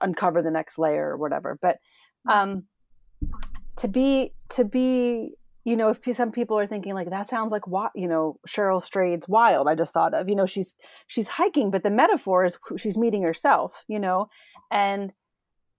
uncover 0.00 0.42
the 0.42 0.50
next 0.50 0.80
layer 0.80 1.10
or 1.10 1.16
whatever. 1.16 1.56
But 1.62 1.76
um, 2.28 2.64
to 3.76 3.88
be 3.88 4.32
to 4.50 4.64
be 4.64 5.36
you 5.64 5.76
know, 5.76 5.88
if 5.88 6.00
some 6.14 6.30
people 6.30 6.58
are 6.58 6.66
thinking 6.66 6.92
like 6.92 7.08
that 7.08 7.28
sounds 7.28 7.50
like 7.50 7.66
what 7.66 7.90
you 7.94 8.06
know 8.06 8.38
Cheryl 8.46 8.82
Strayed's 8.82 9.28
Wild, 9.28 9.66
I 9.66 9.74
just 9.74 9.94
thought 9.94 10.12
of 10.12 10.28
you 10.28 10.36
know 10.36 10.46
she's 10.46 10.74
she's 11.06 11.28
hiking, 11.28 11.70
but 11.70 11.82
the 11.82 11.90
metaphor 11.90 12.44
is 12.44 12.58
she's 12.76 12.98
meeting 12.98 13.22
herself, 13.22 13.82
you 13.88 13.98
know, 13.98 14.28
and 14.70 15.12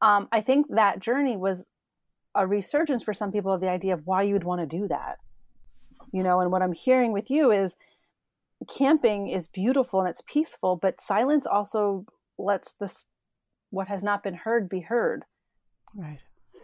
um, 0.01 0.27
I 0.31 0.41
think 0.41 0.67
that 0.71 0.99
journey 0.99 1.37
was 1.37 1.63
a 2.33 2.47
resurgence 2.47 3.03
for 3.03 3.13
some 3.13 3.31
people 3.31 3.51
of 3.51 3.61
the 3.61 3.69
idea 3.69 3.93
of 3.93 4.01
why 4.05 4.23
you 4.23 4.33
would 4.33 4.43
want 4.43 4.61
to 4.61 4.77
do 4.77 4.87
that, 4.87 5.19
you 6.11 6.23
know, 6.23 6.39
and 6.39 6.51
what 6.51 6.63
I'm 6.63 6.73
hearing 6.73 7.11
with 7.11 7.29
you 7.29 7.51
is 7.51 7.75
camping 8.67 9.29
is 9.29 9.47
beautiful 9.47 10.01
and 10.01 10.09
it's 10.09 10.23
peaceful, 10.25 10.75
but 10.75 10.99
silence 10.99 11.45
also 11.45 12.05
lets 12.37 12.73
this 12.73 13.05
what 13.69 13.87
has 13.87 14.03
not 14.03 14.23
been 14.23 14.33
heard 14.33 14.67
be 14.67 14.81
heard. 14.81 15.25
Right. 15.95 16.19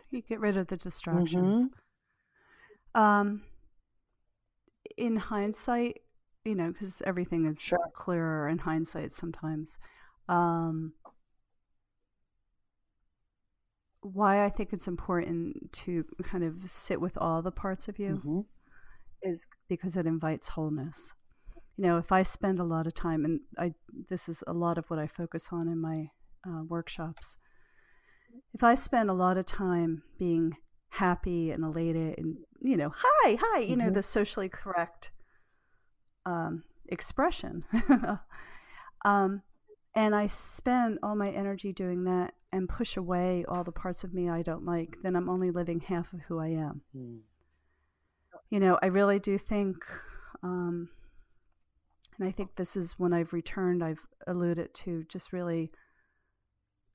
You 0.09 0.21
get 0.21 0.39
rid 0.39 0.57
of 0.57 0.67
the 0.67 0.77
distractions. 0.77 1.65
Mm-hmm. 1.65 3.01
Um, 3.01 3.41
in 4.97 5.15
hindsight, 5.15 6.01
you 6.43 6.55
know, 6.55 6.71
because 6.71 7.01
everything 7.05 7.45
is 7.45 7.61
sure. 7.61 7.79
clearer 7.93 8.47
in 8.49 8.59
hindsight 8.59 9.13
sometimes. 9.13 9.77
Um, 10.27 10.93
why 14.01 14.43
I 14.43 14.49
think 14.49 14.73
it's 14.73 14.87
important 14.87 15.71
to 15.73 16.03
kind 16.23 16.43
of 16.43 16.69
sit 16.69 16.99
with 16.99 17.17
all 17.17 17.41
the 17.41 17.51
parts 17.51 17.87
of 17.87 17.99
you 17.99 18.15
mm-hmm. 18.15 18.39
is 19.21 19.47
because 19.69 19.95
it 19.95 20.07
invites 20.07 20.49
wholeness. 20.49 21.13
You 21.77 21.87
know, 21.87 21.97
if 21.97 22.11
I 22.11 22.23
spend 22.23 22.59
a 22.59 22.63
lot 22.63 22.87
of 22.87 22.93
time, 22.93 23.25
and 23.25 23.39
I 23.57 23.73
this 24.09 24.27
is 24.27 24.43
a 24.47 24.53
lot 24.53 24.77
of 24.77 24.89
what 24.89 24.99
I 24.99 25.07
focus 25.07 25.49
on 25.51 25.67
in 25.67 25.79
my 25.79 26.09
uh, 26.47 26.63
workshops. 26.67 27.37
If 28.53 28.63
I 28.63 28.75
spend 28.75 29.09
a 29.09 29.13
lot 29.13 29.37
of 29.37 29.45
time 29.45 30.03
being 30.19 30.57
happy 30.89 31.51
and 31.51 31.63
elated, 31.63 32.17
and 32.17 32.37
you 32.59 32.77
know, 32.77 32.91
hi, 32.95 33.37
hi, 33.39 33.59
you 33.59 33.75
mm-hmm. 33.75 33.87
know, 33.87 33.89
the 33.89 34.03
socially 34.03 34.49
correct 34.49 35.11
um, 36.25 36.63
expression, 36.87 37.63
um, 39.05 39.41
and 39.95 40.15
I 40.15 40.27
spend 40.27 40.99
all 41.03 41.15
my 41.15 41.29
energy 41.29 41.73
doing 41.73 42.03
that 42.05 42.33
and 42.51 42.67
push 42.67 42.97
away 42.97 43.45
all 43.47 43.63
the 43.63 43.71
parts 43.71 44.03
of 44.03 44.13
me 44.13 44.29
I 44.29 44.41
don't 44.41 44.65
like, 44.65 44.97
then 45.01 45.15
I'm 45.15 45.29
only 45.29 45.51
living 45.51 45.79
half 45.79 46.13
of 46.13 46.21
who 46.21 46.39
I 46.39 46.47
am. 46.47 46.81
Mm. 46.95 47.19
You 48.49 48.59
know, 48.59 48.77
I 48.81 48.87
really 48.87 49.19
do 49.19 49.37
think, 49.37 49.77
um, 50.43 50.89
and 52.19 52.27
I 52.27 52.31
think 52.31 52.55
this 52.55 52.75
is 52.75 52.99
when 52.99 53.13
I've 53.13 53.33
returned, 53.33 53.83
I've 53.83 54.05
alluded 54.27 54.73
to 54.73 55.03
just 55.05 55.31
really 55.31 55.71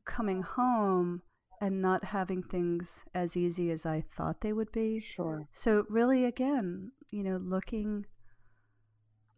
coming 0.06 0.42
home 0.42 1.22
and 1.60 1.80
not 1.82 2.04
having 2.04 2.42
things 2.42 3.04
as 3.14 3.36
easy 3.36 3.70
as 3.70 3.86
I 3.86 4.04
thought 4.16 4.40
they 4.40 4.52
would 4.52 4.72
be. 4.72 5.00
Sure. 5.00 5.48
So 5.52 5.84
really 5.88 6.24
again, 6.24 6.92
you 7.10 7.22
know, 7.22 7.36
looking 7.36 8.06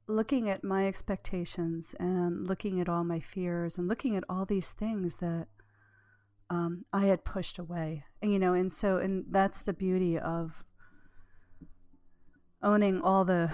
looking 0.09 0.49
at 0.49 0.65
my 0.65 0.89
expectations 0.89 1.95
and 2.01 2.49
looking 2.49 2.81
at 2.81 2.89
all 2.89 3.05
my 3.05 3.21
fears 3.21 3.77
and 3.77 3.87
looking 3.89 4.17
at 4.17 4.25
all 4.29 4.47
these 4.47 4.71
things 4.71 5.17
that 5.17 5.47
um, 6.51 6.87
I 6.93 7.07
had 7.07 7.25
pushed 7.25 7.59
away. 7.59 8.05
And, 8.23 8.33
you 8.33 8.39
know, 8.39 8.55
and 8.55 8.73
so, 8.73 8.97
and 8.97 9.27
that's 9.31 9.63
the 9.63 9.75
beauty 9.75 10.19
of 10.19 10.65
owning 12.63 13.01
all 13.03 13.25
the 13.25 13.53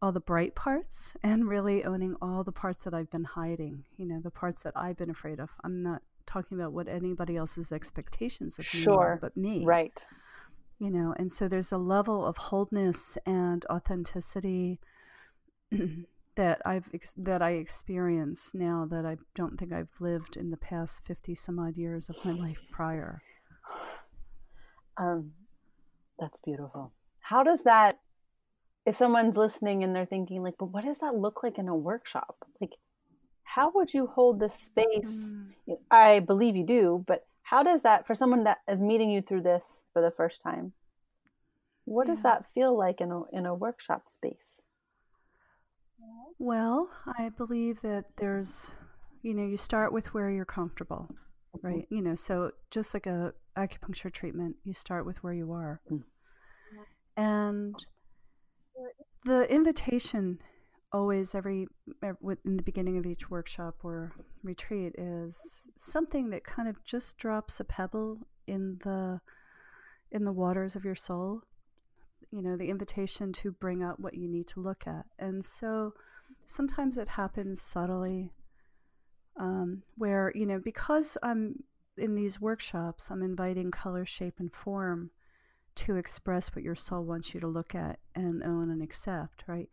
all 0.00 0.12
the 0.12 0.20
bright 0.20 0.54
parts 0.54 1.16
and 1.24 1.48
really 1.48 1.84
owning 1.84 2.14
all 2.22 2.44
the 2.44 2.52
parts 2.52 2.84
that 2.84 2.94
I've 2.94 3.10
been 3.10 3.24
hiding, 3.24 3.84
you 3.96 4.06
know, 4.06 4.20
the 4.22 4.30
parts 4.30 4.62
that 4.62 4.74
I've 4.76 4.96
been 4.96 5.10
afraid 5.10 5.40
of. 5.40 5.50
I'm 5.64 5.82
not 5.82 6.02
talking 6.28 6.60
about 6.60 6.72
what 6.72 6.86
anybody 6.86 7.36
else's 7.36 7.72
expectations 7.72 8.58
of 8.58 8.66
me 8.72 8.80
sure. 8.80 9.00
are, 9.00 9.18
but 9.20 9.36
me. 9.36 9.64
Right. 9.64 10.06
You 10.78 10.90
know, 10.90 11.14
and 11.18 11.32
so 11.32 11.48
there's 11.48 11.72
a 11.72 11.78
level 11.78 12.24
of 12.24 12.36
wholeness 12.36 13.18
and 13.26 13.66
authenticity 13.68 14.78
that 16.36 16.62
I've 16.64 16.88
ex- 16.94 17.14
that 17.16 17.42
I 17.42 17.50
experience 17.52 18.52
now 18.54 18.86
that 18.88 19.04
I 19.04 19.16
don't 19.34 19.58
think 19.58 19.72
I've 19.72 20.00
lived 20.00 20.36
in 20.36 20.50
the 20.50 20.56
past 20.56 21.04
fifty 21.04 21.34
some 21.34 21.58
odd 21.58 21.76
years 21.76 22.08
of 22.08 22.24
my 22.24 22.32
life 22.32 22.62
prior. 22.70 23.20
Um, 25.00 25.30
that's 26.18 26.40
beautiful. 26.40 26.92
How 27.20 27.44
does 27.44 27.62
that? 27.62 28.00
If 28.84 28.96
someone's 28.96 29.36
listening 29.36 29.84
and 29.84 29.94
they're 29.94 30.06
thinking 30.06 30.42
like, 30.42 30.54
but 30.58 30.72
what 30.72 30.84
does 30.84 30.98
that 30.98 31.14
look 31.14 31.44
like 31.44 31.56
in 31.56 31.68
a 31.68 31.76
workshop? 31.76 32.44
Like, 32.60 32.70
how 33.58 33.72
would 33.74 33.92
you 33.92 34.06
hold 34.06 34.38
the 34.38 34.48
space? 34.48 35.30
Mm. 35.66 35.78
I 35.90 36.20
believe 36.20 36.54
you 36.54 36.64
do, 36.64 37.04
but 37.08 37.26
how 37.42 37.64
does 37.64 37.82
that 37.82 38.06
for 38.06 38.14
someone 38.14 38.44
that 38.44 38.58
is 38.68 38.80
meeting 38.80 39.10
you 39.10 39.20
through 39.20 39.42
this 39.42 39.82
for 39.92 40.00
the 40.00 40.12
first 40.12 40.40
time? 40.40 40.74
What 41.84 42.06
yeah. 42.06 42.14
does 42.14 42.22
that 42.22 42.46
feel 42.54 42.78
like 42.78 43.00
in 43.00 43.10
a 43.10 43.22
in 43.32 43.46
a 43.46 43.54
workshop 43.54 44.08
space? 44.08 44.62
Well, 46.38 46.90
I 47.18 47.30
believe 47.30 47.80
that 47.80 48.04
there's, 48.18 48.70
you 49.22 49.34
know, 49.34 49.44
you 49.44 49.56
start 49.56 49.92
with 49.92 50.14
where 50.14 50.30
you're 50.30 50.44
comfortable, 50.44 51.08
mm-hmm. 51.56 51.66
right? 51.66 51.86
You 51.90 52.02
know, 52.02 52.14
so 52.14 52.52
just 52.70 52.94
like 52.94 53.06
a 53.06 53.32
acupuncture 53.56 54.12
treatment, 54.12 54.54
you 54.62 54.72
start 54.72 55.04
with 55.04 55.24
where 55.24 55.32
you 55.32 55.50
are. 55.50 55.80
Mm. 55.90 56.04
And 57.16 57.74
the 59.24 59.52
invitation 59.52 60.38
always 60.92 61.34
every 61.34 61.66
in 62.44 62.56
the 62.56 62.62
beginning 62.62 62.96
of 62.96 63.06
each 63.06 63.30
workshop 63.30 63.76
or 63.82 64.12
retreat 64.42 64.94
is 64.96 65.62
something 65.76 66.30
that 66.30 66.44
kind 66.44 66.68
of 66.68 66.82
just 66.84 67.18
drops 67.18 67.60
a 67.60 67.64
pebble 67.64 68.26
in 68.46 68.78
the 68.84 69.20
in 70.10 70.24
the 70.24 70.32
waters 70.32 70.74
of 70.74 70.84
your 70.84 70.94
soul 70.94 71.42
you 72.30 72.42
know, 72.42 72.56
the 72.56 72.68
invitation 72.68 73.32
to 73.32 73.52
bring 73.52 73.82
up 73.82 73.98
what 73.98 74.14
you 74.14 74.28
need 74.28 74.46
to 74.48 74.60
look 74.60 74.86
at. 74.86 75.06
And 75.18 75.44
so 75.44 75.94
sometimes 76.44 76.98
it 76.98 77.08
happens 77.08 77.60
subtly, 77.60 78.32
um, 79.38 79.82
where, 79.96 80.32
you 80.34 80.44
know, 80.44 80.58
because 80.58 81.16
I'm 81.22 81.64
in 81.96 82.14
these 82.14 82.40
workshops, 82.40 83.10
I'm 83.10 83.22
inviting 83.22 83.70
color, 83.70 84.04
shape, 84.04 84.34
and 84.38 84.52
form 84.52 85.10
to 85.76 85.96
express 85.96 86.54
what 86.54 86.64
your 86.64 86.74
soul 86.74 87.02
wants 87.02 87.34
you 87.34 87.40
to 87.40 87.46
look 87.46 87.74
at 87.74 87.98
and 88.14 88.42
own 88.42 88.70
and 88.70 88.82
accept, 88.82 89.44
right? 89.46 89.68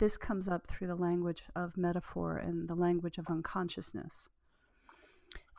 This 0.00 0.16
comes 0.16 0.48
up 0.48 0.66
through 0.66 0.88
the 0.88 0.96
language 0.96 1.44
of 1.54 1.76
metaphor 1.76 2.36
and 2.36 2.68
the 2.68 2.74
language 2.74 3.18
of 3.18 3.26
unconsciousness. 3.28 4.28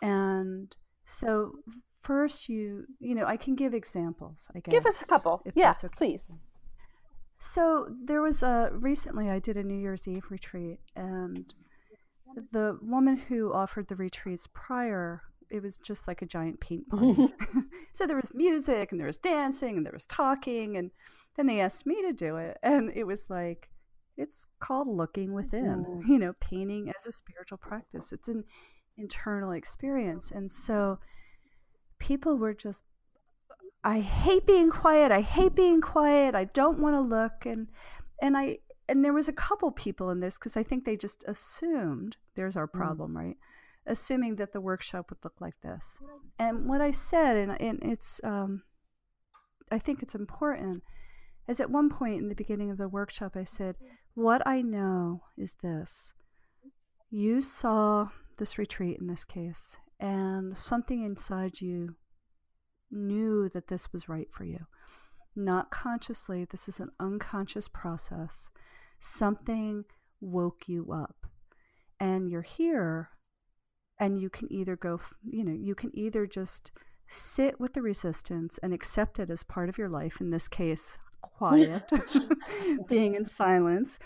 And 0.02 0.76
so 1.06 1.54
first 2.02 2.50
you 2.50 2.86
you 3.00 3.14
know 3.14 3.26
i 3.26 3.38
can 3.38 3.56
give 3.56 3.74
examples 3.74 4.48
i 4.56 4.60
guess 4.60 4.72
give 4.72 4.86
us 4.86 5.02
a 5.02 5.06
couple 5.06 5.42
yes 5.56 5.84
okay. 5.84 5.94
please 5.96 6.34
so 7.40 7.88
there 8.06 8.22
was 8.22 8.44
a 8.44 8.70
recently 8.74 9.30
i 9.30 9.40
did 9.40 9.58
a 9.58 9.64
new 9.64 9.78
year's 9.78 10.08
eve 10.08 10.26
retreat 10.30 10.80
and 10.96 11.54
the 12.52 12.78
woman 12.82 13.18
who 13.18 13.54
offered 13.54 13.88
the 13.88 13.96
retreats 13.96 14.48
prior 14.54 15.22
it 15.50 15.62
was 15.62 15.78
just 15.78 16.08
like 16.08 16.22
a 16.22 16.26
giant 16.26 16.60
paint 16.60 16.88
party 16.90 17.28
so 17.94 18.08
there 18.08 18.16
was 18.16 18.34
music 18.34 18.92
and 18.92 19.00
there 19.00 19.08
was 19.08 19.18
dancing 19.18 19.78
and 19.78 19.86
there 19.86 19.94
was 19.94 20.06
talking 20.06 20.78
and 20.78 20.92
then 21.36 21.46
they 21.46 21.60
asked 21.60 21.86
me 21.86 22.02
to 22.02 22.14
do 22.14 22.38
it 22.38 22.58
and 22.64 22.92
it 22.96 23.06
was 23.06 23.30
like 23.30 23.70
it's 24.22 24.48
called 24.60 24.88
looking 24.88 25.34
within 25.34 25.86
mm. 25.86 26.02
you 26.08 26.20
know 26.20 26.34
painting 26.40 26.92
as 26.96 27.06
a 27.06 27.12
spiritual 27.12 27.58
practice 27.58 28.12
it's 28.12 28.28
an 28.28 28.44
internal 28.98 29.52
experience 29.52 30.32
and 30.32 30.52
so 30.52 31.00
people 32.00 32.38
were 32.38 32.54
just 32.54 32.84
I 33.84 34.02
hate 34.02 34.46
being 34.46 34.70
quiet. 34.70 35.12
I 35.12 35.22
hate 35.22 35.56
being 35.56 35.82
quiet. 35.82 36.36
I 36.36 36.46
don't 36.46 36.80
want 36.80 36.96
to 36.96 37.02
look 37.02 37.46
and 37.46 37.68
and 38.22 38.38
I 38.38 38.60
and 38.88 39.04
there 39.06 39.14
was 39.14 39.30
a 39.30 39.34
couple 39.34 39.72
people 39.72 40.10
in 40.10 40.20
this 40.20 40.38
because 40.38 40.58
I 40.58 40.64
think 40.64 40.86
they 40.86 40.98
just 40.98 41.24
assumed 41.28 42.18
there's 42.36 42.58
our 42.58 42.68
mm. 42.68 42.74
problem, 42.74 43.14
mm. 43.14 43.18
right? 43.18 43.38
Assuming 43.88 44.36
that 44.36 44.54
the 44.54 44.62
workshop 44.62 45.10
would 45.10 45.24
look 45.24 45.40
like 45.40 45.60
this. 45.64 45.98
And 46.38 46.68
what 46.68 46.82
I 46.82 46.92
said, 46.92 47.38
and, 47.38 47.60
and 47.60 47.80
it's, 47.82 48.22
um, 48.24 48.64
I 49.72 49.80
think 49.80 50.04
it's 50.04 50.14
important, 50.14 50.84
is 51.48 51.60
at 51.60 51.72
one 51.72 51.90
point 51.90 52.22
in 52.22 52.30
the 52.30 52.36
beginning 52.36 52.70
of 52.70 52.78
the 52.78 52.88
workshop, 52.88 53.36
I 53.36 53.44
said, 53.44 53.76
What 54.14 54.46
I 54.46 54.62
know 54.62 55.24
is 55.38 55.56
this. 55.64 56.14
You 57.10 57.42
saw 57.42 58.10
this 58.38 58.58
retreat 58.58 59.00
in 59.00 59.08
this 59.08 59.24
case, 59.24 59.78
and 60.00 60.58
something 60.58 61.04
inside 61.04 61.62
you 61.62 61.96
knew 62.90 63.48
that 63.50 63.68
this 63.68 63.94
was 63.94 64.10
right 64.10 64.28
for 64.32 64.44
you. 64.44 64.66
Not 65.36 65.72
consciously, 65.72 66.46
this 66.46 66.68
is 66.68 66.80
an 66.80 66.90
unconscious 67.00 67.70
process. 67.70 68.50
Something 69.00 69.86
woke 70.20 70.68
you 70.68 70.92
up. 70.92 71.16
And 72.00 72.30
you're 72.30 72.42
here, 72.42 73.12
and 73.98 74.20
you 74.20 74.30
can 74.30 74.52
either 74.52 74.76
go, 74.76 75.00
you 75.24 75.46
know, 75.46 75.54
you 75.54 75.76
can 75.76 75.92
either 75.94 76.26
just 76.26 76.72
sit 77.08 77.60
with 77.60 77.74
the 77.74 77.82
resistance 77.82 78.58
and 78.62 78.74
accept 78.74 79.20
it 79.20 79.30
as 79.30 79.44
part 79.44 79.70
of 79.70 79.78
your 79.78 79.90
life, 79.90 80.20
in 80.20 80.32
this 80.32 80.48
case, 80.48 80.98
quiet, 81.42 81.90
being 82.88 83.16
in 83.16 83.26
silence, 83.26 83.98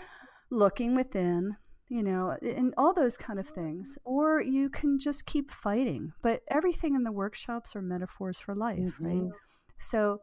looking 0.50 0.96
within, 0.96 1.58
you 1.90 2.02
know, 2.02 2.38
and 2.42 2.74
all 2.78 2.94
those 2.94 3.18
kind 3.18 3.40
of 3.40 3.48
things. 3.48 3.98
Or 4.06 4.42
you 4.42 4.70
can 4.70 5.00
just 5.00 5.26
keep 5.26 5.52
fighting. 5.52 6.14
But 6.22 6.42
everything 6.50 6.96
in 6.96 7.04
the 7.04 7.12
workshops 7.12 7.76
are 7.76 7.82
metaphors 7.82 8.40
for 8.40 8.56
life, 8.56 8.80
mm-hmm. 8.80 9.06
right? 9.06 9.32
So 9.80 10.22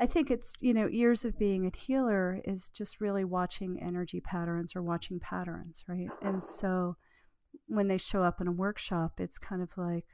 I 0.00 0.06
think 0.06 0.30
it's, 0.30 0.54
you 0.60 0.74
know, 0.74 0.86
years 0.86 1.24
of 1.24 1.38
being 1.38 1.66
a 1.66 1.76
healer 1.76 2.40
is 2.44 2.70
just 2.70 3.00
really 3.00 3.24
watching 3.24 3.80
energy 3.82 4.20
patterns 4.20 4.74
or 4.74 4.82
watching 4.82 5.20
patterns, 5.20 5.84
right? 5.88 6.10
And 6.22 6.42
so 6.42 6.96
when 7.66 7.88
they 7.88 7.98
show 7.98 8.22
up 8.22 8.40
in 8.40 8.48
a 8.48 8.52
workshop, 8.52 9.12
it's 9.18 9.38
kind 9.38 9.62
of 9.62 9.70
like, 9.76 10.06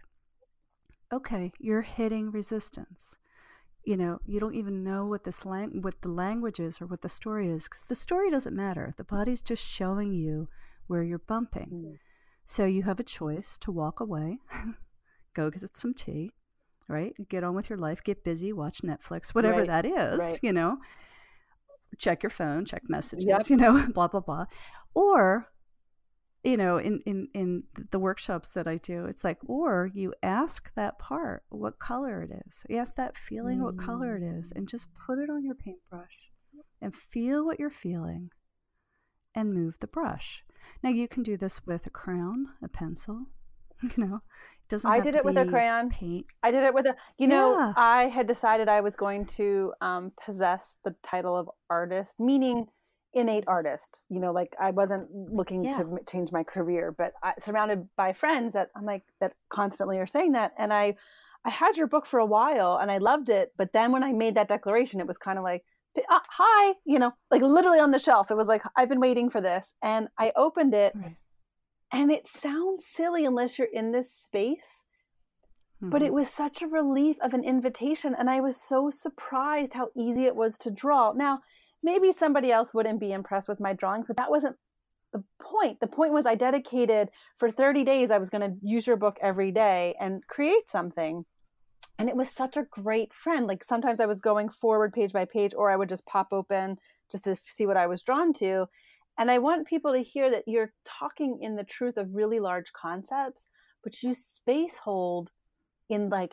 okay, 1.13 1.53
you're 1.59 1.83
hitting 1.83 2.31
resistance. 2.31 3.17
You 3.85 3.97
know, 3.97 4.19
you 4.27 4.41
don't 4.41 4.55
even 4.55 4.83
know 4.83 5.05
what 5.05 5.25
this 5.25 5.45
lang- 5.45 5.83
what 5.83 6.01
the 6.01 6.09
language 6.09 6.59
is 6.59 6.81
or 6.81 6.87
what 6.87 7.03
the 7.03 7.09
story 7.09 7.51
is 7.51 7.65
because 7.65 7.87
the 7.87 7.95
story 7.95 8.31
doesn't 8.31 8.57
matter. 8.57 8.95
The 8.97 9.05
body's 9.05 9.43
just 9.43 9.67
showing 9.67 10.13
you 10.13 10.49
where 10.87 11.03
you're 11.03 11.19
bumping. 11.19 11.71
Mm. 11.73 11.99
So 12.47 12.65
you 12.65 12.83
have 12.83 13.01
a 13.01 13.05
choice 13.05 13.59
to 13.59 13.73
walk 13.73 14.01
away, 14.01 14.39
go 15.35 15.51
get 15.51 15.77
some 15.77 15.95
tea, 15.95 16.31
right? 16.89 17.15
Get 17.29 17.45
on 17.45 17.55
with 17.55 17.71
your 17.71 17.79
life, 17.79 18.03
get 18.03 18.25
busy, 18.25 18.53
watch 18.53 18.83
Netflix, 18.83 19.35
whatever 19.35 19.61
right. 19.61 19.67
that 19.67 19.87
is, 19.87 20.19
right. 20.19 20.39
you 20.43 20.53
know. 20.53 20.79
Check 21.99 22.23
your 22.23 22.31
phone, 22.31 22.65
check 22.65 22.83
messages, 22.89 23.25
yep. 23.25 23.49
you 23.49 23.57
know, 23.57 23.87
blah 23.95 24.09
blah 24.09 24.21
blah. 24.21 24.47
Or 24.95 25.49
you 26.45 26.59
know, 26.59 26.77
in, 26.77 27.01
in, 27.07 27.29
in 27.33 27.63
the 27.91 27.99
workshops 27.99 28.51
that 28.53 28.69
I 28.69 28.77
do, 28.77 29.07
it's 29.07 29.25
like, 29.25 29.39
or 29.47 29.91
you 29.93 30.13
ask 30.23 30.71
that 30.75 30.99
part 30.99 31.43
what 31.49 31.79
color 31.79 32.23
it 32.23 32.31
is. 32.47 32.65
You 32.69 32.77
ask 32.77 32.97
that 32.97 33.17
feeling 33.17 33.59
mm. 33.59 33.63
what 33.63 33.79
color 33.79 34.17
it 34.17 34.23
is 34.23 34.53
and 34.55 34.69
just 34.69 34.89
put 34.95 35.19
it 35.19 35.31
on 35.31 35.43
your 35.43 35.55
paintbrush 35.55 36.31
and 36.83 36.95
feel 36.95 37.45
what 37.45 37.59
you're 37.59 37.71
feeling 37.71 38.31
and 39.35 39.55
move 39.55 39.77
the 39.81 39.87
brush. 39.87 40.45
Now 40.83 40.91
you 40.91 41.09
can 41.09 41.23
do 41.23 41.37
this 41.39 41.67
with 41.67 41.87
a 41.87 41.91
crayon, 41.91 42.49
a 42.63 42.69
pencil, 42.69 43.27
you 43.83 43.91
know. 43.97 44.17
It 44.17 44.69
doesn't 44.69 44.91
I 44.91 45.01
did 45.01 45.15
it 45.15 45.25
with 45.25 45.37
a 45.37 45.47
crayon. 45.47 45.91
Paint. 45.91 46.27
I 46.43 46.51
did 46.51 46.63
it 46.63 46.73
with 46.73 46.87
a 46.87 46.97
you 47.19 47.27
know. 47.27 47.75
I 47.77 48.05
had 48.05 48.27
decided 48.27 48.69
I 48.69 48.81
was 48.81 48.97
going 48.97 49.27
to 49.27 49.75
um, 49.83 50.13
possess 50.25 50.77
the 50.85 50.95
title 51.03 51.37
of 51.37 51.51
artist, 51.69 52.15
meaning 52.19 52.67
innate 53.15 53.45
artist 53.47 54.05
you 54.09 54.21
know 54.21 54.33
like 54.33 54.55
i 54.61 54.71
wasn't 54.71 55.09
looking 55.13 55.65
yeah. 55.65 55.73
to 55.73 55.99
change 56.09 56.33
my 56.33 56.43
career 56.43 56.93
but 56.97 57.13
I, 57.23 57.35
surrounded 57.39 57.89
by 57.97 58.13
friends 58.13 58.55
that 58.55 58.71
i'm 58.77 58.85
like 58.85 59.03
that 59.21 59.35
constantly 59.49 59.99
are 59.99 60.07
saying 60.07 60.33
that 60.33 60.53
and 60.59 60.73
i 60.73 60.97
i 61.45 61.51
had 61.51 61.77
your 61.77 61.87
book 61.87 62.07
for 62.07 62.19
a 62.19 62.27
while 62.27 62.79
and 62.81 62.91
i 62.91 62.99
loved 62.99 63.31
it 63.31 63.53
but 63.57 63.73
then 63.73 63.93
when 63.93 64.03
i 64.03 64.13
made 64.13 64.35
that 64.35 64.49
declaration 64.49 65.01
it 65.01 65.07
was 65.07 65.17
kind 65.17 65.39
of 65.39 65.45
like 65.45 65.63
uh, 65.97 66.19
hi 66.29 66.75
you 66.85 66.99
know 66.99 67.13
like 67.31 67.43
literally 67.43 67.79
on 67.79 67.93
the 67.93 67.99
shelf 67.99 68.31
it 68.31 68.37
was 68.37 68.49
like 68.49 68.63
i've 68.77 68.89
been 68.89 69.01
waiting 69.01 69.31
for 69.31 69.41
this 69.41 69.73
and 69.83 70.09
i 70.19 70.33
opened 70.35 70.75
it 70.75 70.93
right. 70.97 71.17
and 71.93 72.11
it 72.11 72.27
sounds 72.27 72.85
silly 72.85 73.25
unless 73.25 73.59
you're 73.59 73.69
in 73.73 73.93
this 73.93 74.13
space 74.13 74.83
mm-hmm. 75.81 75.91
but 75.91 76.03
it 76.03 76.07
mm-hmm. 76.07 76.15
was 76.15 76.29
such 76.29 76.63
a 76.63 76.67
relief 76.67 77.17
of 77.23 77.33
an 77.33 77.45
invitation 77.45 78.13
and 78.19 78.29
i 78.29 78.41
was 78.41 78.61
so 78.61 78.91
surprised 78.91 79.75
how 79.75 79.89
easy 79.97 80.25
it 80.25 80.35
was 80.35 80.59
to 80.59 80.71
draw 80.71 81.13
now 81.13 81.41
maybe 81.85 82.11
somebody 82.11 82.51
else 82.51 82.73
wouldn't 82.73 82.99
be 82.99 83.13
impressed 83.13 83.47
with 83.47 83.61
my 83.61 83.75
drawings, 83.75 84.09
but 84.09 84.17
that 84.17 84.31
wasn't 84.31 84.57
the 85.13 85.23
point. 85.41 85.79
The 85.81 85.87
point 85.87 86.13
was 86.13 86.27
I 86.27 86.35
dedicated 86.35 87.11
for 87.37 87.51
30 87.51 87.85
days, 87.85 88.11
I 88.11 88.19
was 88.19 88.31
going 88.31 88.41
to 88.41 88.57
use 88.63 88.87
your 88.87 88.97
book 88.97 89.19
every 89.23 89.53
day 89.53 89.95
and 90.01 90.27
create 90.27 90.71
something. 90.71 91.27
And 91.99 92.09
it 92.09 92.17
was 92.17 92.31
such 92.31 92.57
a 92.57 92.65
great 92.65 93.13
friend. 93.13 93.47
Like 93.47 93.63
sometimes 93.63 94.01
I 94.01 94.07
was 94.07 94.21
going 94.21 94.49
forward 94.49 94.93
page 94.93 95.13
by 95.13 95.27
page, 95.27 95.55
or 95.55 95.71
I 95.71 95.77
would 95.77 95.91
just 95.91 96.07
pop 96.07 96.29
open 96.33 96.79
just 97.13 97.25
to 97.25 97.37
see 97.37 97.67
what 97.67 97.77
I 97.77 97.87
was 97.87 98.03
drawn 98.03 98.33
to. 98.35 98.67
And 99.17 99.31
I 99.31 99.39
want 99.39 99.69
people 99.69 99.93
to 99.93 100.03
hear 100.03 100.29
that 100.31 100.45
you're 100.49 100.73
talking 100.85 101.39
in 101.41 101.55
the 101.55 101.63
truth 101.63 101.97
of 101.99 102.15
really 102.15 102.41
large 102.41 102.73
concepts, 102.73 103.47
but 103.85 104.03
you 104.03 104.15
space 104.15 104.79
hold 104.79 105.31
in 105.89 106.09
like 106.09 106.33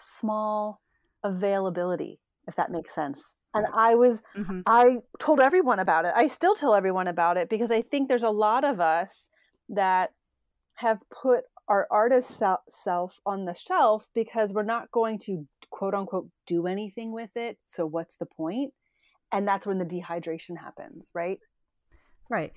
small 0.00 0.80
availability, 1.22 2.20
if 2.46 2.56
that 2.56 2.70
makes 2.70 2.94
sense 2.94 3.34
and 3.56 3.66
i 3.74 3.94
was 3.94 4.22
mm-hmm. 4.36 4.60
i 4.66 4.96
told 5.18 5.40
everyone 5.40 5.78
about 5.78 6.04
it. 6.04 6.12
I 6.14 6.26
still 6.26 6.54
tell 6.54 6.74
everyone 6.74 7.08
about 7.08 7.36
it 7.36 7.48
because 7.48 7.70
i 7.70 7.82
think 7.82 8.08
there's 8.08 8.22
a 8.22 8.30
lot 8.30 8.64
of 8.64 8.80
us 8.80 9.28
that 9.68 10.12
have 10.74 11.00
put 11.10 11.44
our 11.68 11.88
artist 11.90 12.40
self 12.68 13.18
on 13.26 13.44
the 13.44 13.54
shelf 13.54 14.08
because 14.14 14.52
we're 14.52 14.62
not 14.62 14.90
going 14.92 15.18
to 15.18 15.46
quote 15.70 15.94
unquote 15.94 16.28
do 16.46 16.68
anything 16.68 17.12
with 17.12 17.30
it. 17.34 17.58
So 17.64 17.84
what's 17.86 18.14
the 18.14 18.26
point? 18.26 18.72
and 19.32 19.46
that's 19.46 19.66
when 19.66 19.78
the 19.78 19.84
dehydration 19.84 20.58
happens 20.58 21.10
right? 21.14 21.38
Right. 22.28 22.52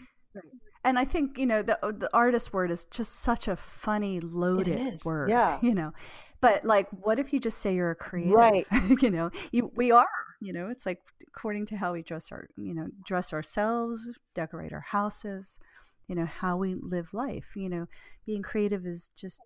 And 0.83 0.97
i 0.97 1.05
think 1.05 1.37
you 1.37 1.45
know 1.45 1.61
the 1.61 1.77
the 1.81 2.09
artist 2.13 2.53
word 2.53 2.71
is 2.71 2.85
just 2.85 3.19
such 3.19 3.47
a 3.47 3.55
funny 3.55 4.19
loaded 4.19 5.03
word 5.03 5.29
yeah. 5.29 5.59
you 5.61 5.73
know. 5.73 5.93
But 6.41 6.63
like 6.63 6.87
what 6.91 7.19
if 7.19 7.33
you 7.33 7.39
just 7.39 7.57
say 7.57 7.75
you're 7.75 7.91
a 7.91 7.95
creative 7.95 8.35
right. 8.35 8.65
you 9.01 9.09
know? 9.09 9.31
You, 9.51 9.71
we 9.75 9.91
are 9.91 10.07
you 10.39 10.53
know 10.53 10.69
it's 10.69 10.85
like 10.85 11.01
according 11.27 11.65
to 11.65 11.77
how 11.77 11.93
we 11.93 12.01
dress 12.01 12.31
our 12.31 12.47
you 12.57 12.73
know 12.73 12.87
dress 13.05 13.33
ourselves 13.33 14.17
decorate 14.33 14.73
our 14.73 14.85
houses 14.91 15.59
you 16.07 16.15
know 16.15 16.25
how 16.25 16.55
we 16.57 16.75
live 16.75 17.13
life 17.13 17.55
you 17.55 17.69
know 17.69 17.87
being 18.25 18.41
creative 18.41 18.85
is 18.85 19.09
just 19.15 19.41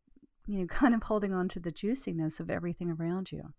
you 0.48 0.60
know 0.60 0.66
kind 0.68 0.94
of 0.94 1.04
holding 1.04 1.34
on 1.34 1.48
to 1.50 1.60
the 1.60 1.72
juiciness 1.72 2.40
of 2.40 2.50
everything 2.50 2.92
around 2.92 3.32
you. 3.32 3.54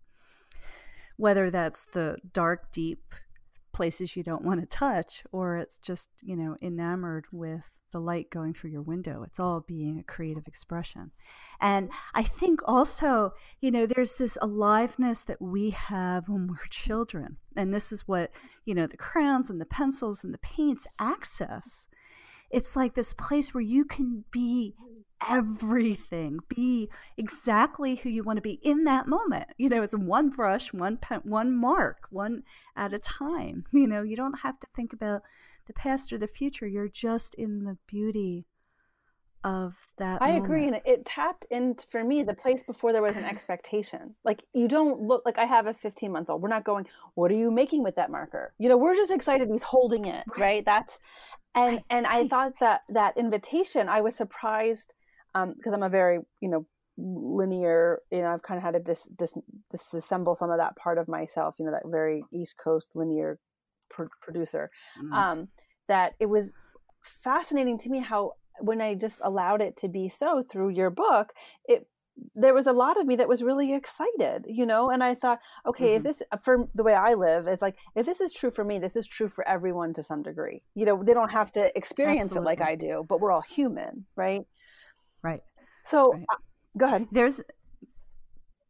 Whether 1.17 1.49
that's 1.49 1.85
the 1.93 2.17
dark 2.33 2.71
deep 2.71 3.13
places 3.73 4.15
you 4.15 4.23
don't 4.23 4.43
want 4.43 4.61
to 4.61 4.65
touch 4.65 5.23
or 5.31 5.57
it's 5.57 5.79
just 5.79 6.09
you 6.21 6.35
know 6.35 6.55
enamored 6.61 7.25
with 7.31 7.69
the 7.95 8.01
light 8.01 8.29
going 8.29 8.53
through 8.53 8.71
your 8.71 8.81
window. 8.81 9.23
It's 9.23 9.39
all 9.39 9.61
being 9.61 9.97
a 9.97 10.03
creative 10.03 10.49
expression. 10.49 11.11
And 11.61 11.89
I 12.13 12.23
think 12.23 12.59
also, 12.65 13.31
you 13.61 13.71
know, 13.71 13.85
there's 13.85 14.15
this 14.15 14.37
aliveness 14.41 15.21
that 15.21 15.41
we 15.41 15.69
have 15.69 16.27
when 16.27 16.47
we're 16.47 16.67
children. 16.69 17.37
And 17.55 17.73
this 17.73 17.93
is 17.93 18.05
what, 18.05 18.31
you 18.65 18.75
know, 18.75 18.85
the 18.85 18.97
crayons 18.97 19.49
and 19.49 19.61
the 19.61 19.65
pencils 19.65 20.25
and 20.25 20.33
the 20.33 20.39
paints 20.39 20.87
access. 20.99 21.87
It's 22.51 22.75
like 22.75 22.95
this 22.95 23.13
place 23.13 23.53
where 23.53 23.63
you 23.63 23.85
can 23.85 24.25
be 24.29 24.75
everything, 25.25 26.39
be 26.53 26.89
exactly 27.15 27.95
who 27.95 28.09
you 28.09 28.23
want 28.23 28.35
to 28.35 28.41
be 28.41 28.59
in 28.61 28.83
that 28.83 29.07
moment. 29.07 29.47
You 29.57 29.69
know, 29.69 29.83
it's 29.83 29.95
one 29.95 30.31
brush, 30.31 30.73
one 30.73 30.97
pen, 30.97 31.21
one 31.23 31.55
mark, 31.55 32.07
one 32.09 32.43
at 32.75 32.93
a 32.93 32.99
time. 32.99 33.63
You 33.71 33.87
know, 33.87 34.03
you 34.03 34.17
don't 34.17 34.39
have 34.39 34.59
to 34.59 34.67
think 34.75 34.91
about 34.91 35.21
the 35.65 35.73
past 35.73 36.11
or 36.13 36.17
the 36.17 36.27
future. 36.27 36.67
You're 36.67 36.87
just 36.87 37.35
in 37.35 37.63
the 37.63 37.77
beauty 37.87 38.45
of 39.43 39.75
that. 39.97 40.21
I 40.21 40.29
moment. 40.29 40.45
agree. 40.45 40.67
And 40.67 40.81
it 40.85 41.05
tapped 41.05 41.45
into, 41.51 41.85
for 41.87 42.03
me, 42.03 42.23
the 42.23 42.33
place 42.33 42.63
before 42.63 42.91
there 42.91 43.03
was 43.03 43.15
an 43.15 43.25
expectation. 43.25 44.15
Like, 44.23 44.43
you 44.53 44.67
don't 44.67 45.01
look 45.01 45.21
like 45.25 45.37
I 45.37 45.45
have 45.45 45.67
a 45.67 45.73
15 45.73 46.11
month 46.11 46.29
old. 46.29 46.41
We're 46.41 46.49
not 46.49 46.63
going, 46.63 46.87
what 47.13 47.31
are 47.31 47.35
you 47.35 47.51
making 47.51 47.83
with 47.83 47.95
that 47.95 48.09
marker? 48.09 48.53
You 48.57 48.69
know, 48.69 48.77
we're 48.77 48.95
just 48.95 49.11
excited 49.11 49.49
he's 49.49 49.63
holding 49.63 50.05
it, 50.05 50.23
right? 50.29 50.39
right? 50.39 50.65
That's, 50.65 50.99
and, 51.53 51.75
right. 51.75 51.85
and 51.89 52.07
I 52.07 52.27
thought 52.27 52.53
that 52.59 52.81
that 52.89 53.17
invitation, 53.17 53.87
I 53.87 54.01
was 54.01 54.15
surprised 54.15 54.93
because 55.33 55.67
um, 55.67 55.73
I'm 55.73 55.83
a 55.83 55.89
very, 55.89 56.19
you 56.41 56.49
know, 56.49 56.65
linear 56.97 57.99
you 58.09 58.21
know 58.21 58.27
i've 58.27 58.41
kind 58.41 58.57
of 58.57 58.63
had 58.63 58.73
to 58.73 58.79
dis, 58.79 59.03
dis, 59.17 59.33
disassemble 59.73 60.37
some 60.37 60.49
of 60.49 60.57
that 60.57 60.77
part 60.77 60.97
of 60.97 61.09
myself 61.09 61.55
you 61.59 61.65
know 61.65 61.71
that 61.71 61.81
very 61.85 62.23
east 62.31 62.55
coast 62.57 62.91
linear 62.95 63.37
producer 64.21 64.69
mm-hmm. 64.97 65.13
um, 65.13 65.47
that 65.87 66.13
it 66.19 66.27
was 66.27 66.51
fascinating 67.01 67.77
to 67.79 67.89
me 67.89 67.99
how 67.99 68.33
when 68.59 68.81
I 68.81 68.95
just 68.95 69.19
allowed 69.21 69.61
it 69.61 69.77
to 69.77 69.87
be 69.87 70.09
so 70.09 70.43
through 70.49 70.69
your 70.69 70.89
book, 70.89 71.33
it 71.65 71.87
there 72.33 72.53
was 72.53 72.65
a 72.65 72.71
lot 72.71 72.99
of 72.99 73.05
me 73.05 73.17
that 73.17 73.27
was 73.27 73.43
really 73.43 73.73
excited, 73.73 74.45
you 74.47 74.65
know, 74.65 74.89
and 74.89 75.03
I 75.03 75.15
thought, 75.15 75.39
okay, 75.65 75.97
mm-hmm. 75.97 75.97
if 75.97 76.03
this 76.03 76.23
for 76.43 76.69
the 76.73 76.83
way 76.83 76.93
I 76.93 77.13
live, 77.13 77.47
it's 77.47 77.61
like 77.61 77.77
if 77.95 78.05
this 78.05 78.21
is 78.21 78.31
true 78.31 78.51
for 78.51 78.63
me, 78.63 78.79
this 78.79 78.95
is 78.95 79.07
true 79.07 79.27
for 79.27 79.47
everyone 79.47 79.93
to 79.95 80.03
some 80.03 80.23
degree. 80.23 80.61
You 80.75 80.85
know, 80.85 81.03
they 81.03 81.13
don't 81.13 81.31
have 81.31 81.51
to 81.53 81.77
experience 81.77 82.25
Absolutely. 82.25 82.53
it 82.53 82.59
like 82.59 82.69
I 82.69 82.75
do, 82.75 83.05
but 83.07 83.19
we're 83.19 83.31
all 83.31 83.41
human, 83.41 84.05
right? 84.15 84.45
Right. 85.23 85.41
So, 85.83 86.13
right. 86.13 86.25
Uh, 86.29 86.35
go 86.77 86.85
ahead. 86.85 87.07
There's 87.11 87.41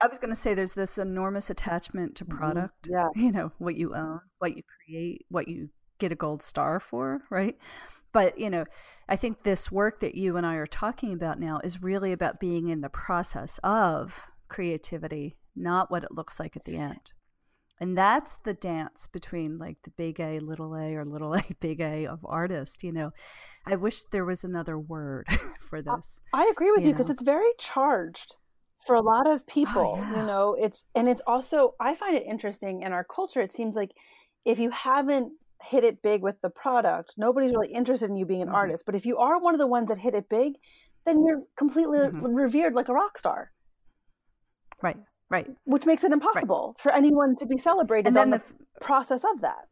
I 0.02 0.08
was 0.08 0.20
going 0.20 0.30
to 0.30 0.36
say 0.36 0.54
there's 0.54 0.74
this 0.74 0.98
enormous 0.98 1.50
attachment 1.50 2.16
to 2.16 2.26
mm-hmm. 2.26 2.38
product. 2.38 2.88
Yeah. 2.90 3.08
You 3.16 3.32
know, 3.32 3.52
what 3.58 3.76
you 3.76 3.96
own, 3.96 4.22
what 4.40 4.56
you 4.56 4.64
create, 4.64 5.26
what 5.30 5.48
you 5.48 5.70
get 6.00 6.12
a 6.12 6.16
gold 6.16 6.44
star 6.44 6.80
for, 6.80 7.22
right? 7.30 7.58
But, 8.12 8.40
you 8.40 8.50
know, 8.50 8.66
I 9.10 9.16
think 9.16 9.44
this 9.44 9.72
work 9.72 10.00
that 10.02 10.16
you 10.16 10.38
and 10.38 10.46
I 10.46 10.56
are 10.56 10.68
talking 10.68 11.14
about 11.14 11.40
now 11.40 11.60
is 11.64 11.82
really 11.82 12.12
about 12.12 12.40
being 12.40 12.70
in 12.70 12.82
the 12.82 12.90
process 12.90 13.60
of 13.64 14.28
creativity, 14.48 15.38
not 15.56 15.92
what 15.92 16.04
it 16.04 16.12
looks 16.12 16.40
like 16.40 16.56
at 16.56 16.66
the 16.66 16.78
end. 16.78 17.14
And 17.80 17.98
that's 17.98 18.38
the 18.38 18.54
dance 18.54 19.08
between 19.08 19.58
like 19.58 19.78
the 19.84 19.90
big 19.92 20.20
A, 20.20 20.40
little 20.40 20.74
a, 20.76 20.96
or 20.96 21.04
little 21.04 21.34
a, 21.36 21.44
big 21.60 21.82
A 21.82 22.06
of 22.06 22.20
artist. 22.24 22.84
You 22.84 22.94
know, 22.94 23.12
I 23.66 23.76
wish 23.76 24.04
there 24.12 24.26
was 24.26 24.44
another 24.44 24.78
word 24.78 25.28
for 25.60 25.82
this. 25.82 26.22
I 26.34 26.50
agree 26.52 26.72
with 26.72 26.86
you 26.86 26.92
because 26.92 27.10
it's 27.10 27.24
very 27.24 27.52
charged 27.58 28.38
for 28.86 28.96
a 28.96 29.02
lot 29.02 29.28
of 29.28 29.42
oh, 29.42 29.44
people, 29.48 29.98
oh, 29.98 30.02
yeah. 30.02 30.22
you 30.22 30.28
know, 30.28 30.56
it's 30.60 30.84
and 30.94 31.10
it's 31.10 31.22
also 31.26 31.76
I 31.80 31.96
find 31.96 32.16
it 32.16 32.24
interesting 32.26 32.82
in 32.82 32.94
our 32.94 33.04
culture. 33.04 33.42
It 33.42 33.52
seems 33.52 33.76
like 33.76 33.92
if 34.46 34.60
you 34.60 34.70
haven't 34.70 35.34
hit 35.62 35.84
it 35.84 36.02
big 36.02 36.22
with 36.22 36.42
the 36.42 36.50
product, 36.50 37.16
nobody's 37.18 37.52
really 37.52 37.74
interested 37.74 38.10
in 38.10 38.16
you 38.16 38.26
being 38.26 38.42
an 38.42 38.48
mm-hmm. 38.48 38.56
artist. 38.56 38.86
But 38.86 38.96
if 38.96 39.06
you 39.06 39.18
are 39.18 39.40
one 39.40 39.56
of 39.56 39.60
the 39.60 39.68
ones 39.68 39.90
that 39.90 39.98
hit 39.98 40.14
it 40.14 40.30
big, 40.30 40.54
then 41.06 41.24
you're 41.26 41.44
completely 41.58 42.00
mm-hmm. 42.00 42.26
revered 42.26 42.74
like 42.74 42.90
a 42.90 42.94
rock 42.94 43.18
star. 43.18 43.52
Right. 44.82 44.98
Right. 45.30 45.48
Which 45.64 45.86
makes 45.86 46.04
it 46.04 46.12
impossible 46.12 46.76
right. 46.78 46.82
for 46.82 46.94
anyone 46.94 47.36
to 47.38 47.48
be 47.48 47.58
celebrated 47.58 48.08
and 48.08 48.16
then 48.16 48.30
the, 48.30 48.38
the 48.38 48.86
process 48.86 49.24
of 49.24 49.42
that. 49.42 49.68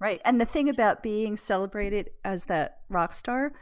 Right. 0.00 0.20
And 0.24 0.40
the 0.40 0.44
thing 0.44 0.68
about 0.68 1.02
being 1.02 1.36
celebrated 1.36 2.10
as 2.24 2.44
that 2.44 2.78
rock 2.88 3.12
star 3.12 3.52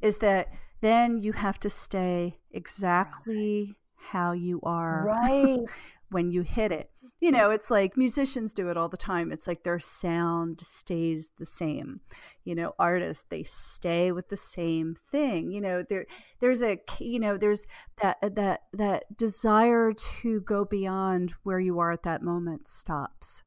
is 0.00 0.18
that 0.18 0.48
then 0.82 1.18
you 1.18 1.32
have 1.32 1.58
to 1.60 1.70
stay 1.70 2.36
exactly 2.50 3.76
how 3.96 4.32
you 4.32 4.60
are 4.64 5.04
right. 5.06 5.60
when 6.10 6.30
you 6.30 6.42
hit 6.42 6.72
it. 6.72 6.90
You 7.20 7.30
know 7.30 7.50
it's 7.52 7.70
like 7.70 7.96
musicians 7.96 8.52
do 8.52 8.68
it 8.68 8.76
all 8.76 8.88
the 8.88 8.96
time. 8.96 9.30
It's 9.30 9.46
like 9.46 9.62
their 9.62 9.78
sound 9.78 10.60
stays 10.64 11.30
the 11.38 11.46
same. 11.46 12.00
You 12.44 12.56
know 12.56 12.74
artists 12.80 13.24
they 13.30 13.44
stay 13.44 14.10
with 14.10 14.28
the 14.28 14.36
same 14.36 14.96
thing. 15.12 15.52
You 15.52 15.60
know 15.60 15.84
there 15.88 16.06
there's 16.40 16.62
a 16.62 16.80
you 16.98 17.20
know 17.20 17.36
there's 17.36 17.64
that 18.02 18.18
uh, 18.22 18.30
that 18.30 18.62
that 18.72 19.04
desire 19.16 19.92
to 19.92 20.40
go 20.40 20.64
beyond 20.64 21.32
where 21.44 21.60
you 21.60 21.78
are 21.78 21.92
at 21.92 22.02
that 22.02 22.22
moment 22.22 22.66
stops. 22.66 23.44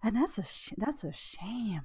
And 0.00 0.14
that's 0.14 0.38
a 0.38 0.44
that's 0.76 1.02
a 1.02 1.12
shame 1.12 1.82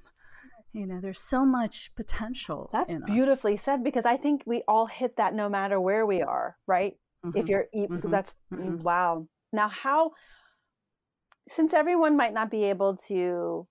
you 0.74 0.88
know 0.88 1.00
there's 1.00 1.22
so 1.22 1.46
much 1.46 1.92
potential 1.96 2.70
that's 2.74 2.96
beautifully 3.06 3.54
us. 3.54 3.62
said 3.62 3.84
because 3.84 4.06
i 4.06 4.18
think 4.18 4.44
we 4.46 4.64
all 4.68 4.88
hit 4.88 5.16
that 5.18 5.34
no 5.34 5.48
matter 5.48 5.80
where 5.80 6.06
we 6.06 6.22
are 6.22 6.58
right 6.68 6.98
mm-hmm. 7.26 7.38
if 7.38 7.48
you're 7.48 7.66
mm-hmm. 7.76 8.10
that's 8.10 8.36
mm-hmm. 8.54 8.82
wow 8.82 9.26
now 9.52 9.70
how 9.70 10.12
since 11.48 11.74
everyone 11.74 12.18
might 12.18 12.34
not 12.34 12.50
be 12.50 12.64
able 12.64 12.96
to 12.96 13.68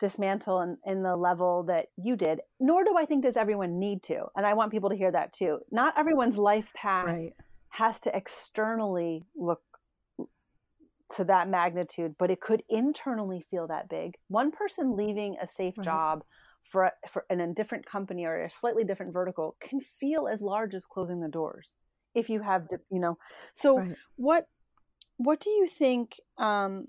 dismantle 0.00 0.60
in, 0.60 0.76
in 0.86 1.02
the 1.02 1.16
level 1.16 1.64
that 1.64 1.86
you 1.96 2.16
did 2.16 2.40
nor 2.58 2.84
do 2.84 2.94
i 2.96 3.04
think 3.04 3.22
does 3.24 3.36
everyone 3.36 3.78
need 3.78 4.02
to 4.02 4.24
and 4.36 4.46
i 4.46 4.54
want 4.54 4.72
people 4.72 4.90
to 4.90 4.96
hear 4.96 5.12
that 5.12 5.32
too 5.32 5.58
not 5.70 5.92
everyone's 5.98 6.38
life 6.38 6.72
path 6.74 7.06
right. 7.06 7.32
has 7.68 8.00
to 8.00 8.16
externally 8.16 9.26
look 9.36 9.60
to 11.16 11.24
that 11.24 11.48
magnitude, 11.48 12.14
but 12.18 12.30
it 12.30 12.40
could 12.40 12.62
internally 12.68 13.44
feel 13.50 13.66
that 13.66 13.88
big. 13.88 14.14
One 14.28 14.50
person 14.50 14.96
leaving 14.96 15.36
a 15.40 15.48
safe 15.48 15.74
right. 15.78 15.84
job 15.84 16.24
for 16.62 16.90
for 17.08 17.24
in 17.30 17.40
a 17.40 17.52
different 17.54 17.86
company 17.86 18.24
or 18.24 18.44
a 18.44 18.50
slightly 18.50 18.84
different 18.84 19.12
vertical 19.12 19.56
can 19.60 19.80
feel 19.80 20.28
as 20.28 20.42
large 20.42 20.74
as 20.74 20.84
closing 20.84 21.20
the 21.20 21.28
doors 21.28 21.74
if 22.14 22.28
you 22.28 22.42
have 22.42 22.66
you 22.90 23.00
know. 23.00 23.16
So 23.54 23.78
right. 23.78 23.96
what 24.16 24.48
what 25.16 25.40
do 25.40 25.50
you 25.50 25.66
think 25.66 26.16
um, 26.36 26.86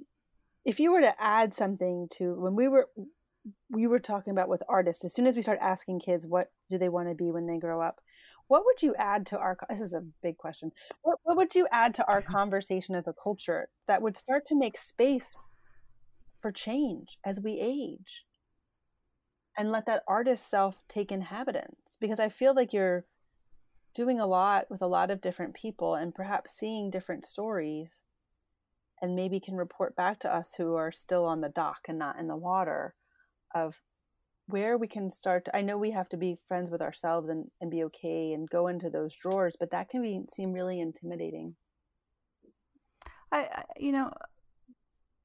if 0.65 0.79
you 0.79 0.91
were 0.91 1.01
to 1.01 1.13
add 1.19 1.53
something 1.53 2.07
to 2.17 2.35
when 2.39 2.55
we 2.55 2.67
were 2.67 2.87
we 3.69 3.87
were 3.87 3.99
talking 3.99 4.31
about 4.31 4.49
with 4.49 4.61
artists 4.67 5.03
as 5.05 5.13
soon 5.13 5.25
as 5.25 5.35
we 5.35 5.41
start 5.41 5.57
asking 5.61 5.99
kids 5.99 6.27
what 6.27 6.51
do 6.69 6.77
they 6.77 6.89
want 6.89 7.07
to 7.07 7.15
be 7.15 7.31
when 7.31 7.47
they 7.47 7.57
grow 7.57 7.81
up 7.81 8.01
what 8.49 8.65
would 8.65 8.81
you 8.81 8.93
add 8.95 9.27
to 9.27 9.37
our 9.37 9.57
this 9.69 9.79
is 9.79 9.93
a 9.93 10.03
big 10.21 10.37
question. 10.37 10.71
What, 11.03 11.19
what 11.23 11.37
would 11.37 11.55
you 11.55 11.67
add 11.71 11.93
to 11.95 12.07
our 12.07 12.21
conversation 12.37 12.95
as 12.95 13.07
a 13.07 13.13
culture 13.13 13.69
that 13.87 14.01
would 14.01 14.17
start 14.17 14.45
to 14.47 14.55
make 14.55 14.77
space 14.77 15.35
for 16.39 16.51
change 16.51 17.17
as 17.23 17.39
we 17.39 17.59
age? 17.61 18.25
And 19.57 19.71
let 19.71 19.85
that 19.85 20.03
artist 20.07 20.49
self 20.49 20.81
take 20.87 21.11
inhabitants 21.11 21.97
because 21.99 22.19
i 22.19 22.29
feel 22.29 22.55
like 22.55 22.71
you're 22.71 23.05
doing 23.93 24.19
a 24.19 24.25
lot 24.25 24.65
with 24.69 24.81
a 24.81 24.87
lot 24.87 25.11
of 25.11 25.21
different 25.21 25.53
people 25.53 25.95
and 25.95 26.15
perhaps 26.15 26.53
seeing 26.57 26.89
different 26.89 27.25
stories 27.25 28.03
and 29.01 29.15
maybe 29.15 29.39
can 29.39 29.55
report 29.55 29.95
back 29.95 30.19
to 30.19 30.33
us 30.33 30.53
who 30.55 30.75
are 30.75 30.91
still 30.91 31.25
on 31.25 31.41
the 31.41 31.49
dock 31.49 31.79
and 31.87 31.99
not 31.99 32.17
in 32.17 32.27
the 32.27 32.37
water 32.37 32.95
of 33.53 33.81
where 34.49 34.77
we 34.77 34.87
can 34.87 35.09
start 35.09 35.45
to, 35.45 35.55
i 35.55 35.61
know 35.61 35.77
we 35.77 35.91
have 35.91 36.09
to 36.09 36.17
be 36.17 36.37
friends 36.47 36.69
with 36.69 36.81
ourselves 36.81 37.29
and, 37.29 37.45
and 37.61 37.71
be 37.71 37.83
okay 37.83 38.33
and 38.33 38.49
go 38.49 38.67
into 38.67 38.89
those 38.89 39.15
drawers 39.15 39.55
but 39.59 39.71
that 39.71 39.89
can 39.89 40.01
be 40.01 40.21
seem 40.31 40.51
really 40.51 40.79
intimidating. 40.79 41.55
I, 43.31 43.39
I 43.39 43.63
you 43.77 43.91
know 43.91 44.11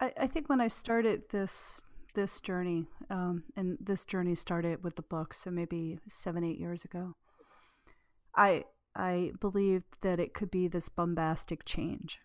I, 0.00 0.12
I 0.20 0.26
think 0.26 0.48
when 0.48 0.60
i 0.60 0.68
started 0.68 1.22
this 1.30 1.82
this 2.14 2.40
journey 2.40 2.86
um, 3.10 3.42
and 3.56 3.76
this 3.80 4.04
journey 4.04 4.34
started 4.34 4.84
with 4.84 4.94
the 4.94 5.02
book 5.02 5.34
so 5.34 5.50
maybe 5.50 5.98
seven 6.08 6.44
eight 6.44 6.58
years 6.58 6.84
ago 6.84 7.14
i 8.36 8.64
i 8.94 9.32
believed 9.40 9.84
that 10.02 10.20
it 10.20 10.34
could 10.34 10.50
be 10.50 10.68
this 10.68 10.88
bombastic 10.88 11.64
change. 11.64 12.20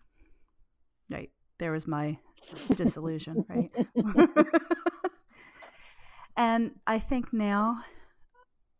Right. 1.10 1.30
There 1.58 1.72
was 1.72 1.86
my 1.86 2.18
disillusion 2.74 3.44
right 3.48 3.70
And 6.36 6.72
I 6.86 6.98
think 6.98 7.32
now, 7.32 7.82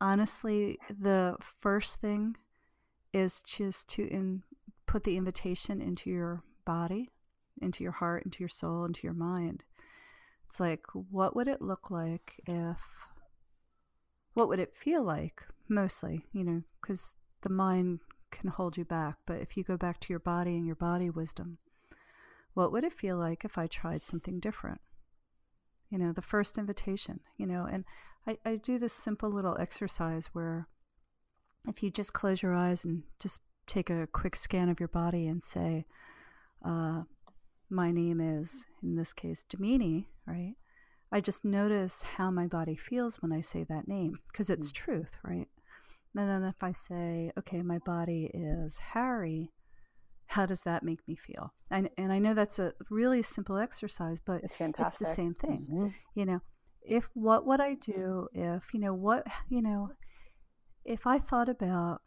honestly, 0.01 0.79
the 1.01 1.37
first 1.41 2.01
thing 2.01 2.37
is 3.13 3.43
just 3.43 3.89
to 3.91 4.07
in, 4.09 4.43
put 4.87 5.05
the 5.05 5.17
invitation 5.17 5.81
into 5.81 6.11
your 6.11 6.43
body, 6.65 7.11
into 7.61 7.83
your 7.83 7.93
heart, 7.93 8.25
into 8.25 8.41
your 8.41 8.49
soul, 8.49 8.85
into 8.85 9.03
your 9.03 9.15
mind. 9.15 9.65
It's 10.47 10.61
like, 10.61 10.85
what 10.93 11.37
would 11.37 11.49
it 11.49 11.61
look 11.63 11.91
like 11.91 12.41
if, 12.47 12.79
what 14.35 14.49
would 14.49 14.61
it 14.61 14.77
feel 14.77 15.03
like 15.03 15.43
mostly, 15.69 16.27
you 16.33 16.45
know, 16.45 16.63
because 16.81 17.15
the 17.43 17.49
mind 17.49 18.01
can 18.31 18.51
hold 18.51 18.77
you 18.77 18.85
back. 18.85 19.17
But 19.27 19.41
if 19.41 19.57
you 19.57 19.65
go 19.65 19.77
back 19.77 20.01
to 20.01 20.13
your 20.13 20.21
body 20.21 20.57
and 20.57 20.67
your 20.67 20.77
body 20.77 21.11
wisdom, 21.11 21.59
what 22.55 22.73
would 22.73 22.85
it 22.85 22.93
feel 22.93 23.17
like 23.17 23.45
if 23.45 23.59
I 23.59 23.67
tried 23.67 24.03
something 24.03 24.41
different? 24.41 24.81
You 25.91 25.99
know, 25.99 26.13
the 26.13 26.23
first 26.23 26.57
invitation, 26.57 27.21
you 27.37 27.47
know, 27.47 27.67
and 27.71 27.85
I, 28.27 28.39
I 28.45 28.57
do 28.57 28.79
this 28.79 28.93
simple 28.93 29.31
little 29.31 29.57
exercise 29.59 30.29
where 30.33 30.69
if 31.69 31.83
you 31.83 31.91
just 31.91 32.13
close 32.13 32.43
your 32.43 32.55
eyes 32.55 32.85
and 32.85 33.03
just 33.19 33.41
take 33.67 33.91
a 33.91 34.09
quick 34.13 34.37
scan 34.37 34.69
of 34.69 34.81
your 34.81 34.89
body 34.89 35.27
and 35.27 35.43
say, 35.43 35.87
uh, 36.65 37.03
my 37.69 37.91
name 37.91 38.21
is, 38.21 38.67
in 38.83 38.97
this 38.97 39.13
case, 39.13 39.45
Damini, 39.49 40.07
right? 40.27 40.55
I 41.13 41.21
just 41.21 41.45
notice 41.45 42.03
how 42.03 42.31
my 42.31 42.47
body 42.47 42.77
feels 42.77 43.21
when 43.21 43.33
I 43.33 43.41
say 43.41 43.65
that 43.65 43.89
name 43.89 44.19
because 44.29 44.51
it's 44.51 44.73
mm-hmm. 44.73 44.85
truth, 44.85 45.17
right? 45.25 45.49
And 46.17 46.29
then 46.29 46.45
if 46.45 46.63
I 46.63 46.73
say, 46.73 47.33
okay, 47.39 47.63
my 47.63 47.79
body 47.79 48.31
is 48.33 48.79
Harry, 48.79 49.51
how 50.31 50.47
does 50.47 50.63
that 50.63 50.85
make 50.85 51.01
me 51.09 51.17
feel? 51.17 51.53
And, 51.73 51.91
and 51.99 52.13
I 52.13 52.21
know 52.21 52.35
that's 52.35 52.61
a 52.61 52.73
really 52.89 53.21
simple 53.21 53.57
exercise, 53.57 54.21
but 54.21 54.43
it's, 54.45 54.61
it's 54.61 54.99
the 54.99 55.05
same 55.05 55.35
thing. 55.35 55.67
Mm-hmm. 55.69 55.89
You 56.15 56.25
know, 56.25 56.41
if 56.83 57.09
what 57.15 57.45
would 57.47 57.61
I 57.61 57.75
do 57.75 58.29
if, 58.33 58.73
you 58.73 58.79
know, 58.79 58.95
what, 58.95 59.27
you 59.49 59.61
know, 59.61 59.91
if 60.85 61.05
I 61.05 61.19
thought 61.19 61.49
about 61.49 62.03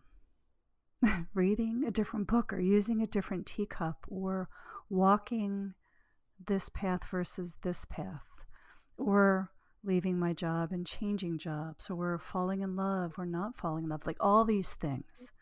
reading 1.33 1.83
a 1.86 1.91
different 1.91 2.27
book 2.27 2.53
or 2.53 2.62
using 2.62 3.01
a 3.01 3.07
different 3.07 3.45
teacup 3.45 4.05
or 4.07 4.47
walking 4.89 5.73
this 6.47 6.69
path 6.69 7.03
versus 7.03 7.57
this 7.62 7.83
path 7.83 8.45
or 8.97 9.51
leaving 9.83 10.17
my 10.17 10.31
job 10.31 10.71
and 10.71 10.88
changing 10.88 11.38
jobs 11.38 11.89
or 11.89 12.17
falling 12.17 12.62
in 12.62 12.77
love 12.77 13.15
or 13.17 13.25
not 13.25 13.57
falling 13.57 13.83
in 13.83 13.89
love, 13.89 14.07
like 14.07 14.15
all 14.21 14.45
these 14.45 14.75
things. 14.75 15.33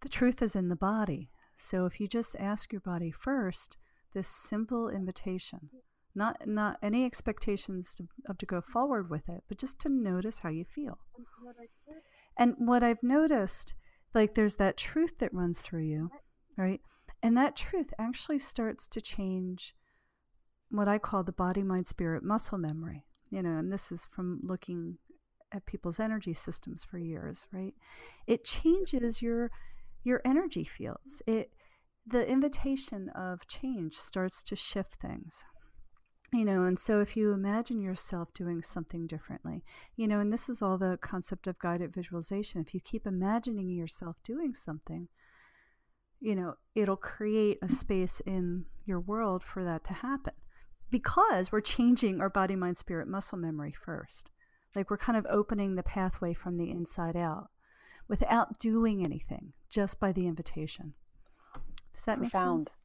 The 0.00 0.08
truth 0.08 0.40
is 0.40 0.56
in 0.56 0.70
the 0.70 0.76
body. 0.76 1.28
So 1.60 1.84
if 1.84 2.00
you 2.00 2.08
just 2.08 2.34
ask 2.40 2.72
your 2.72 2.80
body 2.80 3.10
first 3.10 3.76
this 4.14 4.26
simple 4.26 4.88
invitation, 4.88 5.68
not 6.14 6.48
not 6.48 6.78
any 6.82 7.04
expectations 7.04 7.94
to, 7.96 8.08
of 8.26 8.38
to 8.38 8.46
go 8.46 8.62
forward 8.62 9.10
with 9.10 9.28
it, 9.28 9.44
but 9.46 9.58
just 9.58 9.78
to 9.80 9.90
notice 9.90 10.38
how 10.38 10.48
you 10.48 10.64
feel. 10.64 10.98
And 12.36 12.54
what 12.56 12.82
I've 12.82 13.02
noticed, 13.02 13.74
like 14.14 14.34
there's 14.34 14.54
that 14.56 14.78
truth 14.78 15.18
that 15.18 15.34
runs 15.34 15.60
through 15.60 15.84
you, 15.84 16.10
right? 16.56 16.80
And 17.22 17.36
that 17.36 17.56
truth 17.56 17.92
actually 17.98 18.38
starts 18.38 18.88
to 18.88 19.00
change 19.02 19.74
what 20.70 20.88
I 20.88 20.96
call 20.96 21.22
the 21.22 21.30
body, 21.30 21.62
mind, 21.62 21.86
spirit, 21.86 22.22
muscle 22.24 22.56
memory. 22.56 23.04
You 23.28 23.42
know, 23.42 23.58
and 23.58 23.70
this 23.70 23.92
is 23.92 24.06
from 24.06 24.40
looking 24.42 24.96
at 25.52 25.66
people's 25.66 26.00
energy 26.00 26.32
systems 26.32 26.84
for 26.84 26.98
years, 26.98 27.46
right? 27.52 27.74
It 28.26 28.44
changes 28.44 29.20
your 29.20 29.50
your 30.02 30.20
energy 30.24 30.64
fields. 30.64 31.22
It 31.26 31.50
the 32.06 32.26
invitation 32.26 33.08
of 33.10 33.46
change 33.46 33.94
starts 33.94 34.42
to 34.44 34.56
shift 34.56 34.96
things. 34.96 35.44
You 36.32 36.44
know, 36.44 36.62
and 36.62 36.78
so 36.78 37.00
if 37.00 37.16
you 37.16 37.32
imagine 37.32 37.80
yourself 37.80 38.32
doing 38.32 38.62
something 38.62 39.08
differently, 39.08 39.64
you 39.96 40.06
know, 40.06 40.20
and 40.20 40.32
this 40.32 40.48
is 40.48 40.62
all 40.62 40.78
the 40.78 40.96
concept 41.00 41.48
of 41.48 41.58
guided 41.58 41.92
visualization. 41.92 42.60
If 42.60 42.72
you 42.72 42.80
keep 42.80 43.04
imagining 43.04 43.68
yourself 43.68 44.16
doing 44.22 44.54
something, 44.54 45.08
you 46.20 46.36
know, 46.36 46.54
it'll 46.76 46.96
create 46.96 47.58
a 47.62 47.68
space 47.68 48.20
in 48.20 48.66
your 48.84 49.00
world 49.00 49.42
for 49.42 49.64
that 49.64 49.82
to 49.84 49.92
happen 49.92 50.34
because 50.88 51.50
we're 51.50 51.60
changing 51.60 52.20
our 52.20 52.30
body, 52.30 52.54
mind, 52.54 52.78
spirit, 52.78 53.08
muscle 53.08 53.38
memory 53.38 53.72
first. 53.72 54.30
Like 54.76 54.88
we're 54.88 54.98
kind 54.98 55.18
of 55.18 55.26
opening 55.28 55.74
the 55.74 55.82
pathway 55.82 56.32
from 56.32 56.58
the 56.58 56.70
inside 56.70 57.16
out 57.16 57.48
without 58.10 58.58
doing 58.58 59.04
anything, 59.04 59.52
just 59.70 60.00
by 60.00 60.10
the 60.10 60.26
invitation. 60.26 60.94
Does 61.94 62.04
that 62.04 62.18
Profound. 62.18 62.58
make 62.58 62.68
sense? 62.68 62.76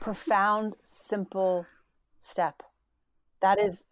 Profound, 0.00 0.76
simple 0.84 1.66
step. 2.20 2.62
That 3.40 3.58
is 3.58 3.82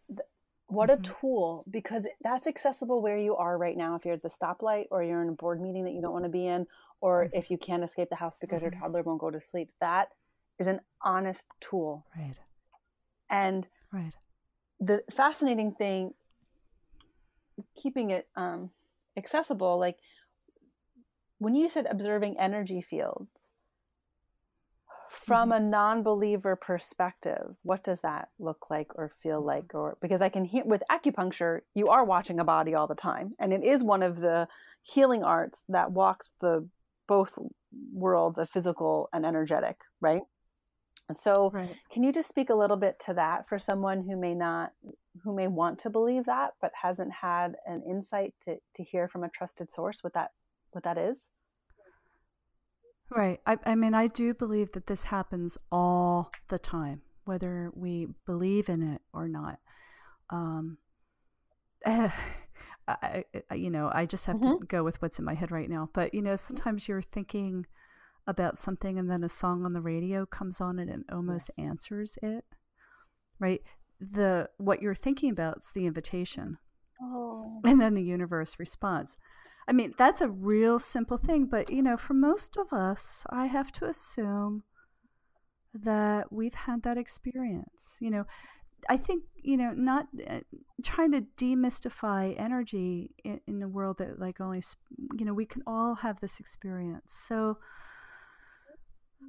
what 0.66 0.90
a 0.90 0.96
mm-hmm. 0.96 1.12
tool 1.20 1.64
because 1.70 2.06
that's 2.22 2.46
accessible 2.46 3.00
where 3.00 3.16
you 3.16 3.34
are 3.34 3.56
right 3.56 3.76
now. 3.76 3.94
If 3.94 4.04
you're 4.04 4.14
at 4.14 4.22
the 4.22 4.28
stoplight 4.28 4.86
or 4.90 5.02
you're 5.02 5.22
in 5.22 5.30
a 5.30 5.32
board 5.32 5.60
meeting 5.60 5.84
that 5.84 5.92
you 5.92 6.02
don't 6.02 6.12
want 6.12 6.24
to 6.24 6.30
be 6.30 6.46
in, 6.46 6.66
or 7.00 7.30
if 7.32 7.50
you 7.50 7.56
can't 7.56 7.82
escape 7.82 8.10
the 8.10 8.16
house 8.16 8.36
because 8.38 8.60
your 8.60 8.70
Mhm. 8.70 8.80
toddler 8.80 9.02
won't 9.02 9.20
go 9.20 9.30
to 9.30 9.40
sleep. 9.40 9.70
That 9.80 10.12
is 10.58 10.66
an 10.66 10.80
honest 11.00 11.46
tool. 11.60 12.06
Right. 12.14 12.36
And 13.30 13.66
Right. 13.90 14.14
the 14.80 15.02
fascinating 15.10 15.74
thing, 15.74 16.14
keeping 17.74 18.10
it 18.10 18.28
um, 18.36 18.70
accessible, 19.16 19.78
like 19.78 19.98
when 21.38 21.54
you 21.54 21.68
said 21.68 21.86
observing 21.90 22.38
energy 22.38 22.80
fields 22.80 23.52
from 25.08 25.50
Mhm. 25.50 25.56
a 25.56 25.60
non-believer 25.60 26.56
perspective, 26.56 27.56
what 27.62 27.84
does 27.84 28.00
that 28.00 28.28
look 28.38 28.70
like 28.70 28.88
or 28.94 29.10
feel 29.22 29.40
Mm-hmm. 29.40 29.46
like? 29.46 29.74
Or 29.74 29.98
because 30.00 30.22
I 30.22 30.28
can 30.30 30.44
hear 30.44 30.64
with 30.64 30.82
acupuncture, 30.90 31.60
you 31.74 31.88
are 31.88 32.04
watching 32.04 32.40
a 32.40 32.44
body 32.44 32.74
all 32.74 32.86
the 32.86 32.94
time, 32.94 33.34
and 33.38 33.52
it 33.52 33.62
is 33.64 33.82
one 33.82 34.02
of 34.02 34.20
the 34.20 34.48
healing 34.82 35.22
arts 35.22 35.64
that 35.68 35.92
walks 35.92 36.30
the 36.40 36.68
both 37.06 37.36
worlds 37.92 38.38
of 38.38 38.48
physical 38.48 39.08
and 39.12 39.26
energetic, 39.26 39.76
right? 40.00 40.22
So, 41.14 41.50
Right. 41.52 41.76
can 41.90 42.02
you 42.02 42.12
just 42.12 42.28
speak 42.28 42.50
a 42.50 42.54
little 42.54 42.76
bit 42.76 42.98
to 43.06 43.14
that 43.14 43.48
for 43.48 43.58
someone 43.58 44.02
who 44.02 44.16
may 44.16 44.34
not, 44.34 44.72
who 45.22 45.34
may 45.34 45.46
want 45.48 45.78
to 45.80 45.90
believe 45.90 46.24
that, 46.26 46.52
but 46.60 46.72
hasn't 46.82 47.12
had 47.12 47.56
an 47.66 47.82
insight 47.88 48.34
to 48.42 48.56
to 48.76 48.82
hear 48.82 49.08
from 49.08 49.24
a 49.24 49.28
trusted 49.28 49.70
source 49.70 50.02
what 50.02 50.14
that 50.14 50.30
what 50.72 50.84
that 50.84 50.98
is? 50.98 51.26
Right. 53.10 53.40
I, 53.46 53.58
I 53.66 53.74
mean, 53.74 53.94
I 53.94 54.06
do 54.06 54.32
believe 54.32 54.72
that 54.72 54.86
this 54.86 55.04
happens 55.04 55.58
all 55.70 56.30
the 56.48 56.58
time, 56.58 57.02
whether 57.24 57.70
we 57.74 58.08
believe 58.26 58.68
in 58.68 58.82
it 58.82 59.02
or 59.12 59.28
not. 59.28 59.58
Um, 60.30 60.78
I, 62.88 63.24
I, 63.50 63.54
you 63.54 63.70
know, 63.70 63.90
I 63.92 64.06
just 64.06 64.26
have 64.26 64.40
Mhm. 64.40 64.60
to 64.60 64.66
go 64.66 64.82
with 64.82 65.00
what's 65.02 65.18
in 65.18 65.24
my 65.24 65.34
head 65.34 65.50
right 65.52 65.68
now. 65.68 65.90
But, 65.92 66.14
you 66.14 66.22
know, 66.22 66.36
sometimes 66.36 66.88
you're 66.88 67.02
thinking 67.02 67.66
about 68.26 68.58
something 68.58 68.98
and 68.98 69.10
then 69.10 69.24
a 69.24 69.28
song 69.28 69.64
on 69.64 69.72
the 69.72 69.80
radio 69.80 70.24
comes 70.24 70.60
on 70.60 70.78
and 70.78 70.90
it 70.90 71.00
almost 71.12 71.50
answers 71.58 72.18
it. 72.22 72.44
Right. 73.38 73.62
The 74.00 74.48
what 74.58 74.82
you're 74.82 74.94
thinking 74.94 75.30
about 75.30 75.58
is 75.58 75.70
the 75.74 75.86
invitation 75.86 76.58
Oh, 77.00 77.60
and 77.64 77.80
then 77.80 77.94
the 77.94 78.02
universe 78.02 78.58
responds. 78.58 79.16
I 79.66 79.72
mean, 79.72 79.94
that's 79.96 80.20
a 80.20 80.28
real 80.28 80.78
simple 80.78 81.16
thing, 81.16 81.46
but 81.46 81.70
you 81.70 81.82
know, 81.82 81.96
for 81.96 82.14
most 82.14 82.56
of 82.56 82.72
us, 82.72 83.24
I 83.30 83.46
have 83.46 83.72
to 83.72 83.86
assume 83.86 84.64
that 85.74 86.32
we've 86.32 86.54
had 86.54 86.82
that 86.82 86.98
experience. 86.98 87.98
You 88.00 88.10
know, 88.10 88.26
I 88.88 88.96
think, 88.96 89.24
you 89.36 89.56
know, 89.56 89.72
not 89.72 90.08
uh, 90.28 90.40
trying 90.82 91.12
to 91.12 91.22
demystify 91.36 92.34
energy 92.38 93.10
in, 93.24 93.40
in 93.46 93.62
a 93.62 93.68
world 93.68 93.98
that, 93.98 94.18
like, 94.18 94.40
only, 94.40 94.62
you 95.18 95.24
know, 95.24 95.34
we 95.34 95.46
can 95.46 95.62
all 95.66 95.96
have 95.96 96.20
this 96.20 96.40
experience. 96.40 97.12
So 97.12 97.58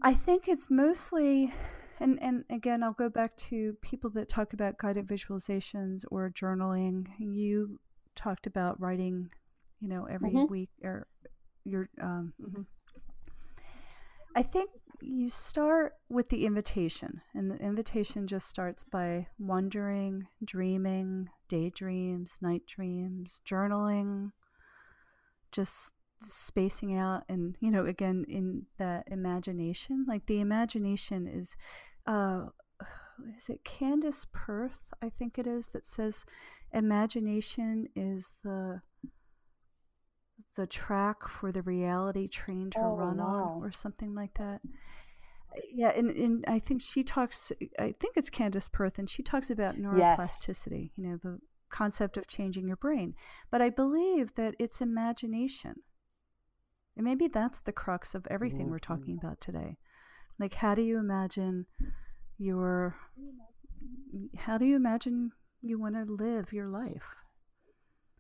I 0.02 0.14
think 0.14 0.48
it's 0.48 0.70
mostly, 0.70 1.54
and, 2.00 2.22
and 2.22 2.44
again, 2.50 2.84
I'll 2.84 2.94
go 2.94 3.10
back 3.10 3.36
to 3.38 3.74
people 3.82 4.10
that 4.12 4.28
talk 4.30 4.54
about 4.54 4.78
guided 4.78 5.08
visualizations 5.08 6.04
or 6.12 6.30
journaling. 6.30 7.08
You 7.20 7.80
talked 8.16 8.46
about 8.48 8.80
writing, 8.82 9.30
you 9.80 9.88
know, 9.88 10.06
every 10.06 10.34
Mhm. 10.34 10.50
week 10.50 10.70
or 10.84 11.08
your, 11.64 11.90
um, 12.02 12.34
mhm. 12.42 12.66
I 14.36 14.44
think 14.44 14.72
you 15.00 15.30
start 15.30 15.94
with 16.10 16.30
the 16.30 16.46
invitation, 16.46 17.22
and 17.34 17.52
the 17.52 17.58
invitation 17.58 18.26
just 18.28 18.48
starts 18.48 18.84
by 18.84 19.28
wondering, 19.38 20.28
dreaming, 20.44 21.30
daydreams, 21.48 22.40
night 22.42 22.66
dreams, 22.66 23.42
journaling, 23.46 24.32
just 25.52 25.94
spacing 26.26 26.96
out, 26.98 27.24
and 27.30 27.58
you 27.60 27.72
know, 27.72 27.86
again, 27.86 28.26
in 28.28 28.66
that 28.78 29.06
imagination. 29.08 30.06
Like 30.08 30.26
the 30.26 30.40
imagination 30.40 31.28
is, 31.28 31.56
uh, 32.08 32.48
is 33.38 33.50
it 33.50 33.64
Candace 33.64 34.26
Pert? 34.32 34.74
I 35.02 35.10
think 35.10 35.38
it 35.38 35.48
is 35.48 35.70
that 35.70 35.86
says, 35.86 36.26
imagination 36.72 37.88
is 37.96 38.36
the 38.44 38.82
the 40.56 40.68
track 40.68 41.28
for 41.28 41.52
the 41.52 41.62
reality 41.64 42.28
train 42.28 42.70
to 42.72 42.80
Oh, 42.80 42.96
run 42.96 43.18
wow. 43.18 43.56
on 43.58 43.64
or 43.64 43.72
something 43.72 44.14
like 44.14 44.36
that 44.36 44.62
yeah 45.72 45.90
and, 45.96 46.10
and 46.12 46.44
i 46.48 46.58
think 46.60 46.82
she 46.82 47.04
talks 47.04 47.52
i 47.80 47.94
think 48.00 48.16
it's 48.18 48.30
candace 48.30 48.68
pert 48.68 48.98
and 48.98 49.10
she 49.10 49.22
talks 49.24 49.50
about 49.50 49.78
neuroplasticity 49.78 50.92
you 50.96 51.04
know 51.08 51.18
the 51.18 51.40
concept 51.70 52.18
of 52.18 52.28
changing 52.28 52.68
your 52.68 52.76
brain 52.78 53.14
but 53.52 53.62
i 53.62 53.70
believe 53.70 54.34
that 54.36 54.56
it's 54.60 54.82
imagination 54.82 55.76
and 56.96 57.06
maybe 57.06 57.28
that's 57.28 57.62
the 57.62 57.72
crux 57.72 58.14
of 58.14 58.28
everything 58.30 58.70
we're 58.70 58.80
mm-hmm. 58.80 58.94
talking 58.94 59.20
about 59.22 59.42
today. 59.42 59.78
Like 60.40 60.56
how 60.56 60.76
do 60.76 60.82
you 60.82 60.98
imagine 60.98 61.66
your 62.38 62.96
how 64.38 64.58
do 64.58 64.66
you 64.66 64.76
imagine 64.76 65.32
you 65.62 65.80
want 65.80 65.96
to 65.96 66.12
live 66.12 66.54
your 66.54 66.68
life? 66.68 67.16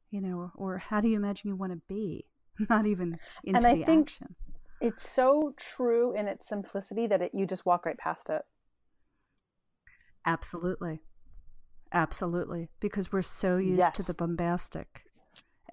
You 0.09 0.21
know 0.21 0.51
or 0.55 0.77
how 0.77 1.01
do 1.01 1.07
you 1.07 1.17
imagine 1.17 1.49
you 1.49 1.55
want 1.55 1.73
to 1.73 1.81
be? 1.87 2.25
Not 2.69 2.85
even 2.85 3.17
into 3.43 3.57
and 3.57 3.67
I 3.67 3.75
the 3.75 3.85
think- 3.85 4.11
action. 4.11 4.35
it's 4.79 5.09
so 5.09 5.53
true 5.57 6.13
in 6.15 6.27
its 6.27 6.47
simplicity 6.47 7.07
that 7.07 7.21
it, 7.21 7.31
you 7.33 7.45
just 7.45 7.65
walk 7.65 7.85
right 7.85 7.97
past 7.97 8.29
it. 8.29 8.43
Absolutely. 10.25 11.01
Absolutely. 11.91 12.69
Because 12.79 13.11
we're 13.11 13.21
so 13.21 13.57
used 13.57 13.93
to 13.95 14.03
the 14.03 14.13
bombastic 14.13 15.03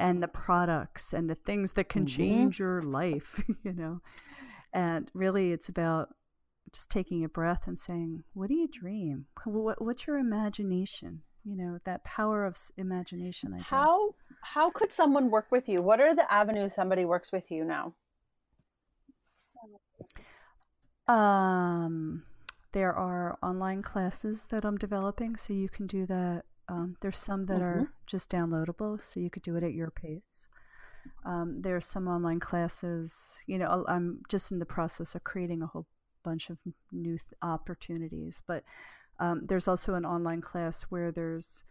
and 0.00 0.22
the 0.22 0.28
products 0.28 1.12
and 1.12 1.28
the 1.30 1.34
things 1.34 1.72
that 1.72 1.88
can 1.88 2.04
Mhm. 2.04 2.08
change 2.08 2.58
your 2.58 2.82
life, 2.82 3.42
you 3.62 3.72
know. 3.72 4.00
And 4.72 5.10
really, 5.14 5.52
it's 5.52 5.68
about 5.68 6.14
just 6.72 6.90
taking 6.90 7.24
a 7.24 7.28
breath 7.28 7.66
and 7.66 7.78
saying, 7.78 8.24
What 8.32 8.48
do 8.48 8.54
you 8.54 8.68
dream? 8.68 9.26
What, 9.44 9.82
what's 9.84 10.06
your 10.06 10.18
imagination? 10.18 11.22
You 11.44 11.56
know, 11.56 11.78
that 11.84 12.04
power 12.04 12.44
of 12.44 12.56
imagination, 12.76 13.52
I 13.54 13.58
guess. 13.58 13.66
How 13.66 14.14
how 14.42 14.70
could 14.70 14.92
someone 14.92 15.30
work 15.30 15.48
with 15.50 15.68
you? 15.68 15.82
What 15.82 16.00
are 16.00 16.14
the 16.14 16.30
avenues 16.32 16.74
somebody 16.74 17.04
works 17.04 17.30
with 17.32 17.50
you 17.50 17.64
now? 17.64 17.94
Um, 21.08 22.22
there 22.72 22.92
are 22.92 23.38
online 23.42 23.82
classes 23.82 24.44
that 24.46 24.64
I'm 24.64 24.76
developing, 24.78 25.36
so 25.36 25.52
you 25.52 25.68
can 25.68 25.86
do 25.86 26.06
that. 26.06 26.44
Um, 26.70 26.96
there's 27.00 27.18
some 27.18 27.46
that 27.46 27.60
are 27.60 27.90
just 28.06 28.30
downloadable, 28.30 29.02
so 29.02 29.18
you 29.18 29.28
could 29.28 29.42
do 29.42 29.56
it 29.56 29.64
at 29.64 29.74
your 29.74 29.90
pace. 29.90 30.48
Um, 31.24 31.62
are 31.66 31.80
some 31.80 32.06
online 32.06 32.38
classes. 32.38 33.40
You 33.46 33.58
know, 33.58 33.84
I'm 33.88 34.20
just 34.28 34.52
in 34.52 34.58
the 34.58 34.66
process 34.66 35.14
of 35.14 35.24
creating 35.24 35.62
a 35.62 35.66
whole 35.66 35.86
bunch 36.22 36.48
of 36.48 36.58
new 36.92 37.16
th- 37.18 37.24
opportunities, 37.42 38.42
but 38.46 38.62
um, 39.18 39.46
there's 39.46 39.66
also 39.66 39.94
an 39.94 40.06
online 40.06 40.40
class 40.40 40.82
where 40.84 41.10
there's 41.10 41.64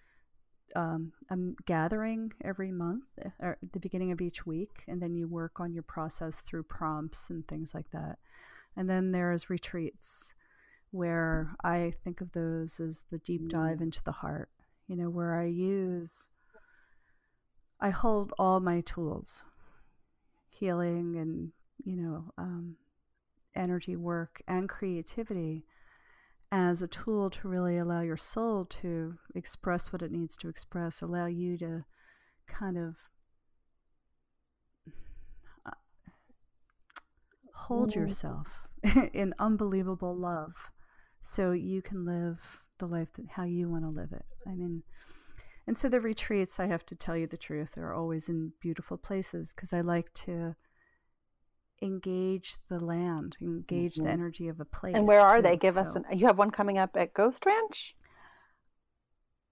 um, 0.76 1.14
a 1.30 1.36
gathering 1.66 2.34
every 2.44 2.72
month 2.72 3.06
uh, 3.24 3.30
or 3.40 3.58
at 3.64 3.72
the 3.74 3.80
beginning 3.80 4.12
of 4.12 4.22
each 4.22 4.46
week, 4.46 4.84
and 4.88 5.02
then 5.02 5.16
you 5.16 5.28
work 5.28 5.60
on 5.60 5.74
your 5.74 5.84
process 5.84 6.42
through 6.42 6.64
prompts 6.64 7.30
and 7.30 7.48
things 7.48 7.74
like 7.74 7.90
that. 7.92 8.20
And 8.76 8.90
then 8.90 9.12
there's 9.12 9.50
retreats 9.50 10.36
where 10.92 11.56
I 11.64 11.94
think 12.04 12.22
of 12.22 12.32
those 12.34 12.80
as 12.80 13.04
the 13.12 13.20
deep 13.20 13.50
dive 13.50 13.82
into 13.82 14.04
the 14.04 14.12
heart, 14.12 14.50
you 14.90 14.96
know, 14.96 15.10
where 15.10 15.40
I 15.40 15.46
use, 15.46 16.30
I 17.80 17.92
hold 17.92 18.34
all 18.40 18.60
my 18.60 18.82
tools, 18.82 19.46
healing 20.50 21.16
and, 21.16 21.52
you 21.86 21.96
know, 21.96 22.34
um, 22.40 22.78
energy 23.56 23.96
work 23.96 24.42
and 24.48 24.68
creativity 24.68 25.64
as 26.52 26.82
a 26.82 26.88
tool 26.88 27.30
to 27.30 27.48
really 27.48 27.78
allow 27.78 28.02
your 28.02 28.18
soul 28.18 28.66
to 28.66 29.20
express 29.36 29.94
what 29.94 30.02
it 30.02 30.12
needs 30.12 30.36
to 30.38 30.50
express, 30.50 31.04
allow 31.04 31.28
you 31.28 31.56
to 31.60 31.86
kind 32.48 32.76
of 32.76 32.96
hold 37.54 37.92
Mm. 37.92 37.96
yourself 37.96 38.48
in 39.14 39.36
unbelievable 39.38 40.16
love 40.16 40.72
so 41.22 41.52
you 41.52 41.84
can 41.84 42.06
live 42.06 42.64
the 42.80 42.88
life 42.88 43.14
that 43.14 43.28
how 43.32 43.44
you 43.44 43.70
want 43.70 43.84
to 43.84 43.90
live 43.90 44.12
it. 44.12 44.26
I 44.48 44.56
mean, 44.56 44.84
and 45.68 45.78
so 45.78 45.88
the 45.88 46.02
retreats, 46.02 46.60
I 46.60 46.66
have 46.66 46.86
to 46.88 46.96
tell 46.96 47.16
you 47.16 47.28
the 47.28 47.38
truth, 47.38 47.78
are 47.78 47.94
always 47.94 48.28
in 48.30 48.54
beautiful 48.60 48.98
places 48.98 49.54
because 49.54 49.72
I 49.72 49.82
like 49.82 50.12
to 50.26 50.56
engage 51.82 52.58
the 52.70 52.80
land, 52.80 53.38
engage 53.42 53.96
the 53.96 54.04
Mhm. 54.04 54.10
energy 54.12 54.48
of 54.48 54.60
a 54.60 54.66
place. 54.66 54.96
And 54.96 55.08
where 55.08 55.22
are 55.22 55.38
too. 55.38 55.44
they? 55.44 55.56
Give 55.58 55.78
us 55.78 55.96
an. 55.96 56.06
You 56.12 56.26
have 56.26 56.38
one 56.38 56.52
coming 56.52 56.78
up 56.78 56.98
at 56.98 57.14
Ghost 57.14 57.46
Ranch. 57.46 57.96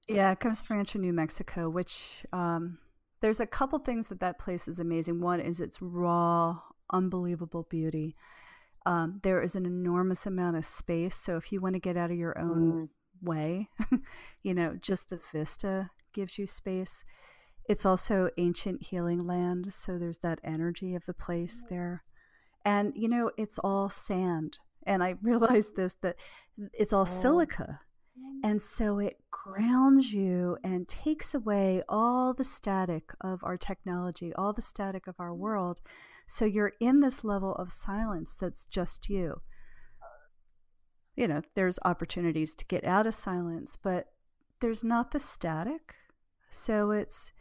Yeah, 0.07 0.35
Ghost 0.35 0.69
Ranch 0.69 0.95
in 0.95 1.01
New 1.01 1.13
Mexico, 1.13 1.69
which 1.69 2.25
um, 2.33 2.79
there's 3.21 3.39
a 3.39 3.47
couple 3.47 3.79
things 3.79 4.07
that 4.07 4.19
that 4.21 4.39
place 4.39 4.67
is 4.67 4.79
amazing. 4.79 5.19
One 5.21 5.39
is 5.39 5.59
its 5.59 5.81
raw, 5.81 6.61
unbelievable 6.91 7.63
beauty. 7.69 8.15
Um, 8.85 9.19
there 9.23 9.41
is 9.41 9.55
an 9.55 9.65
enormous 9.65 10.25
amount 10.25 10.55
of 10.55 10.63
space, 10.63 11.15
so 11.17 11.35
if 11.35 11.51
you 11.51 11.59
want 11.59 11.73
to 11.73 11.79
get 11.79 11.97
out 11.97 12.09
of 12.09 12.17
your 12.17 12.37
own 12.37 12.71
Mm. 12.87 12.89
Way, 13.21 13.69
you 14.43 14.53
know, 14.53 14.77
just 14.79 15.09
the 15.09 15.19
vista 15.31 15.91
gives 16.13 16.37
you 16.37 16.47
space. 16.47 17.03
It's 17.67 17.85
also 17.85 18.29
ancient 18.37 18.83
healing 18.83 19.19
land, 19.19 19.73
so 19.73 19.97
there's 19.97 20.19
that 20.19 20.39
energy 20.43 20.95
of 20.95 21.05
the 21.05 21.13
place 21.13 21.61
mm-hmm. 21.61 21.75
there. 21.75 22.03
And, 22.65 22.93
you 22.95 23.07
know, 23.07 23.31
it's 23.37 23.59
all 23.59 23.89
sand. 23.89 24.59
And 24.85 25.03
I 25.03 25.15
realized 25.21 25.75
this 25.75 25.95
that 26.01 26.15
it's 26.73 26.93
all 26.93 27.01
oh. 27.01 27.05
silica. 27.05 27.81
Mm. 28.17 28.49
And 28.49 28.61
so 28.61 28.99
it 28.99 29.17
grounds 29.31 30.13
you 30.13 30.57
and 30.63 30.87
takes 30.87 31.33
away 31.33 31.81
all 31.87 32.33
the 32.33 32.43
static 32.43 33.11
of 33.21 33.43
our 33.43 33.57
technology, 33.57 34.33
all 34.33 34.53
the 34.53 34.61
static 34.61 35.07
of 35.07 35.15
our 35.19 35.31
mm. 35.31 35.37
world. 35.37 35.79
So 36.25 36.45
you're 36.45 36.73
in 36.79 37.01
this 37.01 37.23
level 37.23 37.53
of 37.55 37.71
silence 37.71 38.35
that's 38.35 38.65
just 38.65 39.09
you. 39.09 39.41
You 41.17 41.27
know, 41.27 41.41
there's 41.55 41.79
opportunities 41.83 42.55
to 42.55 42.65
get 42.65 42.85
out 42.85 43.05
of 43.05 43.13
silence, 43.13 43.75
but 43.75 44.13
there's 44.61 44.83
not 44.83 45.11
the 45.11 45.19
static. 45.19 45.95
So 46.49 46.91
it's 46.91 47.33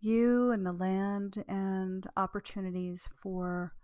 you 0.00 0.50
and 0.50 0.64
the 0.64 0.72
land 0.72 1.44
and 1.48 2.06
opportunities 2.16 3.08
for 3.20 3.74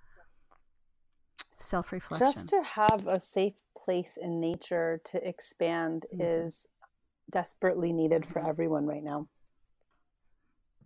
self 1.59 1.93
reflection. 1.93 2.33
Just 2.33 2.49
to 2.49 2.63
have 2.63 3.07
a 3.07 3.21
safe 3.21 3.55
place 3.77 4.17
in 4.21 4.41
nature 4.41 5.01
to 5.07 5.29
expand 5.29 6.07
mm-hmm. 6.15 6.47
is 6.47 6.67
desperately 7.31 7.93
needed 7.93 8.25
for 8.25 8.39
everyone 8.47 8.87
right 8.87 9.03
now. 9.03 9.29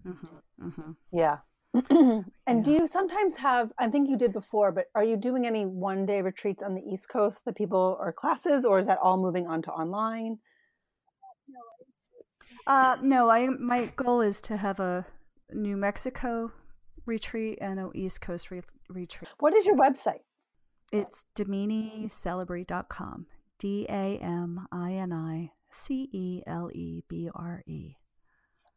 Mm-hmm. 0.07 0.69
Mm-hmm. 0.69 0.91
Yeah. 1.13 1.39
and 1.91 2.25
yeah. 2.47 2.61
do 2.63 2.73
you 2.73 2.87
sometimes 2.87 3.37
have, 3.37 3.73
I 3.79 3.89
think 3.89 4.09
you 4.09 4.17
did 4.17 4.33
before, 4.33 4.71
but 4.71 4.87
are 4.95 5.05
you 5.05 5.17
doing 5.17 5.47
any 5.47 5.67
one 5.67 6.07
day 6.07 6.23
retreats 6.23 6.63
on 6.63 6.75
the 6.75 6.83
East 6.83 7.09
Coast 7.09 7.45
that 7.45 7.57
people 7.57 7.97
or 8.01 8.13
classes, 8.13 8.65
or 8.65 8.79
is 8.79 8.87
that 8.87 8.99
all 9.03 9.17
moving 9.17 9.47
on 9.49 9.61
to 9.63 9.73
online? 9.73 10.39
Uh, 12.67 12.97
no, 13.03 13.29
I 13.29 13.49
my 13.49 13.93
goal 13.97 14.21
is 14.21 14.41
to 14.43 14.57
have 14.57 14.81
a 14.81 15.05
New 15.53 15.77
Mexico 15.77 16.53
retreat 17.07 17.59
and 17.61 17.79
an 17.79 17.91
East 17.95 18.21
Coast 18.21 18.51
re- 18.51 18.63
retreat. 18.89 19.29
What 19.39 19.53
is 19.55 19.67
your 19.67 19.77
website? 19.77 20.21
It's 20.93 21.25
daminicelebre.com. 21.37 23.27
D 23.59 23.87
A 23.89 24.19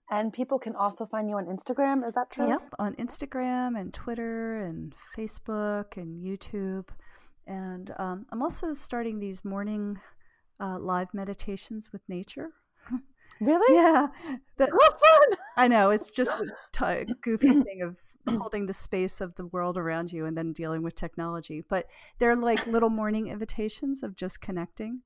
And 0.09 0.31
people 0.31 0.57
can 0.57 0.75
also 0.75 1.05
find 1.05 1.29
you 1.29 1.35
on 1.35 1.45
Instagram. 1.45 2.05
Is 2.05 2.13
that 2.13 2.29
true? 2.31 2.47
Yep, 2.47 2.75
on 2.79 2.95
Instagram 2.95 3.79
and 3.79 3.93
Twitter 3.93 4.63
and 4.63 4.95
Facebook 5.15 5.97
and 5.97 6.23
YouTube. 6.23 6.87
And 7.45 7.93
um, 7.97 8.25
I'm 8.31 8.41
also 8.41 8.73
starting 8.73 9.19
these 9.19 9.43
morning 9.43 9.99
uh, 10.59 10.79
live 10.79 11.13
meditations 11.13 11.91
with 11.91 12.01
nature. 12.07 12.51
Really? 13.39 13.75
Yeah. 13.75 14.07
That, 14.57 14.71
oh, 14.73 14.89
fun! 14.89 15.37
I 15.57 15.67
know. 15.67 15.91
It's 15.91 16.09
just 16.09 16.31
a 16.41 16.47
t- 17.05 17.13
goofy 17.21 17.61
thing 17.61 17.83
of 17.83 17.95
holding 18.39 18.65
the 18.65 18.73
space 18.73 19.21
of 19.21 19.35
the 19.35 19.45
world 19.45 19.77
around 19.77 20.11
you 20.11 20.25
and 20.25 20.35
then 20.35 20.53
dealing 20.53 20.81
with 20.81 20.95
technology. 20.95 21.63
But 21.67 21.85
they're 22.17 22.35
like 22.35 22.65
little 22.65 22.89
morning 22.89 23.27
invitations 23.27 24.01
of 24.01 24.15
just 24.15 24.41
connecting. 24.41 25.01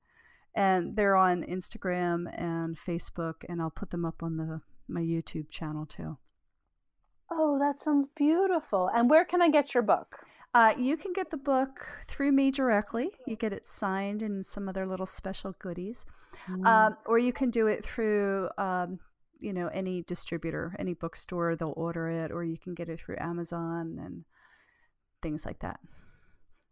And 0.54 0.96
they're 0.96 1.16
on 1.16 1.42
Instagram 1.42 2.26
and 2.38 2.76
Facebook, 2.76 3.44
and 3.48 3.60
I'll 3.60 3.70
put 3.70 3.90
them 3.90 4.04
up 4.04 4.22
on 4.22 4.36
the 4.36 4.60
my 4.92 5.00
YouTube 5.00 5.50
channel 5.50 5.86
too. 5.86 6.18
Oh, 7.30 7.58
that 7.58 7.80
sounds 7.80 8.06
beautiful. 8.06 8.90
And 8.94 9.08
where 9.08 9.24
can 9.24 9.40
I 9.40 9.48
get 9.50 9.74
your 9.74 9.82
book? 9.82 10.18
Uh, 10.54 10.74
you 10.78 10.98
can 10.98 11.14
get 11.14 11.30
the 11.30 11.36
book 11.38 11.86
through 12.06 12.30
me 12.30 12.50
directly. 12.50 13.10
You 13.26 13.36
get 13.36 13.54
it 13.54 13.66
signed 13.66 14.22
and 14.22 14.44
some 14.44 14.68
other 14.68 14.86
little 14.86 15.06
special 15.06 15.54
goodies, 15.58 16.04
mm. 16.46 16.66
um, 16.66 16.96
or 17.06 17.18
you 17.18 17.32
can 17.32 17.48
do 17.48 17.68
it 17.68 17.82
through, 17.82 18.50
um, 18.58 18.98
you 19.38 19.54
know, 19.54 19.68
any 19.68 20.02
distributor, 20.02 20.76
any 20.78 20.92
bookstore. 20.92 21.56
They'll 21.56 21.72
order 21.74 22.08
it, 22.08 22.30
or 22.30 22.44
you 22.44 22.58
can 22.58 22.74
get 22.74 22.90
it 22.90 23.00
through 23.00 23.16
Amazon 23.18 23.98
and 23.98 24.24
things 25.22 25.46
like 25.46 25.60
that. 25.60 25.80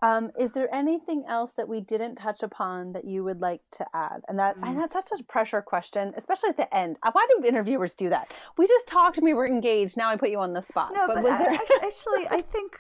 Um, 0.03 0.31
is 0.39 0.53
there 0.53 0.73
anything 0.75 1.25
else 1.29 1.53
that 1.59 1.69
we 1.69 1.81
didn't 1.81 2.15
touch 2.15 2.43
upon 2.43 2.93
that 2.93 3.05
you 3.05 3.23
would 3.23 3.41
like 3.41 3.61
to 3.73 3.87
add? 3.93 4.23
And 4.29 4.39
that 4.39 4.59
mm. 4.59 4.67
and 4.67 4.79
that's 4.79 4.95
such 4.95 5.21
a 5.21 5.25
pressure 5.25 5.61
question, 5.61 6.15
especially 6.17 6.49
at 6.51 6.57
the 6.57 6.75
end. 6.75 6.97
Uh, 7.03 7.11
why 7.13 7.27
do 7.29 7.47
interviewers 7.47 7.95
do 7.95 8.09
that? 8.09 8.33
We 8.57 8.67
just 8.67 8.87
talked, 8.87 9.19
we 9.21 9.35
were 9.35 9.47
engaged. 9.47 9.97
Now 9.97 10.09
I 10.09 10.17
put 10.17 10.31
you 10.31 10.41
on 10.41 10.55
the 10.55 10.63
spot. 10.63 10.93
No, 10.95 11.07
but, 11.07 11.23
but 11.23 11.39
there... 11.39 11.51
actually, 11.83 12.27
I 12.31 12.41
think 12.41 12.79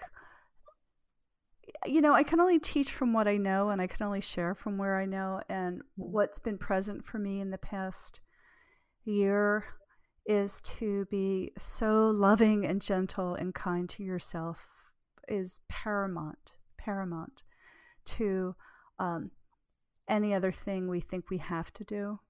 you 1.86 2.00
know, 2.00 2.12
I 2.12 2.22
can 2.22 2.40
only 2.40 2.58
teach 2.58 2.92
from 2.92 3.12
what 3.12 3.28
I 3.28 3.36
know 3.36 3.70
and 3.70 3.80
I 3.80 3.86
can 3.86 4.04
only 4.04 4.20
share 4.20 4.54
from 4.54 4.76
where 4.76 4.98
I 4.98 5.06
know. 5.06 5.40
And 5.48 5.82
what's 5.96 6.38
been 6.38 6.58
present 6.58 7.06
for 7.06 7.18
me 7.18 7.40
in 7.40 7.50
the 7.50 7.58
past 7.58 8.20
year 9.04 9.64
is 10.26 10.60
to 10.62 11.06
be 11.10 11.52
so 11.56 12.10
loving 12.10 12.66
and 12.66 12.82
gentle 12.82 13.34
and 13.34 13.54
kind 13.54 13.88
to 13.90 14.02
yourself 14.02 14.66
is 15.28 15.60
paramount, 15.68 16.54
paramount 16.82 17.42
to 18.04 18.54
um, 18.98 19.30
any 20.08 20.34
other 20.34 20.52
thing 20.52 20.88
we 20.88 21.00
think 21.00 21.30
we 21.30 21.38
have 21.38 21.72
to 21.74 21.84
do. 21.84 22.20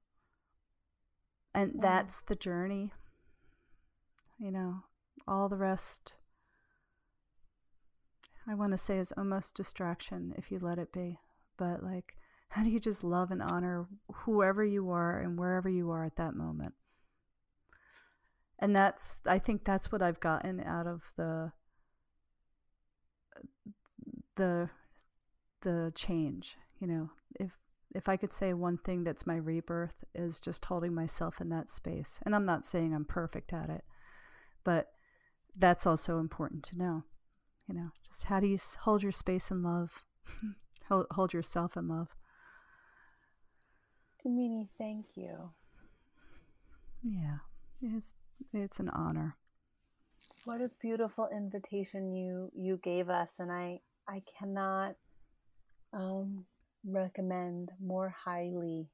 And 1.54 1.72
yeah. 1.74 1.80
that's 1.80 2.20
the 2.20 2.34
journey. 2.34 2.92
You 4.38 4.50
know, 4.50 4.84
all 5.26 5.48
the 5.48 5.56
rest 5.56 6.14
I 8.48 8.54
want 8.54 8.72
to 8.72 8.78
say 8.78 8.98
is 8.98 9.12
almost 9.16 9.54
distraction 9.54 10.34
if 10.36 10.50
you 10.50 10.58
let 10.58 10.78
it 10.78 10.92
be. 10.92 11.18
But 11.56 11.82
like, 11.82 12.16
how 12.50 12.64
do 12.64 12.70
you 12.70 12.80
just 12.80 13.04
love 13.04 13.30
and 13.30 13.42
honor 13.42 13.86
whoever 14.24 14.64
you 14.64 14.90
are 14.90 15.20
and 15.20 15.38
wherever 15.38 15.68
you 15.68 15.90
are 15.90 16.04
at 16.04 16.16
that 16.16 16.34
moment? 16.34 16.74
And 18.58 18.76
that's, 18.76 19.18
I 19.24 19.38
think 19.38 19.64
that's 19.64 19.90
what 19.90 20.02
I've 20.02 20.20
gotten 20.20 20.60
out 20.60 20.86
of 20.86 21.00
the, 21.16 21.52
the, 24.40 24.70
the 25.62 25.92
change. 25.94 26.56
You 26.80 26.86
know, 26.86 27.10
if 27.38 27.50
if 27.92 28.08
I 28.08 28.16
could 28.16 28.32
say 28.32 28.52
one 28.52 28.78
thing 28.78 29.04
that's 29.04 29.26
my 29.26 29.36
rebirth 29.36 30.04
is 30.14 30.40
just 30.40 30.64
holding 30.64 30.94
myself 30.94 31.40
in 31.40 31.48
that 31.48 31.70
space. 31.70 32.20
And 32.24 32.34
I'm 32.34 32.46
not 32.46 32.64
saying 32.64 32.94
I'm 32.94 33.04
perfect 33.04 33.52
at 33.52 33.68
it, 33.68 33.84
but 34.64 34.92
that's 35.56 35.86
also 35.86 36.18
important 36.20 36.62
to 36.62 36.78
know 36.78 37.02
you 37.68 37.74
know 37.74 37.90
just 38.06 38.22
how 38.24 38.38
do 38.38 38.46
you 38.46 38.56
hold 38.82 39.02
your 39.02 39.10
space 39.10 39.50
in 39.50 39.64
love 39.64 40.04
hold, 40.88 41.06
hold 41.10 41.32
yourself 41.32 41.76
in 41.76 41.88
love 41.88 42.14
Damini, 44.24 44.68
thank 44.76 45.06
you. 45.14 45.50
Yeah, 47.02 47.38
it's 47.80 48.12
it's 48.52 48.78
an 48.78 48.90
honor. 48.90 49.36
What 50.44 50.60
a 50.60 50.70
beautiful 50.80 51.28
invitation 51.34 52.12
you 52.12 52.50
you 52.54 52.78
gave 52.82 53.08
us, 53.08 53.30
and 53.38 53.50
I 53.50 53.80
I 54.10 54.22
cannot 54.38 54.96
um, 55.92 56.44
recommend 56.84 57.70
more 57.80 58.12
highly 58.24 58.88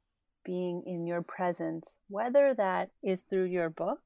being 0.45 0.83
in 0.85 1.07
your 1.07 1.23
presence, 1.23 1.97
whether 2.09 2.53
that 2.55 2.91
is 3.03 3.23
through 3.23 3.47
your 3.47 3.71
book 3.71 4.03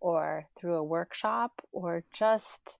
or 0.00 0.46
through 0.56 0.76
a 0.76 0.84
workshop 0.84 1.60
or 1.72 2.04
just 2.14 2.78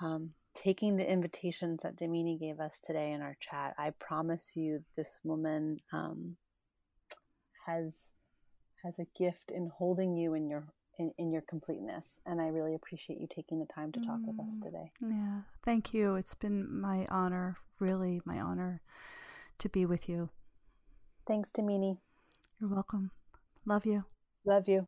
um, 0.00 0.30
taking 0.54 0.96
the 0.96 1.08
invitations 1.08 1.82
that 1.82 1.96
Damini 1.96 2.40
gave 2.40 2.60
us 2.60 2.80
today 2.82 3.12
in 3.12 3.20
our 3.20 3.36
chat. 3.40 3.74
I 3.76 3.90
promise 3.90 4.52
you, 4.54 4.84
this 4.96 5.20
woman 5.22 5.80
um, 5.92 6.28
has 7.66 7.94
has 8.82 8.98
a 8.98 9.06
gift 9.18 9.50
in 9.50 9.70
holding 9.74 10.16
you 10.16 10.34
in 10.34 10.48
your 10.48 10.64
in, 10.98 11.12
in 11.18 11.32
your 11.32 11.42
completeness, 11.42 12.18
and 12.26 12.40
I 12.40 12.48
really 12.48 12.74
appreciate 12.74 13.20
you 13.20 13.26
taking 13.28 13.58
the 13.58 13.66
time 13.66 13.92
to 13.92 14.00
talk 14.00 14.20
mm, 14.20 14.26
with 14.26 14.40
us 14.40 14.56
mm, 14.58 14.62
today. 14.62 14.92
Yeah, 15.00 15.40
thank 15.64 15.92
you. 15.92 16.16
It's 16.16 16.34
been 16.34 16.80
my 16.80 17.06
honor, 17.10 17.56
really 17.78 18.20
my 18.24 18.40
honor, 18.40 18.80
to 19.58 19.68
be 19.68 19.86
with 19.86 20.08
you. 20.08 20.30
Thanks, 21.26 21.50
Damini. 21.50 21.98
You're 22.60 22.70
welcome. 22.70 23.10
Love 23.64 23.86
you. 23.86 24.04
Love 24.44 24.68
you. 24.68 24.86